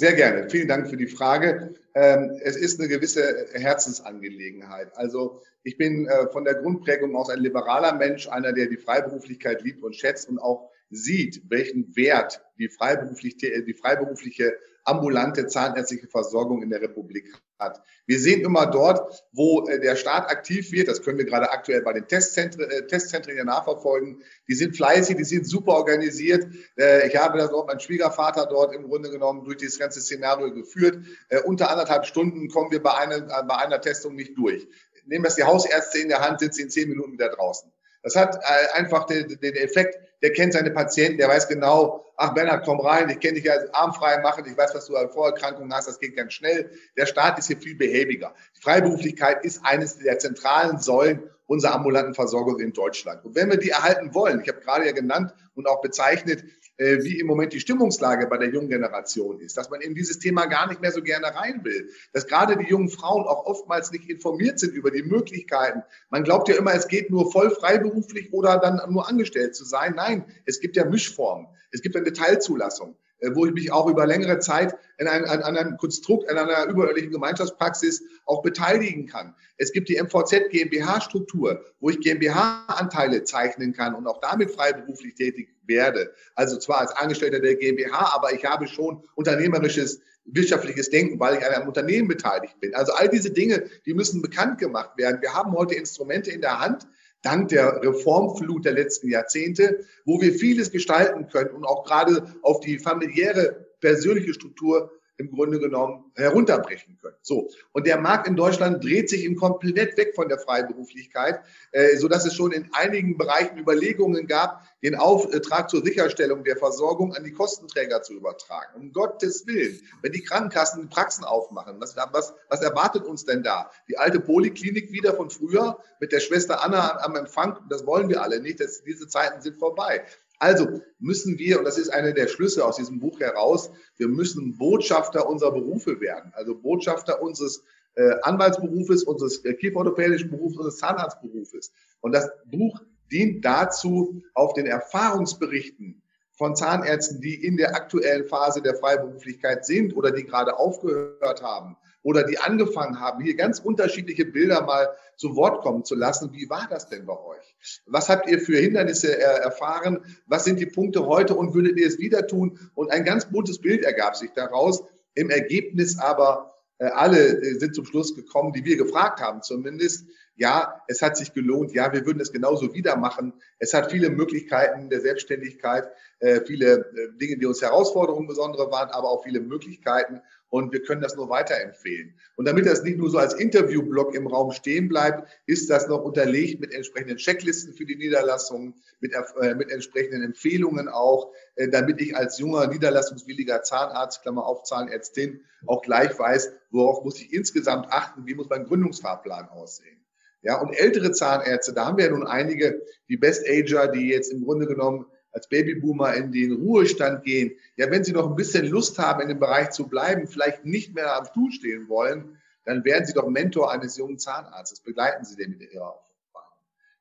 Sehr 0.01 0.13
gerne. 0.13 0.49
Vielen 0.49 0.69
Dank 0.69 0.89
für 0.89 0.97
die 0.97 1.09
Frage. 1.09 1.75
Ähm, 1.97 2.39
es 2.45 2.55
ist 2.55 2.79
eine 2.79 2.89
gewisse 2.89 3.49
Herzensangelegenheit. 3.53 4.97
Also 4.97 5.43
ich 5.65 5.77
bin 5.77 6.07
äh, 6.07 6.29
von 6.29 6.45
der 6.45 6.55
Grundprägung 6.55 7.17
aus 7.17 7.31
ein 7.31 7.41
liberaler 7.41 7.95
Mensch, 7.95 8.29
einer, 8.29 8.53
der 8.53 8.67
die 8.67 8.77
Freiberuflichkeit 8.77 9.61
liebt 9.63 9.83
und 9.83 9.97
schätzt 9.97 10.29
und 10.29 10.39
auch 10.39 10.71
sieht, 10.91 11.43
welchen 11.51 11.97
Wert 11.97 12.41
die, 12.59 12.69
freiberuflich, 12.69 13.39
die 13.39 13.75
freiberufliche 13.75 14.57
ambulante 14.89 15.47
zahnärztliche 15.47 16.09
Versorgung 16.09 16.63
in 16.63 16.71
der 16.71 16.81
Republik 16.81 17.33
hat. 17.59 17.83
Wir 18.07 18.19
sehen 18.19 18.41
immer 18.41 18.67
dort, 18.67 19.25
wo 19.33 19.69
äh, 19.69 19.79
der 19.81 19.97
Staat 19.97 20.31
aktiv 20.31 20.73
wird, 20.73 20.89
das 20.89 21.03
können 21.03 21.19
wir 21.19 21.27
gerade 21.27 21.51
aktuell 21.51 21.83
bei 21.83 21.93
den 21.93 22.09
Testzentren, 22.09 22.71
äh, 22.71 22.87
Testzentren 22.87 23.37
ja 23.37 23.45
nachverfolgen, 23.45 24.23
die 24.49 24.55
sind 24.55 24.77
fleißig, 24.77 25.17
die 25.17 25.25
sind 25.25 25.47
super 25.47 25.73
organisiert. 25.73 26.47
Äh, 26.79 27.07
ich 27.07 27.17
habe 27.17 27.39
das 27.39 27.53
auch 27.53 27.67
mein 27.67 27.81
Schwiegervater 27.81 28.47
dort 28.47 28.75
im 28.75 28.89
Grunde 28.89 29.11
genommen 29.11 29.45
durch 29.45 29.59
dieses 29.59 29.79
ganze 29.79 30.01
Szenario 30.01 30.53
geführt. 30.53 31.05
Unter 31.45 31.71
anderthalb 31.71 32.07
Stunden 32.07 32.49
kommen 32.49 32.71
wir 32.71 32.83
bei 32.83 32.95
einer, 32.95 33.21
bei 33.21 33.57
einer 33.57 33.81
Testung 33.81 34.15
nicht 34.15 34.37
durch. 34.37 34.67
Nehmen 35.05 35.25
das 35.25 35.37
die 35.37 35.45
Hausärzte 35.45 35.99
in 35.99 36.09
der 36.09 36.21
Hand, 36.21 36.41
sind 36.41 36.55
sie 36.55 36.63
in 36.63 36.71
zehn 36.71 36.89
Minuten 36.89 37.13
wieder 37.13 37.29
draußen. 37.29 37.71
Das 38.03 38.17
hat 38.17 38.39
einfach 38.75 39.07
den 39.07 39.39
Effekt, 39.41 39.99
der 40.23 40.33
kennt 40.33 40.53
seine 40.53 40.71
Patienten, 40.71 41.19
der 41.19 41.29
weiß 41.29 41.49
genau, 41.49 42.05
ach 42.17 42.35
Bernhard, 42.35 42.65
komm 42.65 42.81
rein, 42.81 43.09
ich 43.09 43.21
kenne 43.21 43.35
dich 43.35 43.45
ja 43.45 43.55
armfrei 43.73 44.19
machen, 44.19 44.45
ich 44.47 44.57
weiß, 44.57 44.75
was 44.75 44.87
du 44.87 44.97
an 44.97 45.09
Vorerkrankungen 45.09 45.73
hast, 45.73 45.89
das 45.89 46.01
geht 46.01 46.17
ganz 46.17 46.33
schnell. 46.33 46.71
Der 46.97 47.07
Staat 47.07 47.39
ist 47.39 47.47
hier 47.47 47.59
viel 47.59 47.77
behäbiger. 47.77 48.35
Die 48.57 48.63
Freiberuflichkeit 48.63 49.45
ist 49.45 49.65
eines 49.65 49.99
der 49.99 50.19
zentralen 50.19 50.79
Säulen 50.79 51.31
unserer 51.47 51.75
ambulanten 51.75 52.15
Versorgung 52.15 52.61
in 52.61 52.73
Deutschland. 52.73 53.25
Und 53.25 53.35
wenn 53.35 53.49
wir 53.49 53.57
die 53.57 53.71
erhalten 53.71 54.15
wollen, 54.15 54.41
ich 54.41 54.49
habe 54.49 54.61
gerade 54.61 54.87
ja 54.87 54.93
genannt 54.93 55.33
und 55.55 55.67
auch 55.67 55.81
bezeichnet, 55.81 56.45
wie 56.79 57.19
im 57.19 57.27
Moment 57.27 57.53
die 57.53 57.61
Stimmungslage 57.61 58.29
bei 58.29 58.39
der 58.39 58.51
jungen 58.51 58.69
Generation 58.69 59.41
ist, 59.41 59.57
dass 59.57 59.69
man 59.69 59.81
in 59.81 59.95
dieses 59.95 60.21
Thema 60.21 60.47
gar 60.47 60.69
nicht 60.69 60.81
mehr 60.81 60.93
so 60.93 61.03
gerne 61.03 61.27
rein 61.35 61.65
will, 61.65 61.91
dass 62.13 62.27
gerade 62.27 62.57
die 62.57 62.71
jungen 62.71 62.89
Frauen 62.89 63.25
auch 63.25 63.47
oftmals 63.47 63.91
nicht 63.91 64.09
informiert 64.09 64.61
sind 64.61 64.75
über 64.75 64.93
die 64.93 65.03
Möglichkeiten. 65.03 65.83
Man 66.11 66.23
glaubt 66.23 66.49
ja 66.49 66.55
immer, 66.57 66.75
es 66.75 66.87
geht 66.87 67.11
nur 67.11 67.33
voll 67.33 67.51
freiberuflich 67.51 68.33
oder 68.33 68.59
dann 68.59 68.81
nur 68.93 69.09
angestellt 69.09 69.57
zu 69.57 69.65
sein. 69.65 69.95
Nein, 69.97 70.25
es 70.47 70.61
gibt 70.61 70.77
ja 70.77 70.85
Mischformen. 70.85 71.49
Es 71.73 71.83
gibt 71.83 71.97
eine 71.97 72.13
Teilzulassung. 72.13 72.97
Äh, 73.21 73.31
wo 73.35 73.47
ich 73.47 73.53
mich 73.53 73.73
auch 73.73 73.87
über 73.89 74.07
längere 74.07 74.39
Zeit 74.39 74.77
in 74.99 75.09
einem, 75.09 75.25
an 75.25 75.57
einem 75.57 75.77
Konstrukt, 75.77 76.31
in 76.31 76.39
einer 76.39 76.67
überörtlichen 76.67 77.11
Gemeinschaftspraxis 77.11 78.03
auch 78.27 78.43
beteiligen 78.43 79.07
kann. 79.07 79.35
Es 79.57 79.73
gibt 79.73 79.89
die 79.89 80.01
MVZ 80.01 80.51
GmbH-Struktur, 80.51 81.65
wo 81.81 81.91
ich 81.91 82.01
GmbH-Anteile 82.01 83.25
zeichnen 83.25 83.73
kann 83.73 83.95
und 83.95 84.07
auch 84.07 84.21
damit 84.21 84.51
freiberuflich 84.53 85.15
tätig 85.15 85.49
werde. 85.67 86.13
Also 86.37 86.59
zwar 86.59 86.81
als 86.81 86.93
Angestellter 86.93 87.41
der 87.41 87.57
GmbH, 87.57 88.13
aber 88.15 88.33
ich 88.33 88.45
habe 88.45 88.69
schon 88.69 89.03
unternehmerisches 89.17 90.01
wirtschaftliches 90.25 90.91
Denken, 90.91 91.19
weil 91.19 91.39
ich 91.39 91.45
an 91.45 91.55
einem 91.55 91.69
Unternehmen 91.69 92.07
beteiligt 92.07 92.61
bin. 92.61 92.75
Also 92.75 92.93
all 92.93 93.09
diese 93.09 93.31
Dinge, 93.31 93.65
die 93.87 93.95
müssen 93.95 94.23
bekannt 94.23 94.59
gemacht 94.59 94.91
werden. 94.97 95.21
Wir 95.23 95.35
haben 95.35 95.53
heute 95.53 95.75
Instrumente 95.75 96.31
in 96.31 96.41
der 96.41 96.61
Hand, 96.61 96.87
dank 97.29 97.49
der 97.49 97.83
Reformflut 97.83 98.65
der 98.65 98.73
letzten 98.73 99.11
Jahrzehnte, 99.11 99.85
wo 100.07 100.21
wir 100.21 100.33
vieles 100.33 100.71
gestalten 100.71 101.29
können 101.29 101.51
und 101.51 101.65
auch 101.65 101.85
gerade 101.85 102.35
auf 102.43 102.61
die 102.61 102.79
familiäre, 102.79 103.67
persönliche 103.81 104.33
Struktur 104.33 104.91
im 105.19 105.31
Grunde 105.31 105.59
genommen 105.59 106.11
herunterbrechen 106.15 106.97
können. 107.01 107.17
So. 107.23 107.51
Und 107.73 107.87
der 107.87 107.99
Markt 107.99 108.29
in 108.29 108.37
Deutschland 108.37 108.83
dreht 108.83 109.11
sich 109.11 109.25
im 109.25 109.37
komplett 109.37 109.97
weg 109.97 110.15
von 110.15 110.29
der 110.29 110.39
Freiberuflichkeit, 110.39 111.41
äh, 111.73 111.97
so 111.97 112.09
dass 112.09 112.25
es 112.25 112.35
schon 112.35 112.53
in 112.53 112.71
einigen 112.73 113.19
Bereichen 113.19 113.59
Überlegungen 113.59 114.27
gab, 114.27 114.63
den 114.83 114.95
Auftrag 114.95 115.69
zur 115.69 115.85
Sicherstellung 115.85 116.45
der 116.45 116.57
Versorgung 116.57 117.15
an 117.15 117.25
die 117.25 117.33
Kostenträger 117.33 118.03
zu 118.03 118.15
übertragen. 118.15 118.75
Um 118.77 118.93
Gottes 118.93 119.47
Willen. 119.47 119.81
Wenn 120.03 120.13
die 120.13 120.23
Krankenkassen 120.23 120.89
Praxen 120.89 121.25
aufmachen, 121.25 121.81
was, 121.81 121.97
was, 121.97 122.33
was 122.49 122.63
erwartet 122.63 123.05
uns 123.05 123.25
denn 123.25 123.43
da? 123.43 123.71
Die 123.89 123.99
alte 123.99 124.21
Poliklinik 124.21 124.93
wieder 124.93 125.15
von 125.15 125.31
früher 125.31 125.79
mit 126.01 126.13
der 126.13 126.21
Schwester 126.21 126.65
Anna 126.65 127.01
am 127.01 127.17
Empfang? 127.17 127.59
Das 127.69 127.85
wollen 127.87 128.09
wir 128.09 128.23
alle 128.23 128.41
nicht. 128.41 128.61
Das, 128.61 128.83
diese 128.85 129.09
Zeiten 129.09 129.43
sind 129.43 129.57
vorbei. 129.57 130.05
Also 130.39 130.81
müssen 130.99 131.39
wir, 131.39 131.59
und 131.59 131.65
das 131.65 131.79
ist 131.79 131.89
eine 131.89 132.15
der 132.15 132.29
Schlüsse 132.29 132.65
aus 132.65 132.77
diesem 132.77 133.01
Buch 133.01 133.19
heraus, 133.21 133.71
wir 133.97 134.09
müssen 134.09 134.57
Botschafter 134.57 135.29
unserer 135.29 135.53
Berufe 135.53 136.01
werden, 136.01 136.33
also 136.35 136.55
Botschafter 136.55 137.21
unseres 137.21 137.65
äh, 137.95 138.15
Anwaltsberufes, 138.23 139.03
unseres 139.03 139.45
äh, 139.45 139.55
kieferorthopädischen 139.55 140.31
Berufs, 140.31 140.57
unseres 140.57 140.79
Zahnarztberufes. 140.79 141.73
Und 142.01 142.13
das 142.13 142.31
Buch 142.47 142.81
dient 143.11 143.45
dazu, 143.45 144.23
auf 144.35 144.53
den 144.55 144.67
Erfahrungsberichten 144.67 146.03
von 146.33 146.55
Zahnärzten, 146.55 147.21
die 147.21 147.35
in 147.35 147.57
der 147.57 147.75
aktuellen 147.75 148.25
Phase 148.27 148.63
der 148.63 148.77
Freiberuflichkeit 148.77 149.67
sind 149.67 149.97
oder 149.97 150.13
die 150.13 150.25
gerade 150.25 150.57
aufgehört 150.57 151.43
haben, 151.43 151.77
oder 152.03 152.25
die 152.25 152.39
angefangen 152.39 153.01
haben, 153.01 153.23
hier 153.23 153.35
ganz 153.35 153.59
unterschiedliche 153.59 154.25
Bilder 154.25 154.63
mal 154.63 154.89
zu 155.17 155.37
Wort 155.37 155.63
kommen 155.63 155.85
zu 155.85 155.95
lassen. 155.95 156.33
Wie 156.33 156.49
war 156.49 156.67
das 156.71 156.89
denn 156.89 157.07
bei 157.07 157.19
euch? 157.19 157.57
Was 157.87 158.09
habt 158.09 158.29
ihr 158.29 158.41
für 158.41 158.59
Hindernisse 158.59 159.19
erfahren? 159.19 160.05
Was 160.27 160.45
sind 160.45 160.61
die 160.61 160.67
Punkte 160.67 161.07
heute 161.07 161.35
und 161.35 161.55
würdet 161.55 161.77
ihr 161.79 161.87
es 161.87 161.99
wieder 161.99 162.27
tun? 162.27 162.59
Und 162.75 162.93
ein 162.93 163.05
ganz 163.05 163.29
buntes 163.31 163.61
Bild 163.61 163.85
ergab 163.85 164.17
sich 164.17 164.31
daraus. 164.33 164.85
Im 165.15 165.31
Ergebnis 165.31 165.99
aber 165.99 166.55
äh, 166.79 166.87
alle 166.87 167.19
äh, 167.19 167.59
sind 167.59 167.75
zum 167.75 167.85
Schluss 167.85 168.15
gekommen, 168.15 168.53
die 168.53 168.65
wir 168.65 168.77
gefragt 168.77 169.21
haben 169.21 169.43
zumindest. 169.43 170.07
Ja, 170.37 170.83
es 170.87 171.03
hat 171.03 171.17
sich 171.17 171.33
gelohnt. 171.33 171.73
Ja, 171.73 171.93
wir 171.93 172.07
würden 172.07 172.21
es 172.21 172.33
genauso 172.33 172.73
wieder 172.73 172.97
machen. 172.97 173.33
Es 173.59 173.75
hat 173.75 173.91
viele 173.91 174.11
Möglichkeiten 174.11 174.89
der 174.89 175.01
Selbstständigkeit, 175.01 175.89
äh, 176.21 176.41
viele 176.43 176.87
Dinge, 177.21 177.37
die 177.39 177.47
uns 177.47 177.61
Herausforderungen 177.61 178.29
besondere 178.29 178.71
waren, 178.71 178.91
aber 178.91 179.11
auch 179.11 179.25
viele 179.25 179.41
Möglichkeiten 179.41 180.21
und 180.51 180.73
wir 180.73 180.83
können 180.83 181.01
das 181.01 181.17
nur 181.17 181.29
weiterempfehlen. 181.29 182.15
Und 182.37 182.47
damit 182.47 182.67
das 182.67 182.83
nicht 182.83 182.99
nur 182.99 183.11
so 183.11 183.19
als 183.19 183.35
Interviewblock 183.35 184.15
im 184.15 184.27
Raum 184.27 184.53
stehen 184.53 184.89
bleibt, 184.89 185.29
ist 185.47 185.69
das 185.69 185.89
noch 185.89 186.03
unterlegt 186.03 186.61
mit 186.61 186.73
entsprechenden 186.73 187.19
Checklisten 187.19 187.75
für 187.75 187.85
die 187.85 187.97
Niederlassungen, 187.97 188.75
mit, 189.01 189.13
äh, 189.13 189.55
mit 189.55 189.71
entsprechenden 189.71 190.23
Empfehlungen 190.23 190.89
auch, 190.89 191.33
äh, 191.57 191.69
damit 191.69 192.01
ich 192.01 192.17
als 192.17 192.39
junger 192.39 192.67
niederlassungswilliger 192.67 193.63
Zahnarzt, 193.63 194.23
Klammer 194.23 194.47
auf 194.47 194.65
Zahnärztin, 194.65 195.43
auch 195.67 195.83
gleich 195.83 196.19
weiß, 196.19 196.53
worauf 196.71 197.05
muss 197.05 197.21
ich 197.21 197.33
insgesamt 197.33 197.87
achten, 197.91 198.27
wie 198.27 198.35
muss 198.35 198.49
mein 198.49 198.65
Gründungsfahrplan 198.65 199.49
aussehen. 199.49 199.99
Ja, 200.43 200.61
und 200.61 200.73
ältere 200.73 201.11
Zahnärzte, 201.11 201.73
da 201.73 201.87
haben 201.87 201.99
wir 201.99 202.07
ja 202.07 202.11
nun 202.13 202.27
einige, 202.27 202.81
die 203.09 203.17
Best-Ager, 203.17 203.89
die 203.89 204.09
jetzt 204.09 204.33
im 204.33 204.45
Grunde 204.45 204.67
genommen 204.67 205.07
als 205.33 205.49
Babyboomer 205.49 206.15
in 206.15 206.33
den 206.33 206.53
Ruhestand 206.53 207.23
gehen, 207.25 207.53
ja, 207.77 207.91
wenn 207.91 208.05
sie 208.05 208.13
noch 208.13 208.29
ein 208.29 208.37
bisschen 208.37 208.67
Lust 208.67 208.99
haben, 208.99 209.21
in 209.21 209.29
dem 209.29 209.39
Bereich 209.39 209.71
zu 209.71 209.89
bleiben, 209.89 210.27
vielleicht 210.27 210.65
nicht 210.65 210.95
mehr 210.95 211.17
am 211.17 211.27
Stuhl 211.27 211.53
stehen 211.53 211.89
wollen, 211.89 212.39
dann 212.65 212.85
werden 212.85 213.07
sie 213.07 213.15
doch 213.15 213.29
Mentor 213.29 213.73
eines 213.73 213.97
jungen 213.97 214.19
Zahnarztes. 214.19 214.81
Begleiten 214.81 215.25
Sie 215.25 215.37
den 215.37 215.53
mit 215.53 215.73
Ihrer 215.73 215.87
Erfahrung. 215.87 216.03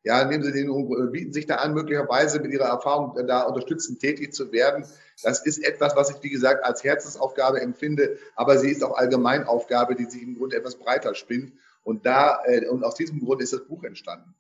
Ja, 0.04 0.24
nehmen 0.24 0.44
Sie 0.44 0.54
den 0.54 1.12
bieten 1.12 1.34
sich 1.34 1.46
da 1.46 1.56
an, 1.56 1.74
möglicherweise 1.74 2.40
mit 2.40 2.54
Ihrer 2.54 2.68
Erfahrung 2.68 3.14
da 3.28 3.44
unterstützend 3.44 4.00
tätig 4.00 4.34
zu 4.34 4.54
werden. 4.54 4.86
Das 5.24 5.46
ist 5.46 5.58
etwas, 5.58 5.96
was 5.98 6.10
ich, 6.10 6.24
wie 6.24 6.30
gesagt, 6.30 6.64
als 6.64 6.86
Herzensaufgabe 6.86 7.60
empfinde, 7.60 8.18
aber 8.36 8.58
sie 8.58 8.70
ist 8.70 8.82
auch 8.82 8.98
Allgemeinaufgabe, 8.98 9.96
die 9.96 10.06
sich 10.06 10.22
im 10.22 10.38
Grunde 10.38 10.56
etwas 10.56 10.76
breiter 10.76 11.16
spinnt. 11.16 11.52
Und 11.84 12.06
da, 12.06 12.44
äh, 12.46 12.68
und 12.68 12.86
aus 12.86 12.96
diesem 12.96 13.20
Grund 13.20 13.42
ist 13.42 13.52
das 13.52 13.66
Buch 13.66 13.84
entstanden. 13.84 14.36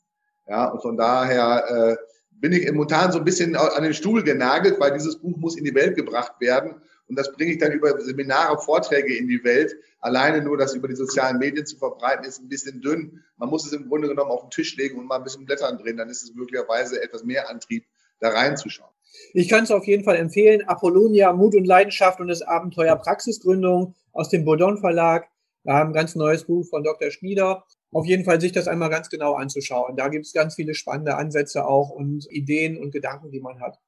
Ja, 0.47 0.69
und 0.69 0.81
von 0.81 0.95
daher, 0.95 1.65
äh, 1.69 1.97
bin 2.39 2.53
ich 2.53 2.71
momentan 2.71 3.11
so 3.11 3.19
ein 3.19 3.25
bisschen 3.25 3.55
an 3.55 3.83
den 3.83 3.93
Stuhl 3.93 4.23
genagelt, 4.23 4.79
weil 4.79 4.93
dieses 4.93 5.17
Buch 5.17 5.35
muss 5.37 5.57
in 5.57 5.63
die 5.63 5.73
Welt 5.73 5.95
gebracht 5.95 6.33
werden. 6.39 6.81
Und 7.07 7.17
das 7.17 7.31
bringe 7.31 7.53
ich 7.53 7.57
dann 7.57 7.71
über 7.71 7.99
Seminare, 8.01 8.57
Vorträge 8.59 9.15
in 9.15 9.27
die 9.27 9.43
Welt. 9.43 9.75
Alleine 10.01 10.41
nur 10.41 10.57
das 10.57 10.75
über 10.75 10.87
die 10.87 10.95
sozialen 10.95 11.39
Medien 11.39 11.65
zu 11.65 11.77
verbreiten, 11.77 12.25
ist 12.25 12.39
ein 12.39 12.49
bisschen 12.49 12.81
dünn. 12.81 13.23
Man 13.37 13.49
muss 13.49 13.65
es 13.65 13.73
im 13.73 13.87
Grunde 13.87 14.09
genommen 14.09 14.31
auf 14.31 14.41
den 14.41 14.49
Tisch 14.49 14.75
legen 14.75 14.99
und 14.99 15.05
mal 15.05 15.15
ein 15.15 15.23
bisschen 15.23 15.45
Blättern 15.45 15.77
drin. 15.77 15.97
Dann 15.97 16.09
ist 16.09 16.23
es 16.23 16.33
möglicherweise 16.35 17.01
etwas 17.01 17.23
mehr 17.23 17.49
Antrieb, 17.49 17.85
da 18.19 18.29
reinzuschauen. 18.29 18.91
Ich 19.33 19.47
kann 19.47 19.63
es 19.63 19.71
auf 19.71 19.85
jeden 19.85 20.03
Fall 20.03 20.17
empfehlen. 20.17 20.67
Apollonia, 20.67 21.31
Mut 21.33 21.55
und 21.55 21.65
Leidenschaft 21.65 22.19
und 22.19 22.27
das 22.27 22.41
Abenteuer 22.41 22.95
Praxisgründung 22.97 23.95
aus 24.11 24.29
dem 24.29 24.43
Bodon 24.43 24.77
Verlag. 24.77 25.27
Ein 25.63 25.93
ganz 25.93 26.15
neues 26.15 26.43
Buch 26.43 26.65
von 26.67 26.83
Dr. 26.83 27.09
Schmieder 27.11 27.65
auf 27.91 28.05
jeden 28.05 28.25
Fall 28.25 28.41
sich 28.41 28.51
das 28.51 28.67
einmal 28.67 28.89
ganz 28.89 29.09
genau 29.09 29.33
anzuschauen. 29.33 29.95
Da 29.95 30.09
gibt 30.09 30.25
es 30.25 30.33
ganz 30.33 30.55
viele 30.55 30.73
spannende 30.73 31.15
Ansätze 31.15 31.65
auch 31.65 31.89
und 31.89 32.27
Ideen 32.29 32.77
und 32.77 32.91
Gedanken, 32.91 33.31
die 33.31 33.39
man 33.39 33.59
hat 33.61 33.79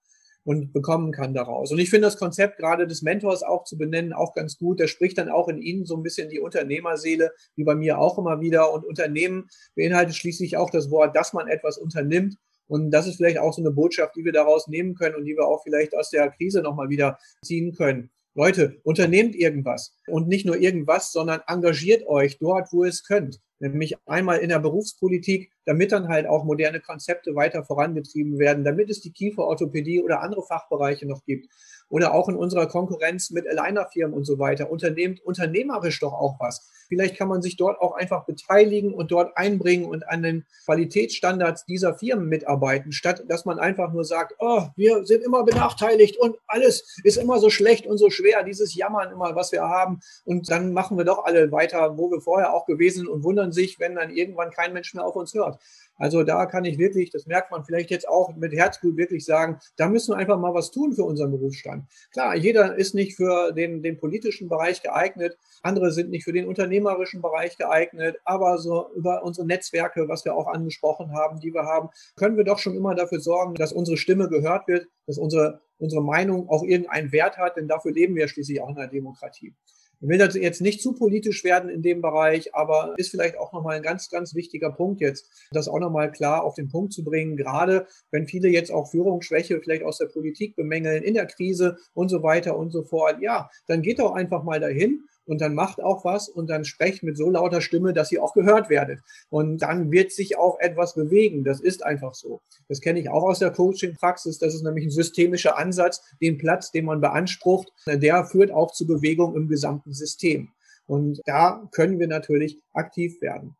und 0.43 0.73
bekommen 0.73 1.11
kann 1.11 1.33
daraus. 1.33 1.71
Und 1.71 1.79
ich 1.79 1.89
finde 1.89 2.07
das 2.07 2.17
Konzept 2.17 2.57
gerade 2.57 2.87
des 2.87 3.01
Mentors 3.01 3.43
auch 3.43 3.65
zu 3.65 3.77
benennen 3.77 4.13
auch 4.13 4.33
ganz 4.33 4.57
gut. 4.57 4.79
Der 4.79 4.87
spricht 4.87 5.17
dann 5.17 5.29
auch 5.29 5.47
in 5.47 5.61
Ihnen 5.61 5.85
so 5.85 5.95
ein 5.95 6.03
bisschen 6.03 6.29
die 6.29 6.39
Unternehmerseele, 6.39 7.31
wie 7.55 7.63
bei 7.63 7.75
mir 7.75 7.99
auch 7.99 8.17
immer 8.17 8.39
wieder. 8.41 8.73
Und 8.73 8.85
Unternehmen 8.85 9.49
beinhaltet 9.75 10.15
schließlich 10.15 10.57
auch 10.57 10.69
das 10.69 10.89
Wort, 10.89 11.15
dass 11.15 11.33
man 11.33 11.47
etwas 11.47 11.77
unternimmt. 11.77 12.35
Und 12.67 12.91
das 12.91 13.07
ist 13.07 13.17
vielleicht 13.17 13.39
auch 13.39 13.53
so 13.53 13.61
eine 13.61 13.71
Botschaft, 13.71 14.15
die 14.15 14.23
wir 14.23 14.31
daraus 14.31 14.67
nehmen 14.67 14.95
können 14.95 15.15
und 15.15 15.25
die 15.25 15.35
wir 15.35 15.45
auch 15.45 15.63
vielleicht 15.63 15.95
aus 15.95 16.09
der 16.09 16.29
Krise 16.29 16.61
nochmal 16.61 16.89
wieder 16.89 17.19
ziehen 17.43 17.73
können. 17.75 18.11
Leute, 18.35 18.79
unternehmt 18.83 19.35
irgendwas 19.35 19.93
und 20.07 20.27
nicht 20.27 20.45
nur 20.45 20.57
irgendwas, 20.57 21.11
sondern 21.11 21.41
engagiert 21.47 22.07
euch 22.07 22.37
dort, 22.37 22.71
wo 22.71 22.85
es 22.85 23.03
könnt 23.03 23.39
nämlich 23.59 23.95
einmal 24.05 24.39
in 24.39 24.49
der 24.49 24.59
Berufspolitik, 24.59 25.51
damit 25.65 25.91
dann 25.91 26.07
halt 26.07 26.27
auch 26.27 26.43
moderne 26.45 26.79
Konzepte 26.79 27.35
weiter 27.35 27.63
vorangetrieben 27.63 28.39
werden, 28.39 28.63
damit 28.63 28.89
es 28.89 29.01
die 29.01 29.11
Kieferorthopädie 29.11 30.01
oder 30.01 30.21
andere 30.21 30.43
Fachbereiche 30.43 31.07
noch 31.07 31.23
gibt 31.25 31.47
oder 31.89 32.13
auch 32.13 32.29
in 32.29 32.35
unserer 32.35 32.67
Konkurrenz 32.67 33.31
mit 33.31 33.47
Aligner-Firmen 33.47 34.15
und 34.15 34.25
so 34.25 34.39
weiter. 34.39 34.71
Unternehmt 34.71 35.21
unternehmerisch 35.25 35.99
doch 35.99 36.13
auch 36.13 36.39
was. 36.39 36.69
Vielleicht 36.87 37.17
kann 37.17 37.27
man 37.27 37.43
sich 37.43 37.55
dort 37.55 37.79
auch 37.79 37.93
einfach 37.95 38.25
beteiligen 38.25 38.93
und 38.93 39.11
dort 39.11 39.37
einbringen 39.37 39.85
und 39.85 40.09
an 40.09 40.23
den 40.23 40.45
Qualitätsstandards 40.65 41.65
dieser 41.65 41.93
Firmen 41.93 42.27
mitarbeiten, 42.27 42.91
statt 42.91 43.23
dass 43.27 43.45
man 43.45 43.59
einfach 43.59 43.93
nur 43.93 44.03
sagt, 44.03 44.35
oh, 44.39 44.63
wir 44.75 45.05
sind 45.05 45.23
immer 45.23 45.43
benachteiligt 45.43 46.17
und 46.19 46.37
alles 46.47 46.97
ist 47.03 47.17
immer 47.17 47.39
so 47.39 47.51
schlecht 47.51 47.85
und 47.85 47.99
so 47.99 48.09
schwer, 48.09 48.43
dieses 48.43 48.73
Jammern 48.73 49.11
immer, 49.11 49.35
was 49.35 49.51
wir 49.51 49.61
haben. 49.61 49.99
Und 50.25 50.49
dann 50.49 50.73
machen 50.73 50.97
wir 50.97 51.05
doch 51.05 51.25
alle 51.25 51.51
weiter, 51.51 51.97
wo 51.97 52.09
wir 52.09 52.21
vorher 52.21 52.53
auch 52.53 52.65
gewesen 52.65 52.99
sind 52.99 53.07
und 53.07 53.23
wundern 53.23 53.51
sich, 53.51 53.79
wenn 53.79 53.95
dann 53.95 54.09
irgendwann 54.09 54.49
kein 54.49 54.73
Mensch 54.73 54.93
mehr 54.95 55.05
auf 55.05 55.15
uns 55.15 55.33
hört. 55.35 55.59
Also 55.99 56.23
da 56.23 56.45
kann 56.45 56.65
ich 56.65 56.79
wirklich, 56.79 57.11
das 57.11 57.27
merkt 57.27 57.51
man 57.51 57.63
vielleicht 57.63 57.91
jetzt 57.91 58.07
auch 58.07 58.35
mit 58.35 58.53
Herzblut 58.53 58.97
wirklich 58.97 59.25
sagen, 59.25 59.59
da 59.75 59.87
müssen 59.87 60.13
wir 60.13 60.17
einfach 60.17 60.39
mal 60.39 60.53
was 60.53 60.71
tun 60.71 60.93
für 60.93 61.03
unseren 61.03 61.31
Berufsstand. 61.31 61.85
Klar, 62.11 62.35
jeder 62.35 62.75
ist 62.75 62.95
nicht 62.95 63.15
für 63.15 63.51
den, 63.51 63.83
den 63.83 63.99
politischen 63.99 64.49
Bereich 64.49 64.81
geeignet, 64.81 65.37
andere 65.61 65.91
sind 65.91 66.09
nicht 66.09 66.23
für 66.23 66.31
den 66.31 66.47
unternehmerischen 66.47 67.21
Bereich 67.21 67.57
geeignet, 67.57 68.17
aber 68.23 68.57
so 68.57 68.89
über 68.95 69.23
unsere 69.23 69.45
Netzwerke, 69.45 70.07
was 70.07 70.23
wir 70.23 70.33
auch 70.33 70.47
angesprochen 70.47 71.13
haben, 71.13 71.39
die 71.39 71.53
wir 71.53 71.63
haben, 71.63 71.89
können 72.15 72.37
wir 72.37 72.45
doch 72.45 72.59
schon 72.59 72.75
immer 72.75 72.95
dafür 72.95 73.19
sorgen, 73.19 73.55
dass 73.55 73.73
unsere 73.73 73.97
Stimme 73.97 74.29
gehört 74.29 74.67
wird, 74.67 74.87
dass 75.05 75.17
unsere, 75.17 75.61
unsere 75.77 76.01
Meinung 76.01 76.49
auch 76.49 76.63
irgendeinen 76.63 77.11
Wert 77.11 77.37
hat, 77.37 77.57
denn 77.57 77.67
dafür 77.67 77.91
leben 77.91 78.15
wir 78.15 78.29
schließlich 78.29 78.61
auch 78.61 78.69
in 78.69 78.77
einer 78.77 78.87
Demokratie. 78.87 79.53
Ich 80.01 80.07
will 80.07 80.17
jetzt 80.17 80.61
nicht 80.61 80.81
zu 80.81 80.93
politisch 80.93 81.43
werden 81.43 81.69
in 81.69 81.81
dem 81.81 82.01
Bereich, 82.01 82.55
aber 82.55 82.93
ist 82.97 83.11
vielleicht 83.11 83.37
auch 83.37 83.51
nochmal 83.51 83.75
ein 83.75 83.83
ganz, 83.83 84.09
ganz 84.09 84.33
wichtiger 84.33 84.71
Punkt 84.71 85.01
jetzt, 85.01 85.29
das 85.51 85.67
auch 85.67 85.79
nochmal 85.79 86.09
klar 86.11 86.45
auf 86.45 86.55
den 86.55 86.69
Punkt 86.69 86.93
zu 86.93 87.03
bringen, 87.03 87.35
gerade 87.35 87.85
wenn 88.09 88.25
viele 88.25 88.47
jetzt 88.47 88.71
auch 88.71 88.89
Führungsschwäche 88.89 89.59
vielleicht 89.61 89.83
aus 89.83 89.97
der 89.97 90.05
Politik 90.05 90.55
bemängeln, 90.55 91.03
in 91.03 91.15
der 91.15 91.25
Krise 91.25 91.77
und 91.93 92.07
so 92.07 92.23
weiter 92.23 92.57
und 92.57 92.71
so 92.71 92.83
fort. 92.83 93.17
Ja, 93.21 93.49
dann 93.67 93.81
geht 93.81 93.99
doch 93.99 94.13
einfach 94.13 94.43
mal 94.43 94.61
dahin 94.61 95.03
und 95.29 95.41
dann 95.41 95.53
macht 95.53 95.81
auch 95.81 96.03
was 96.03 96.27
und 96.27 96.49
dann 96.49 96.65
sprecht 96.65 97.03
mit 97.03 97.15
so 97.15 97.29
lauter 97.29 97.61
Stimme, 97.61 97.93
dass 97.93 98.11
ihr 98.11 98.23
auch 98.23 98.33
gehört 98.33 98.69
werdet. 98.69 98.99
Und 99.29 99.59
dann 99.59 99.91
wird 99.91 100.11
sich 100.11 100.37
auch 100.37 100.59
etwas 100.59 100.95
bewegen. 100.95 101.43
Das 101.43 101.59
ist 101.61 101.85
einfach 101.85 102.15
so. 102.15 102.41
Das 102.67 102.81
kenne 102.81 102.99
ich 102.99 103.09
auch 103.09 103.23
aus 103.23 103.37
der 103.37 103.51
Coaching-Praxis. 103.51 104.39
Das 104.39 104.55
ist 104.55 104.63
nämlich 104.63 104.85
ein 104.85 104.91
systemischer 104.91 105.55
Ansatz. 105.57 106.01
Den 106.19 106.39
Platz, 106.39 106.71
den 106.71 106.85
man 106.85 106.99
beansprucht, 106.99 107.71
der 107.85 108.25
führt 108.25 108.51
auch 108.51 108.71
zu 108.71 108.87
Bewegung 108.87 109.35
im 109.35 109.47
gesamten 109.47 109.93
System. 109.93 110.49
Und 110.87 111.21
da 111.25 111.69
können 111.71 111.99
wir 111.99 112.07
natürlich 112.07 112.57
aktiv 112.73 113.21
werden. 113.21 113.55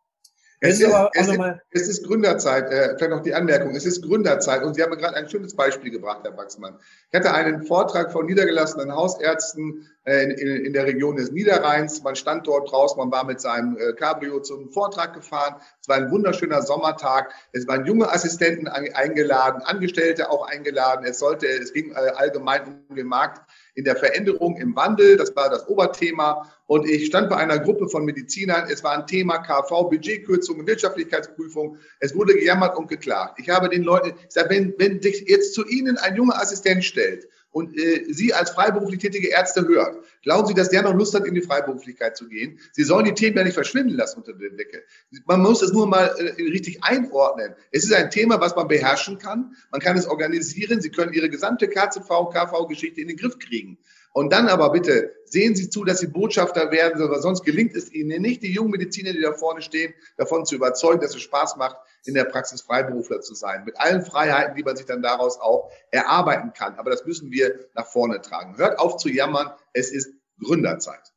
Es 0.62 0.82
ist, 0.82 0.94
es, 1.14 1.28
ist, 1.28 1.40
es 1.72 1.88
ist, 1.88 2.06
Gründerzeit, 2.06 2.70
äh, 2.70 2.98
vielleicht 2.98 3.12
noch 3.12 3.22
die 3.22 3.34
Anmerkung, 3.34 3.76
es 3.76 3.86
ist 3.86 4.02
Gründerzeit 4.04 4.62
und 4.64 4.74
Sie 4.74 4.84
haben 4.84 4.92
gerade 4.98 5.16
ein 5.16 5.30
schönes 5.30 5.56
Beispiel 5.56 5.90
gebracht, 5.90 6.20
Herr 6.24 6.36
Wachsmann. 6.36 6.78
Ich 7.12 7.18
hatte 7.18 7.34
einen 7.34 7.64
Vortrag 7.64 8.12
von 8.12 8.26
niedergelassenen 8.26 8.94
Hausärzten 8.94 9.88
äh, 10.04 10.24
in, 10.24 10.32
in, 10.32 10.66
in, 10.66 10.74
der 10.74 10.86
Region 10.86 11.16
des 11.16 11.32
Niederrheins. 11.32 12.04
Man 12.04 12.18
stand 12.18 12.46
dort 12.46 12.70
draußen, 12.70 12.98
man 12.98 13.10
war 13.10 13.24
mit 13.24 13.40
seinem 13.40 13.78
äh, 13.78 13.94
Cabrio 13.94 14.42
zum 14.42 14.70
Vortrag 14.70 15.14
gefahren. 15.14 15.56
Es 15.82 15.88
war 15.88 15.96
ein 15.96 16.12
wunderschöner 16.12 16.62
Sommertag. 16.62 17.32
Es 17.54 17.66
waren 17.66 17.86
junge 17.86 18.12
Assistenten 18.12 18.68
eingeladen, 18.68 19.62
Angestellte 19.62 20.30
auch 20.30 20.46
eingeladen. 20.46 21.06
Es 21.06 21.20
sollte, 21.20 21.48
es 21.48 21.72
ging 21.72 21.92
äh, 21.92 21.96
allgemein 21.96 22.84
um 22.90 22.96
den 22.98 23.08
Markt 23.08 23.50
in 23.80 23.86
der 23.86 23.96
Veränderung, 23.96 24.58
im 24.58 24.76
Wandel. 24.76 25.16
Das 25.16 25.34
war 25.38 25.50
das 25.50 25.66
Oberthema. 25.70 26.52
Und 26.68 26.88
ich 26.88 27.06
stand 27.06 27.30
bei 27.30 27.38
einer 27.38 27.60
Gruppe 27.60 27.88
von 27.88 28.04
Medizinern. 28.04 28.68
Es 28.70 28.84
war 28.84 28.92
ein 28.92 29.08
Thema 29.08 29.38
KV, 29.38 29.90
Budgetkürzung, 29.90 30.68
Wirtschaftlichkeitsprüfung. 30.68 31.78
Es 32.02 32.14
wurde 32.14 32.34
gejammert 32.34 32.78
und 32.78 32.90
geklagt. 32.90 33.40
Ich 33.40 33.50
habe 33.50 33.70
den 33.70 33.84
Leuten 33.84 34.14
gesagt, 34.26 34.50
wenn, 34.50 34.74
wenn 34.78 35.02
sich 35.02 35.30
jetzt 35.30 35.54
zu 35.54 35.66
Ihnen 35.66 35.98
ein 35.98 36.18
junger 36.18 36.36
Assistent 36.42 36.84
stellt 36.84 37.30
und 37.60 37.78
äh, 37.78 38.06
Sie 38.08 38.34
als 38.34 38.52
freiberuflich 38.52 39.02
tätige 39.02 39.28
Ärzte 39.28 39.68
hört, 39.68 39.98
glauben 40.24 40.48
Sie, 40.48 40.54
dass 40.54 40.70
der 40.70 40.82
noch 40.82 40.94
Lust 40.94 41.14
hat, 41.14 41.26
in 41.26 41.36
die 41.36 41.42
Freiberuflichkeit 41.42 42.16
zu 42.16 42.30
gehen? 42.30 42.58
Sie 42.72 42.84
sollen 42.84 43.04
die 43.04 43.14
Themen 43.14 43.36
ja 43.36 43.44
nicht 43.44 43.54
verschwinden 43.54 43.96
lassen 43.96 44.20
unter 44.20 44.34
der 44.34 44.52
Decke. 44.52 44.84
Man 45.26 45.42
muss 45.42 45.62
es 45.62 45.74
nur 45.74 45.86
mal 45.88 46.16
äh, 46.18 46.42
richtig 46.44 46.84
einordnen. 46.84 47.54
Es 47.72 47.84
ist 47.84 47.94
ein 47.94 48.10
Thema, 48.10 48.40
was 48.40 48.56
man 48.56 48.70
beherrschen 48.70 49.20
kann. 49.20 49.56
Man 49.72 49.82
kann 49.82 49.98
es 49.98 50.08
organisieren. 50.08 50.80
Sie 50.80 50.90
können 50.90 51.12
Ihre 51.12 51.30
gesamte 51.30 51.68
KZV, 51.68 52.08
KV-Geschichte 52.32 53.02
in 53.02 53.10
den 53.10 53.18
Griff 53.18 53.38
kriegen. 53.38 53.78
Und 54.12 54.32
dann 54.34 54.48
aber 54.48 54.72
bitte 54.72 55.14
sehen 55.26 55.56
Sie 55.56 55.70
zu, 55.70 55.84
dass 55.84 56.00
Sie 56.00 56.08
Botschafter 56.08 56.72
werden, 56.72 57.22
sonst 57.22 57.44
gelingt 57.44 57.76
es 57.76 57.92
Ihnen 57.92 58.22
nicht, 58.22 58.42
die 58.42 58.52
jungen 58.52 58.72
Mediziner, 58.72 59.14
die 59.14 59.22
da 59.22 59.34
vorne 59.34 59.62
stehen, 59.62 59.94
davon 60.18 60.46
zu 60.46 60.56
überzeugen, 60.56 61.02
dass 61.02 61.14
es 61.14 61.22
Spaß 61.22 61.58
macht, 61.58 61.78
in 62.06 62.14
der 62.14 62.26
Praxis 62.26 62.62
Freiberufler 62.62 63.22
zu 63.22 63.34
sein. 63.36 63.64
Mit 63.66 63.80
allen 63.80 64.02
Freiheiten, 64.02 64.56
die 64.56 64.64
man 64.64 64.76
sich 64.76 64.86
dann 64.86 65.02
daraus 65.02 65.40
auch 65.40 65.72
erarbeiten 65.92 66.54
kann. 66.54 66.76
Aber 66.76 66.90
das 66.90 67.06
müssen 67.06 67.32
wir 67.32 67.68
nach 67.76 67.88
vorne 67.88 68.22
tragen. 68.22 68.58
Hört 68.58 68.80
auf 68.80 68.98
zu 68.98 69.10
jammern. 69.10 69.52
Es 69.74 69.92
ist 69.92 70.14
Gründerzeit. 70.44 71.12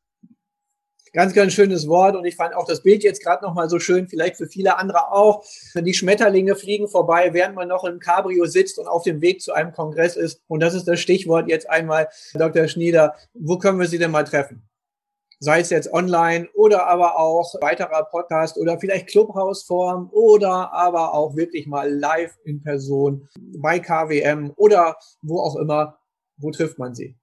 Ganz, 1.13 1.35
ganz 1.35 1.53
schönes 1.53 1.87
Wort. 1.87 2.15
Und 2.15 2.25
ich 2.25 2.35
fand 2.35 2.55
auch 2.55 2.65
das 2.65 2.81
Bild 2.81 3.03
jetzt 3.03 3.23
gerade 3.23 3.45
nochmal 3.45 3.69
so 3.69 3.77
schön, 3.77 4.07
vielleicht 4.07 4.35
für 4.35 4.47
viele 4.47 4.77
andere 4.77 5.11
auch. 5.11 5.45
Die 5.75 5.93
Schmetterlinge 5.93 6.55
fliegen 6.55 6.87
vorbei, 6.87 7.33
während 7.33 7.53
man 7.53 7.67
noch 7.67 7.83
im 7.83 7.99
Cabrio 7.99 8.45
sitzt 8.45 8.79
und 8.79 8.87
auf 8.87 9.03
dem 9.03 9.21
Weg 9.21 9.39
zu 9.39 9.53
einem 9.53 9.73
Kongress 9.73 10.15
ist. 10.15 10.41
Und 10.47 10.61
das 10.61 10.73
ist 10.73 10.87
das 10.87 10.99
Stichwort 10.99 11.47
jetzt 11.47 11.69
einmal, 11.69 12.09
Dr. 12.33 12.67
Schnieder. 12.67 13.15
Wo 13.35 13.59
können 13.59 13.79
wir 13.79 13.87
Sie 13.87 13.99
denn 13.99 14.09
mal 14.09 14.23
treffen? 14.23 14.67
Sei 15.43 15.59
es 15.59 15.69
jetzt 15.71 15.91
online 15.91 16.47
oder 16.53 16.87
aber 16.87 17.19
auch 17.19 17.53
weiterer 17.59 18.05
Podcast 18.05 18.57
oder 18.57 18.79
vielleicht 18.79 19.07
Clubhouse-Form 19.07 20.09
oder 20.13 20.71
aber 20.71 21.13
auch 21.13 21.35
wirklich 21.35 21.67
mal 21.67 21.91
live 21.91 22.33
in 22.45 22.63
Person 22.63 23.27
bei 23.57 23.79
KWM 23.79 24.53
oder 24.55 24.95
wo 25.21 25.41
auch 25.41 25.57
immer. 25.57 25.99
Wo 26.37 26.49
trifft 26.49 26.79
man 26.79 26.95
sie? 26.95 27.17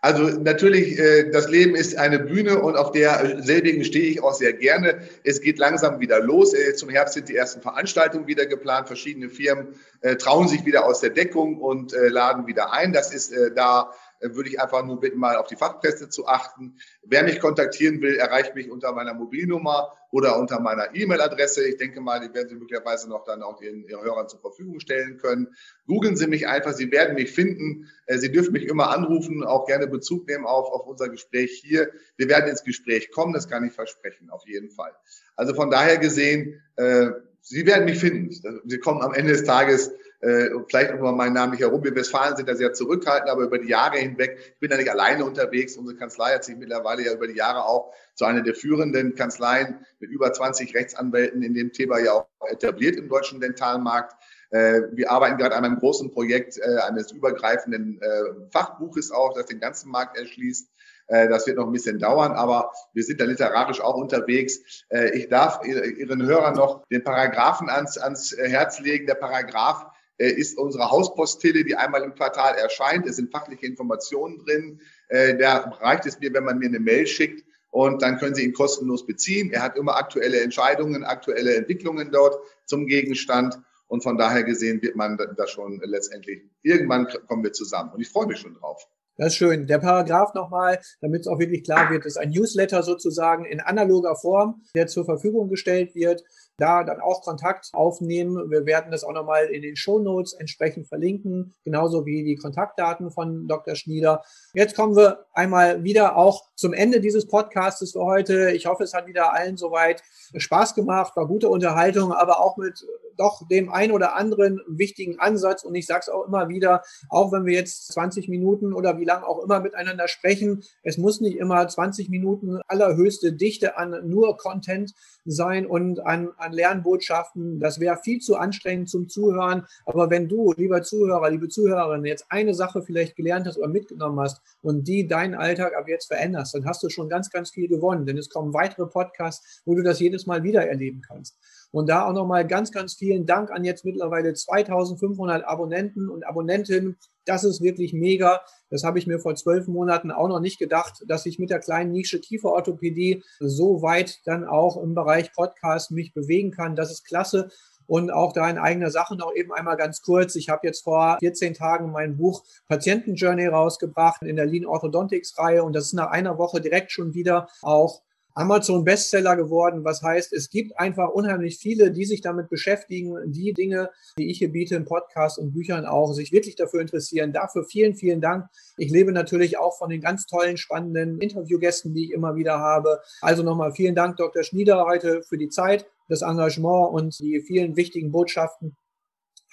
Also 0.00 0.28
natürlich, 0.38 0.98
äh, 0.98 1.30
das 1.30 1.48
Leben 1.48 1.74
ist 1.74 1.96
eine 1.96 2.18
Bühne 2.18 2.60
und 2.60 2.76
auf 2.76 2.92
der 2.92 3.42
selbigen 3.42 3.84
stehe 3.84 4.06
ich 4.06 4.22
auch 4.22 4.34
sehr 4.34 4.52
gerne. 4.52 5.00
Es 5.24 5.40
geht 5.40 5.58
langsam 5.58 5.98
wieder 5.98 6.20
los. 6.20 6.54
Äh, 6.54 6.74
zum 6.74 6.90
Herbst 6.90 7.14
sind 7.14 7.28
die 7.28 7.36
ersten 7.36 7.60
Veranstaltungen 7.60 8.26
wieder 8.26 8.46
geplant. 8.46 8.86
Verschiedene 8.86 9.30
Firmen 9.30 9.74
äh, 10.02 10.16
trauen 10.16 10.46
sich 10.46 10.64
wieder 10.64 10.84
aus 10.86 11.00
der 11.00 11.10
Deckung 11.10 11.58
und 11.58 11.92
laden 11.92 12.46
wieder 12.46 12.72
ein. 12.72 12.92
Das 12.92 13.12
ist 13.12 13.32
da 13.56 13.92
würde 14.32 14.48
ich 14.48 14.60
einfach 14.60 14.84
nur 14.84 15.00
bitten, 15.00 15.18
mal 15.18 15.36
auf 15.36 15.46
die 15.46 15.56
Fachpresse 15.56 16.08
zu 16.08 16.26
achten. 16.26 16.78
Wer 17.02 17.24
mich 17.24 17.40
kontaktieren 17.40 18.00
will, 18.00 18.16
erreicht 18.16 18.54
mich 18.54 18.70
unter 18.70 18.92
meiner 18.92 19.14
Mobilnummer 19.14 19.92
oder 20.10 20.38
unter 20.38 20.60
meiner 20.60 20.94
E-Mail-Adresse. 20.94 21.66
Ich 21.66 21.76
denke 21.76 22.00
mal, 22.00 22.20
die 22.20 22.32
werden 22.32 22.48
Sie 22.48 22.54
möglicherweise 22.54 23.08
noch 23.08 23.24
dann 23.24 23.42
auch 23.42 23.60
Ihren, 23.60 23.86
Ihren 23.88 24.02
Hörern 24.02 24.28
zur 24.28 24.40
Verfügung 24.40 24.80
stellen 24.80 25.18
können. 25.18 25.48
Googeln 25.86 26.16
Sie 26.16 26.26
mich 26.26 26.46
einfach, 26.46 26.72
Sie 26.72 26.90
werden 26.90 27.14
mich 27.14 27.32
finden. 27.32 27.90
Äh, 28.06 28.18
Sie 28.18 28.30
dürfen 28.30 28.52
mich 28.52 28.64
immer 28.64 28.90
anrufen, 28.90 29.44
auch 29.44 29.66
gerne 29.66 29.86
Bezug 29.86 30.28
nehmen 30.28 30.46
auf, 30.46 30.70
auf 30.70 30.86
unser 30.86 31.08
Gespräch 31.08 31.60
hier. 31.62 31.90
Wir 32.16 32.28
werden 32.28 32.48
ins 32.48 32.64
Gespräch 32.64 33.10
kommen, 33.10 33.32
das 33.32 33.48
kann 33.48 33.64
ich 33.64 33.72
versprechen, 33.72 34.30
auf 34.30 34.46
jeden 34.46 34.70
Fall. 34.70 34.92
Also 35.36 35.54
von 35.54 35.70
daher 35.70 35.98
gesehen, 35.98 36.62
äh, 36.76 37.10
Sie 37.46 37.66
werden 37.66 37.84
mich 37.84 37.98
finden. 37.98 38.30
Sie 38.64 38.78
kommen 38.78 39.02
am 39.02 39.12
Ende 39.12 39.32
des 39.32 39.44
Tages 39.44 39.92
äh, 40.24 40.50
vielleicht 40.68 40.92
auch 40.92 41.00
mal 41.00 41.12
meinen 41.12 41.34
Namen 41.34 41.52
nicht 41.52 41.60
herum. 41.60 41.84
Wir 41.84 41.94
Westfalen 41.94 42.36
sind 42.36 42.48
da 42.48 42.54
sehr 42.54 42.72
zurückhaltend, 42.72 43.30
aber 43.30 43.42
über 43.42 43.58
die 43.58 43.68
Jahre 43.68 43.98
hinweg, 43.98 44.38
ich 44.54 44.58
bin 44.58 44.70
da 44.70 44.76
nicht 44.76 44.90
alleine 44.90 45.24
unterwegs. 45.24 45.76
Unsere 45.76 45.98
Kanzlei 45.98 46.34
hat 46.34 46.44
sich 46.44 46.56
mittlerweile 46.56 47.04
ja 47.04 47.12
über 47.12 47.26
die 47.26 47.36
Jahre 47.36 47.64
auch 47.66 47.92
zu 48.14 48.24
einer 48.24 48.42
der 48.42 48.54
führenden 48.54 49.14
Kanzleien 49.14 49.84
mit 50.00 50.10
über 50.10 50.32
20 50.32 50.74
Rechtsanwälten 50.74 51.42
in 51.42 51.54
dem 51.54 51.72
Thema 51.72 51.98
ja 51.98 52.12
auch 52.12 52.26
etabliert 52.48 52.96
im 52.96 53.08
deutschen 53.08 53.40
Dentalmarkt. 53.40 54.14
Äh, 54.50 54.82
wir 54.92 55.10
arbeiten 55.10 55.36
gerade 55.36 55.56
an 55.56 55.64
einem 55.64 55.78
großen 55.78 56.12
Projekt 56.12 56.58
äh, 56.58 56.78
eines 56.86 57.10
übergreifenden 57.10 58.00
äh, 58.00 58.50
Fachbuches 58.50 59.10
auch, 59.10 59.34
das 59.34 59.46
den 59.46 59.58
ganzen 59.60 59.90
Markt 59.90 60.16
erschließt. 60.16 60.70
Das 61.06 61.46
wird 61.46 61.58
noch 61.58 61.66
ein 61.66 61.72
bisschen 61.72 61.98
dauern, 61.98 62.32
aber 62.32 62.72
wir 62.94 63.02
sind 63.02 63.20
da 63.20 63.26
literarisch 63.26 63.78
auch 63.78 63.94
unterwegs. 63.94 64.84
Ich 65.12 65.28
darf 65.28 65.62
Ihren 65.62 66.24
Hörern 66.24 66.54
noch 66.54 66.82
den 66.88 67.04
Paragraphen 67.04 67.68
ans, 67.68 67.98
ans 67.98 68.34
Herz 68.38 68.80
legen. 68.80 69.06
Der 69.06 69.16
Paragraph 69.16 69.84
ist 70.18 70.58
unsere 70.58 70.90
Hauspostille, 70.90 71.64
die 71.64 71.76
einmal 71.76 72.02
im 72.02 72.14
Quartal 72.14 72.56
erscheint. 72.56 73.06
Es 73.06 73.16
sind 73.16 73.32
fachliche 73.32 73.66
Informationen 73.66 74.38
drin. 74.38 74.80
Äh, 75.08 75.36
da 75.36 75.70
reicht 75.80 76.06
es 76.06 76.20
mir, 76.20 76.32
wenn 76.32 76.44
man 76.44 76.58
mir 76.58 76.68
eine 76.68 76.80
Mail 76.80 77.06
schickt 77.06 77.44
und 77.70 78.02
dann 78.02 78.18
können 78.18 78.36
Sie 78.36 78.44
ihn 78.44 78.52
kostenlos 78.52 79.04
beziehen. 79.04 79.50
Er 79.50 79.62
hat 79.62 79.76
immer 79.76 79.96
aktuelle 79.96 80.40
Entscheidungen, 80.40 81.02
aktuelle 81.02 81.56
Entwicklungen 81.56 82.12
dort 82.12 82.36
zum 82.66 82.86
Gegenstand. 82.86 83.58
Und 83.88 84.02
von 84.02 84.16
daher 84.16 84.44
gesehen 84.44 84.80
wird 84.80 84.94
man 84.96 85.18
da 85.36 85.46
schon 85.46 85.80
letztendlich, 85.84 86.42
irgendwann 86.62 87.08
kommen 87.26 87.42
wir 87.42 87.52
zusammen. 87.52 87.90
Und 87.92 88.00
ich 88.00 88.08
freue 88.08 88.26
mich 88.26 88.38
schon 88.38 88.54
drauf. 88.54 88.88
Das 89.16 89.28
ist 89.28 89.36
schön. 89.36 89.66
Der 89.66 89.78
Paragraph 89.78 90.34
nochmal, 90.34 90.80
damit 91.00 91.22
es 91.22 91.26
auch 91.26 91.38
wirklich 91.38 91.64
klar 91.64 91.90
wird, 91.90 92.04
ist 92.04 92.16
ein 92.16 92.30
Newsletter 92.30 92.82
sozusagen 92.82 93.44
in 93.44 93.60
analoger 93.60 94.16
Form, 94.16 94.62
der 94.74 94.86
zur 94.86 95.04
Verfügung 95.04 95.48
gestellt 95.48 95.94
wird 95.94 96.24
da 96.56 96.84
dann 96.84 97.00
auch 97.00 97.22
Kontakt 97.22 97.70
aufnehmen. 97.72 98.50
Wir 98.50 98.66
werden 98.66 98.90
das 98.90 99.04
auch 99.04 99.12
nochmal 99.12 99.46
in 99.46 99.62
den 99.62 99.76
Show 99.76 99.98
Notes 99.98 100.34
entsprechend 100.34 100.86
verlinken, 100.86 101.54
genauso 101.64 102.06
wie 102.06 102.22
die 102.22 102.36
Kontaktdaten 102.36 103.10
von 103.10 103.48
Dr. 103.48 103.74
Schnieder. 103.74 104.22
Jetzt 104.54 104.76
kommen 104.76 104.96
wir 104.96 105.26
einmal 105.32 105.82
wieder 105.82 106.16
auch 106.16 106.44
zum 106.54 106.72
Ende 106.72 107.00
dieses 107.00 107.26
Podcasts 107.26 107.92
für 107.92 108.04
heute. 108.04 108.52
Ich 108.52 108.66
hoffe, 108.66 108.84
es 108.84 108.94
hat 108.94 109.06
wieder 109.06 109.32
allen 109.32 109.56
soweit 109.56 110.02
Spaß 110.36 110.74
gemacht, 110.74 111.16
war 111.16 111.26
gute 111.26 111.48
Unterhaltung, 111.48 112.12
aber 112.12 112.40
auch 112.40 112.56
mit 112.56 112.84
doch 113.16 113.46
dem 113.48 113.70
ein 113.72 113.92
oder 113.92 114.16
anderen 114.16 114.60
wichtigen 114.66 115.18
Ansatz. 115.18 115.64
Und 115.64 115.74
ich 115.74 115.86
sage 115.86 116.00
es 116.02 116.08
auch 116.08 116.26
immer 116.26 116.48
wieder, 116.48 116.82
auch 117.08 117.32
wenn 117.32 117.46
wir 117.46 117.54
jetzt 117.54 117.92
20 117.92 118.28
Minuten 118.28 118.72
oder 118.72 118.98
wie 118.98 119.04
lange 119.04 119.26
auch 119.26 119.42
immer 119.42 119.60
miteinander 119.60 120.08
sprechen, 120.08 120.62
es 120.82 120.98
muss 120.98 121.20
nicht 121.20 121.36
immer 121.36 121.66
20 121.66 122.08
Minuten 122.08 122.60
allerhöchste 122.66 123.32
Dichte 123.32 123.76
an 123.76 124.08
nur 124.08 124.36
Content 124.36 124.92
sein 125.24 125.66
und 125.66 126.00
an, 126.00 126.30
an 126.36 126.52
Lernbotschaften. 126.52 127.60
Das 127.60 127.80
wäre 127.80 127.98
viel 128.02 128.20
zu 128.20 128.36
anstrengend 128.36 128.88
zum 128.88 129.08
Zuhören. 129.08 129.66
Aber 129.86 130.10
wenn 130.10 130.28
du, 130.28 130.52
lieber 130.56 130.82
Zuhörer, 130.82 131.30
liebe 131.30 131.48
Zuhörerin, 131.48 132.04
jetzt 132.04 132.26
eine 132.28 132.54
Sache 132.54 132.82
vielleicht 132.82 133.16
gelernt 133.16 133.46
hast 133.46 133.58
oder 133.58 133.68
mitgenommen 133.68 134.20
hast 134.20 134.42
und 134.62 134.86
die 134.86 135.06
deinen 135.06 135.34
Alltag 135.34 135.76
ab 135.76 135.88
jetzt 135.88 136.06
veränderst, 136.06 136.54
dann 136.54 136.66
hast 136.66 136.82
du 136.82 136.88
schon 136.88 137.08
ganz, 137.08 137.30
ganz 137.30 137.50
viel 137.50 137.68
gewonnen. 137.68 138.06
Denn 138.06 138.18
es 138.18 138.28
kommen 138.28 138.52
weitere 138.54 138.86
Podcasts, 138.86 139.62
wo 139.64 139.74
du 139.74 139.82
das 139.82 140.00
jedes 140.00 140.26
Mal 140.26 140.42
wieder 140.42 140.66
erleben 140.66 141.02
kannst. 141.06 141.36
Und 141.74 141.88
da 141.88 142.06
auch 142.06 142.12
nochmal 142.12 142.46
ganz, 142.46 142.70
ganz 142.70 142.94
vielen 142.94 143.26
Dank 143.26 143.50
an 143.50 143.64
jetzt 143.64 143.84
mittlerweile 143.84 144.32
2500 144.32 145.44
Abonnenten 145.44 146.08
und 146.08 146.24
Abonnentinnen. 146.24 146.96
Das 147.24 147.42
ist 147.42 147.62
wirklich 147.62 147.92
mega. 147.92 148.42
Das 148.70 148.84
habe 148.84 149.00
ich 149.00 149.08
mir 149.08 149.18
vor 149.18 149.34
zwölf 149.34 149.66
Monaten 149.66 150.12
auch 150.12 150.28
noch 150.28 150.38
nicht 150.38 150.60
gedacht, 150.60 151.02
dass 151.08 151.26
ich 151.26 151.40
mit 151.40 151.50
der 151.50 151.58
kleinen 151.58 151.90
Nische 151.90 152.20
Kieferorthopädie 152.20 153.24
so 153.40 153.82
weit 153.82 154.20
dann 154.24 154.44
auch 154.44 154.80
im 154.80 154.94
Bereich 154.94 155.32
Podcast 155.32 155.90
mich 155.90 156.14
bewegen 156.14 156.52
kann. 156.52 156.76
Das 156.76 156.92
ist 156.92 157.04
klasse. 157.04 157.50
Und 157.86 158.12
auch 158.12 158.32
da 158.32 158.48
in 158.48 158.58
eigener 158.58 158.92
Sache 158.92 159.16
noch 159.16 159.34
eben 159.34 159.52
einmal 159.52 159.76
ganz 159.76 160.00
kurz. 160.00 160.36
Ich 160.36 160.50
habe 160.50 160.68
jetzt 160.68 160.84
vor 160.84 161.16
14 161.18 161.54
Tagen 161.54 161.90
mein 161.90 162.16
Buch 162.16 162.44
Patientenjourney 162.68 163.48
rausgebracht 163.48 164.22
in 164.22 164.36
der 164.36 164.46
Lean 164.46 164.64
Orthodontics 164.64 165.36
Reihe 165.38 165.64
und 165.64 165.72
das 165.72 165.86
ist 165.86 165.94
nach 165.94 166.12
einer 166.12 166.38
Woche 166.38 166.60
direkt 166.60 166.92
schon 166.92 167.14
wieder 167.14 167.48
auch 167.62 168.00
Amazon 168.34 168.84
Bestseller 168.84 169.36
geworden, 169.36 169.84
was 169.84 170.02
heißt, 170.02 170.32
es 170.32 170.50
gibt 170.50 170.78
einfach 170.78 171.08
unheimlich 171.10 171.58
viele, 171.58 171.92
die 171.92 172.04
sich 172.04 172.20
damit 172.20 172.48
beschäftigen, 172.48 173.16
die 173.26 173.52
Dinge, 173.52 173.90
die 174.18 174.28
ich 174.30 174.38
hier 174.38 174.50
biete 174.50 174.74
im 174.74 174.84
Podcast 174.84 175.38
und 175.38 175.52
Büchern 175.52 175.86
auch, 175.86 176.12
sich 176.12 176.32
wirklich 176.32 176.56
dafür 176.56 176.80
interessieren. 176.80 177.32
Dafür 177.32 177.64
vielen, 177.64 177.94
vielen 177.94 178.20
Dank. 178.20 178.48
Ich 178.76 178.90
lebe 178.90 179.12
natürlich 179.12 179.56
auch 179.58 179.78
von 179.78 179.88
den 179.88 180.00
ganz 180.00 180.26
tollen, 180.26 180.56
spannenden 180.56 181.20
Interviewgästen, 181.20 181.94
die 181.94 182.06
ich 182.06 182.10
immer 182.10 182.34
wieder 182.34 182.58
habe. 182.58 183.00
Also 183.20 183.44
nochmal 183.44 183.72
vielen 183.72 183.94
Dank, 183.94 184.16
Dr. 184.16 184.42
Schnieder, 184.42 184.84
heute 184.84 185.22
für 185.22 185.38
die 185.38 185.48
Zeit, 185.48 185.86
das 186.08 186.22
Engagement 186.22 186.92
und 186.92 187.18
die 187.20 187.40
vielen 187.40 187.76
wichtigen 187.76 188.10
Botschaften. 188.10 188.76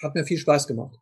Hat 0.02 0.16
mir 0.16 0.24
viel 0.24 0.38
Spaß 0.38 0.66
gemacht. 0.66 0.98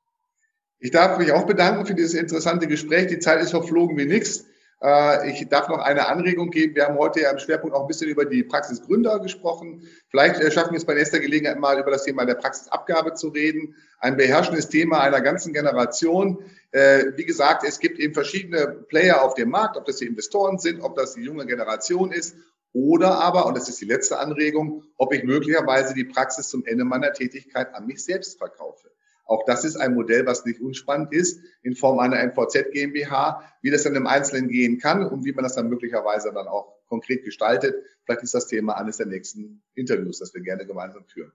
Ich 0.78 0.90
darf 0.90 1.18
mich 1.18 1.32
auch 1.32 1.46
bedanken 1.46 1.86
für 1.86 1.94
dieses 1.94 2.14
interessante 2.14 2.66
Gespräch. 2.66 3.06
Die 3.06 3.18
Zeit 3.18 3.42
ist 3.42 3.50
verflogen 3.50 3.96
wie 3.96 4.06
nichts. 4.06 4.46
Äh, 4.82 5.30
ich 5.30 5.48
darf 5.48 5.68
noch 5.68 5.78
eine 5.78 6.08
Anregung 6.08 6.50
geben. 6.50 6.74
Wir 6.74 6.86
haben 6.86 6.98
heute 6.98 7.20
ja 7.20 7.30
im 7.30 7.38
Schwerpunkt 7.38 7.74
auch 7.74 7.82
ein 7.82 7.86
bisschen 7.86 8.08
über 8.08 8.24
die 8.24 8.42
Praxisgründer 8.42 9.18
gesprochen. 9.20 9.86
Vielleicht 10.08 10.40
äh, 10.40 10.50
schaffen 10.50 10.72
wir 10.72 10.78
es 10.78 10.84
bei 10.84 10.94
nächster 10.94 11.20
Gelegenheit 11.20 11.58
mal 11.58 11.78
über 11.78 11.90
das 11.90 12.04
Thema 12.04 12.24
der 12.24 12.34
Praxisabgabe 12.34 13.14
zu 13.14 13.28
reden. 13.28 13.74
Ein 13.98 14.16
beherrschendes 14.16 14.68
Thema 14.68 15.00
einer 15.00 15.20
ganzen 15.20 15.52
Generation. 15.52 16.38
Äh, 16.72 17.12
wie 17.16 17.24
gesagt, 17.24 17.64
es 17.66 17.78
gibt 17.78 17.98
eben 17.98 18.14
verschiedene 18.14 18.66
Player 18.88 19.22
auf 19.22 19.34
dem 19.34 19.50
Markt, 19.50 19.76
ob 19.76 19.84
das 19.84 19.96
die 19.96 20.06
Investoren 20.06 20.58
sind, 20.58 20.80
ob 20.80 20.96
das 20.96 21.14
die 21.14 21.22
junge 21.22 21.46
Generation 21.46 22.12
ist 22.12 22.36
oder 22.72 23.18
aber, 23.18 23.46
und 23.46 23.56
das 23.56 23.68
ist 23.68 23.80
die 23.80 23.86
letzte 23.86 24.18
Anregung, 24.18 24.84
ob 24.96 25.12
ich 25.12 25.24
möglicherweise 25.24 25.92
die 25.92 26.04
Praxis 26.04 26.48
zum 26.48 26.64
Ende 26.64 26.84
meiner 26.84 27.12
Tätigkeit 27.12 27.74
an 27.74 27.86
mich 27.86 28.04
selbst 28.04 28.38
verkaufe. 28.38 28.90
Auch 29.30 29.44
das 29.44 29.64
ist 29.64 29.76
ein 29.76 29.94
Modell, 29.94 30.26
was 30.26 30.44
nicht 30.44 30.60
unspannend 30.60 31.12
ist, 31.12 31.40
in 31.62 31.76
Form 31.76 32.00
einer 32.00 32.18
NVZ 32.18 32.72
GmbH. 32.72 33.44
Wie 33.62 33.70
das 33.70 33.84
dann 33.84 33.94
im 33.94 34.08
Einzelnen 34.08 34.48
gehen 34.48 34.78
kann 34.78 35.06
und 35.06 35.24
wie 35.24 35.32
man 35.32 35.44
das 35.44 35.54
dann 35.54 35.68
möglicherweise 35.68 36.32
dann 36.32 36.48
auch 36.48 36.74
konkret 36.88 37.22
gestaltet, 37.24 37.76
vielleicht 38.04 38.24
ist 38.24 38.34
das 38.34 38.48
Thema 38.48 38.76
eines 38.76 38.96
der 38.96 39.06
nächsten 39.06 39.62
Interviews, 39.74 40.18
das 40.18 40.34
wir 40.34 40.40
gerne 40.42 40.66
gemeinsam 40.66 41.04
führen. 41.06 41.32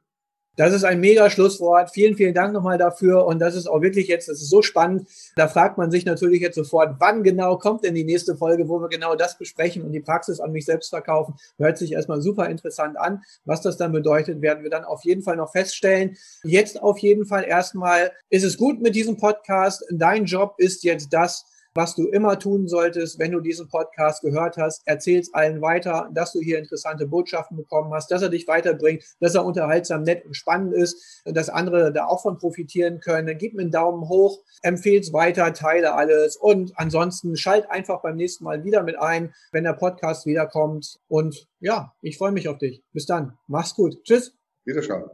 Das 0.56 0.74
ist 0.74 0.84
ein 0.84 1.00
mega 1.00 1.30
Schlusswort. 1.30 1.92
Vielen, 1.92 2.16
vielen 2.16 2.34
Dank 2.34 2.54
nochmal 2.54 2.78
dafür. 2.78 3.26
Und 3.26 3.40
das 3.40 3.56
ist 3.56 3.68
auch 3.68 3.82
wirklich 3.82 4.08
jetzt, 4.08 4.30
das 4.30 4.42
ist 4.42 4.50
so 4.50 4.62
spannend. 4.62 5.08
Da 5.36 5.48
fragt 5.48 5.78
man 5.78 5.92
sich 5.92 6.06
natürlich 6.06 6.42
jetzt 6.42 6.56
sofort, 6.56 6.96
wann 7.00 7.24
genau 7.24 7.58
kommt 7.58 7.84
denn 7.84 7.96
die 7.96 8.04
nächste 8.04 8.36
Folge, 8.36 8.70
wo 8.70 8.80
wir 8.80 8.90
genau 8.90 9.16
das 9.16 9.38
besprechen 9.38 9.84
und 9.84 9.92
die 9.92 10.00
Praxis 10.00 10.40
an 10.40 10.52
mich 10.52 10.66
selbst 10.66 10.90
verkaufen. 10.90 11.36
Hört 11.58 11.78
sich 11.78 11.92
erstmal 11.92 12.22
super 12.22 12.50
interessant 12.50 12.98
an. 12.98 13.22
Was 13.44 13.62
das 13.62 13.78
dann 13.78 13.92
bedeutet, 13.92 14.42
werden 14.42 14.64
wir 14.64 14.70
dann 14.70 14.86
auf 14.86 15.04
jeden 15.04 15.24
Fall 15.24 15.36
noch 15.36 15.52
feststellen. 15.52 16.18
Jetzt 16.44 16.82
auf 16.82 17.00
jeden 17.00 17.26
Fall 17.26 17.44
erstmal 17.44 18.12
ist 18.30 18.44
es 18.44 18.58
gut 18.58 18.82
mit 18.82 18.96
diesem 18.96 19.18
Podcast. 19.18 19.84
Dein 19.92 20.26
Job 20.26 20.56
ist 20.58 20.84
jetzt 20.84 21.10
das, 21.12 21.46
was 21.76 21.94
du 21.94 22.08
immer 22.08 22.40
tun 22.40 22.68
solltest, 22.68 23.20
wenn 23.20 23.34
du 23.34 23.42
diesen 23.42 23.68
Podcast 23.68 24.22
gehört 24.22 24.58
hast. 24.58 24.82
Erzähl 24.86 25.20
es 25.20 25.34
allen 25.34 25.62
weiter, 25.62 26.10
dass 26.14 26.32
du 26.32 26.40
hier 26.40 26.58
interessante 26.58 27.06
Botschaften 27.06 27.58
bekommen 27.58 27.94
hast, 27.94 28.10
dass 28.10 28.22
er 28.22 28.30
dich 28.30 28.48
weiterbringt, 28.48 29.04
dass 29.20 29.36
er 29.36 29.46
unterhaltsam, 29.46 30.04
nett 30.04 30.26
und 30.26 30.36
spannend 30.36 30.74
ist, 30.74 31.22
dass 31.26 31.50
andere 31.50 31.92
da 31.92 32.06
auch 32.06 32.22
von 32.22 32.38
profitieren 32.38 33.02
können. 33.02 33.38
Gib 33.38 33.54
mir 33.54 33.64
einen 33.64 33.72
Daumen 33.72 34.08
hoch, 34.08 34.40
empfehle 34.62 35.02
es 35.02 35.12
weiter, 35.12 35.54
teile 35.54 35.94
alles 35.94 36.38
und 36.38 36.72
ansonsten 36.78 37.36
schalt 37.36 37.70
einfach 37.70 38.02
beim 38.02 38.16
nächsten 38.16 38.46
Mal 38.46 38.64
wieder 38.64 38.84
mit 38.84 38.98
ein, 38.98 39.34
wenn 39.52 39.66
der 39.66 39.74
Podcast 39.74 40.26
wiederkommt. 40.26 41.00
Und 41.08 41.48
ja, 41.60 41.94
ich 42.02 42.18
freue 42.18 42.32
mich 42.32 42.48
auf 42.48 42.58
dich. 42.58 42.84
Bis 42.94 43.06
dann. 43.06 43.38
Mach's 43.48 43.76
gut. 43.76 44.02
Tschüss. 44.06 44.34
Wiederschauen. 44.64 45.10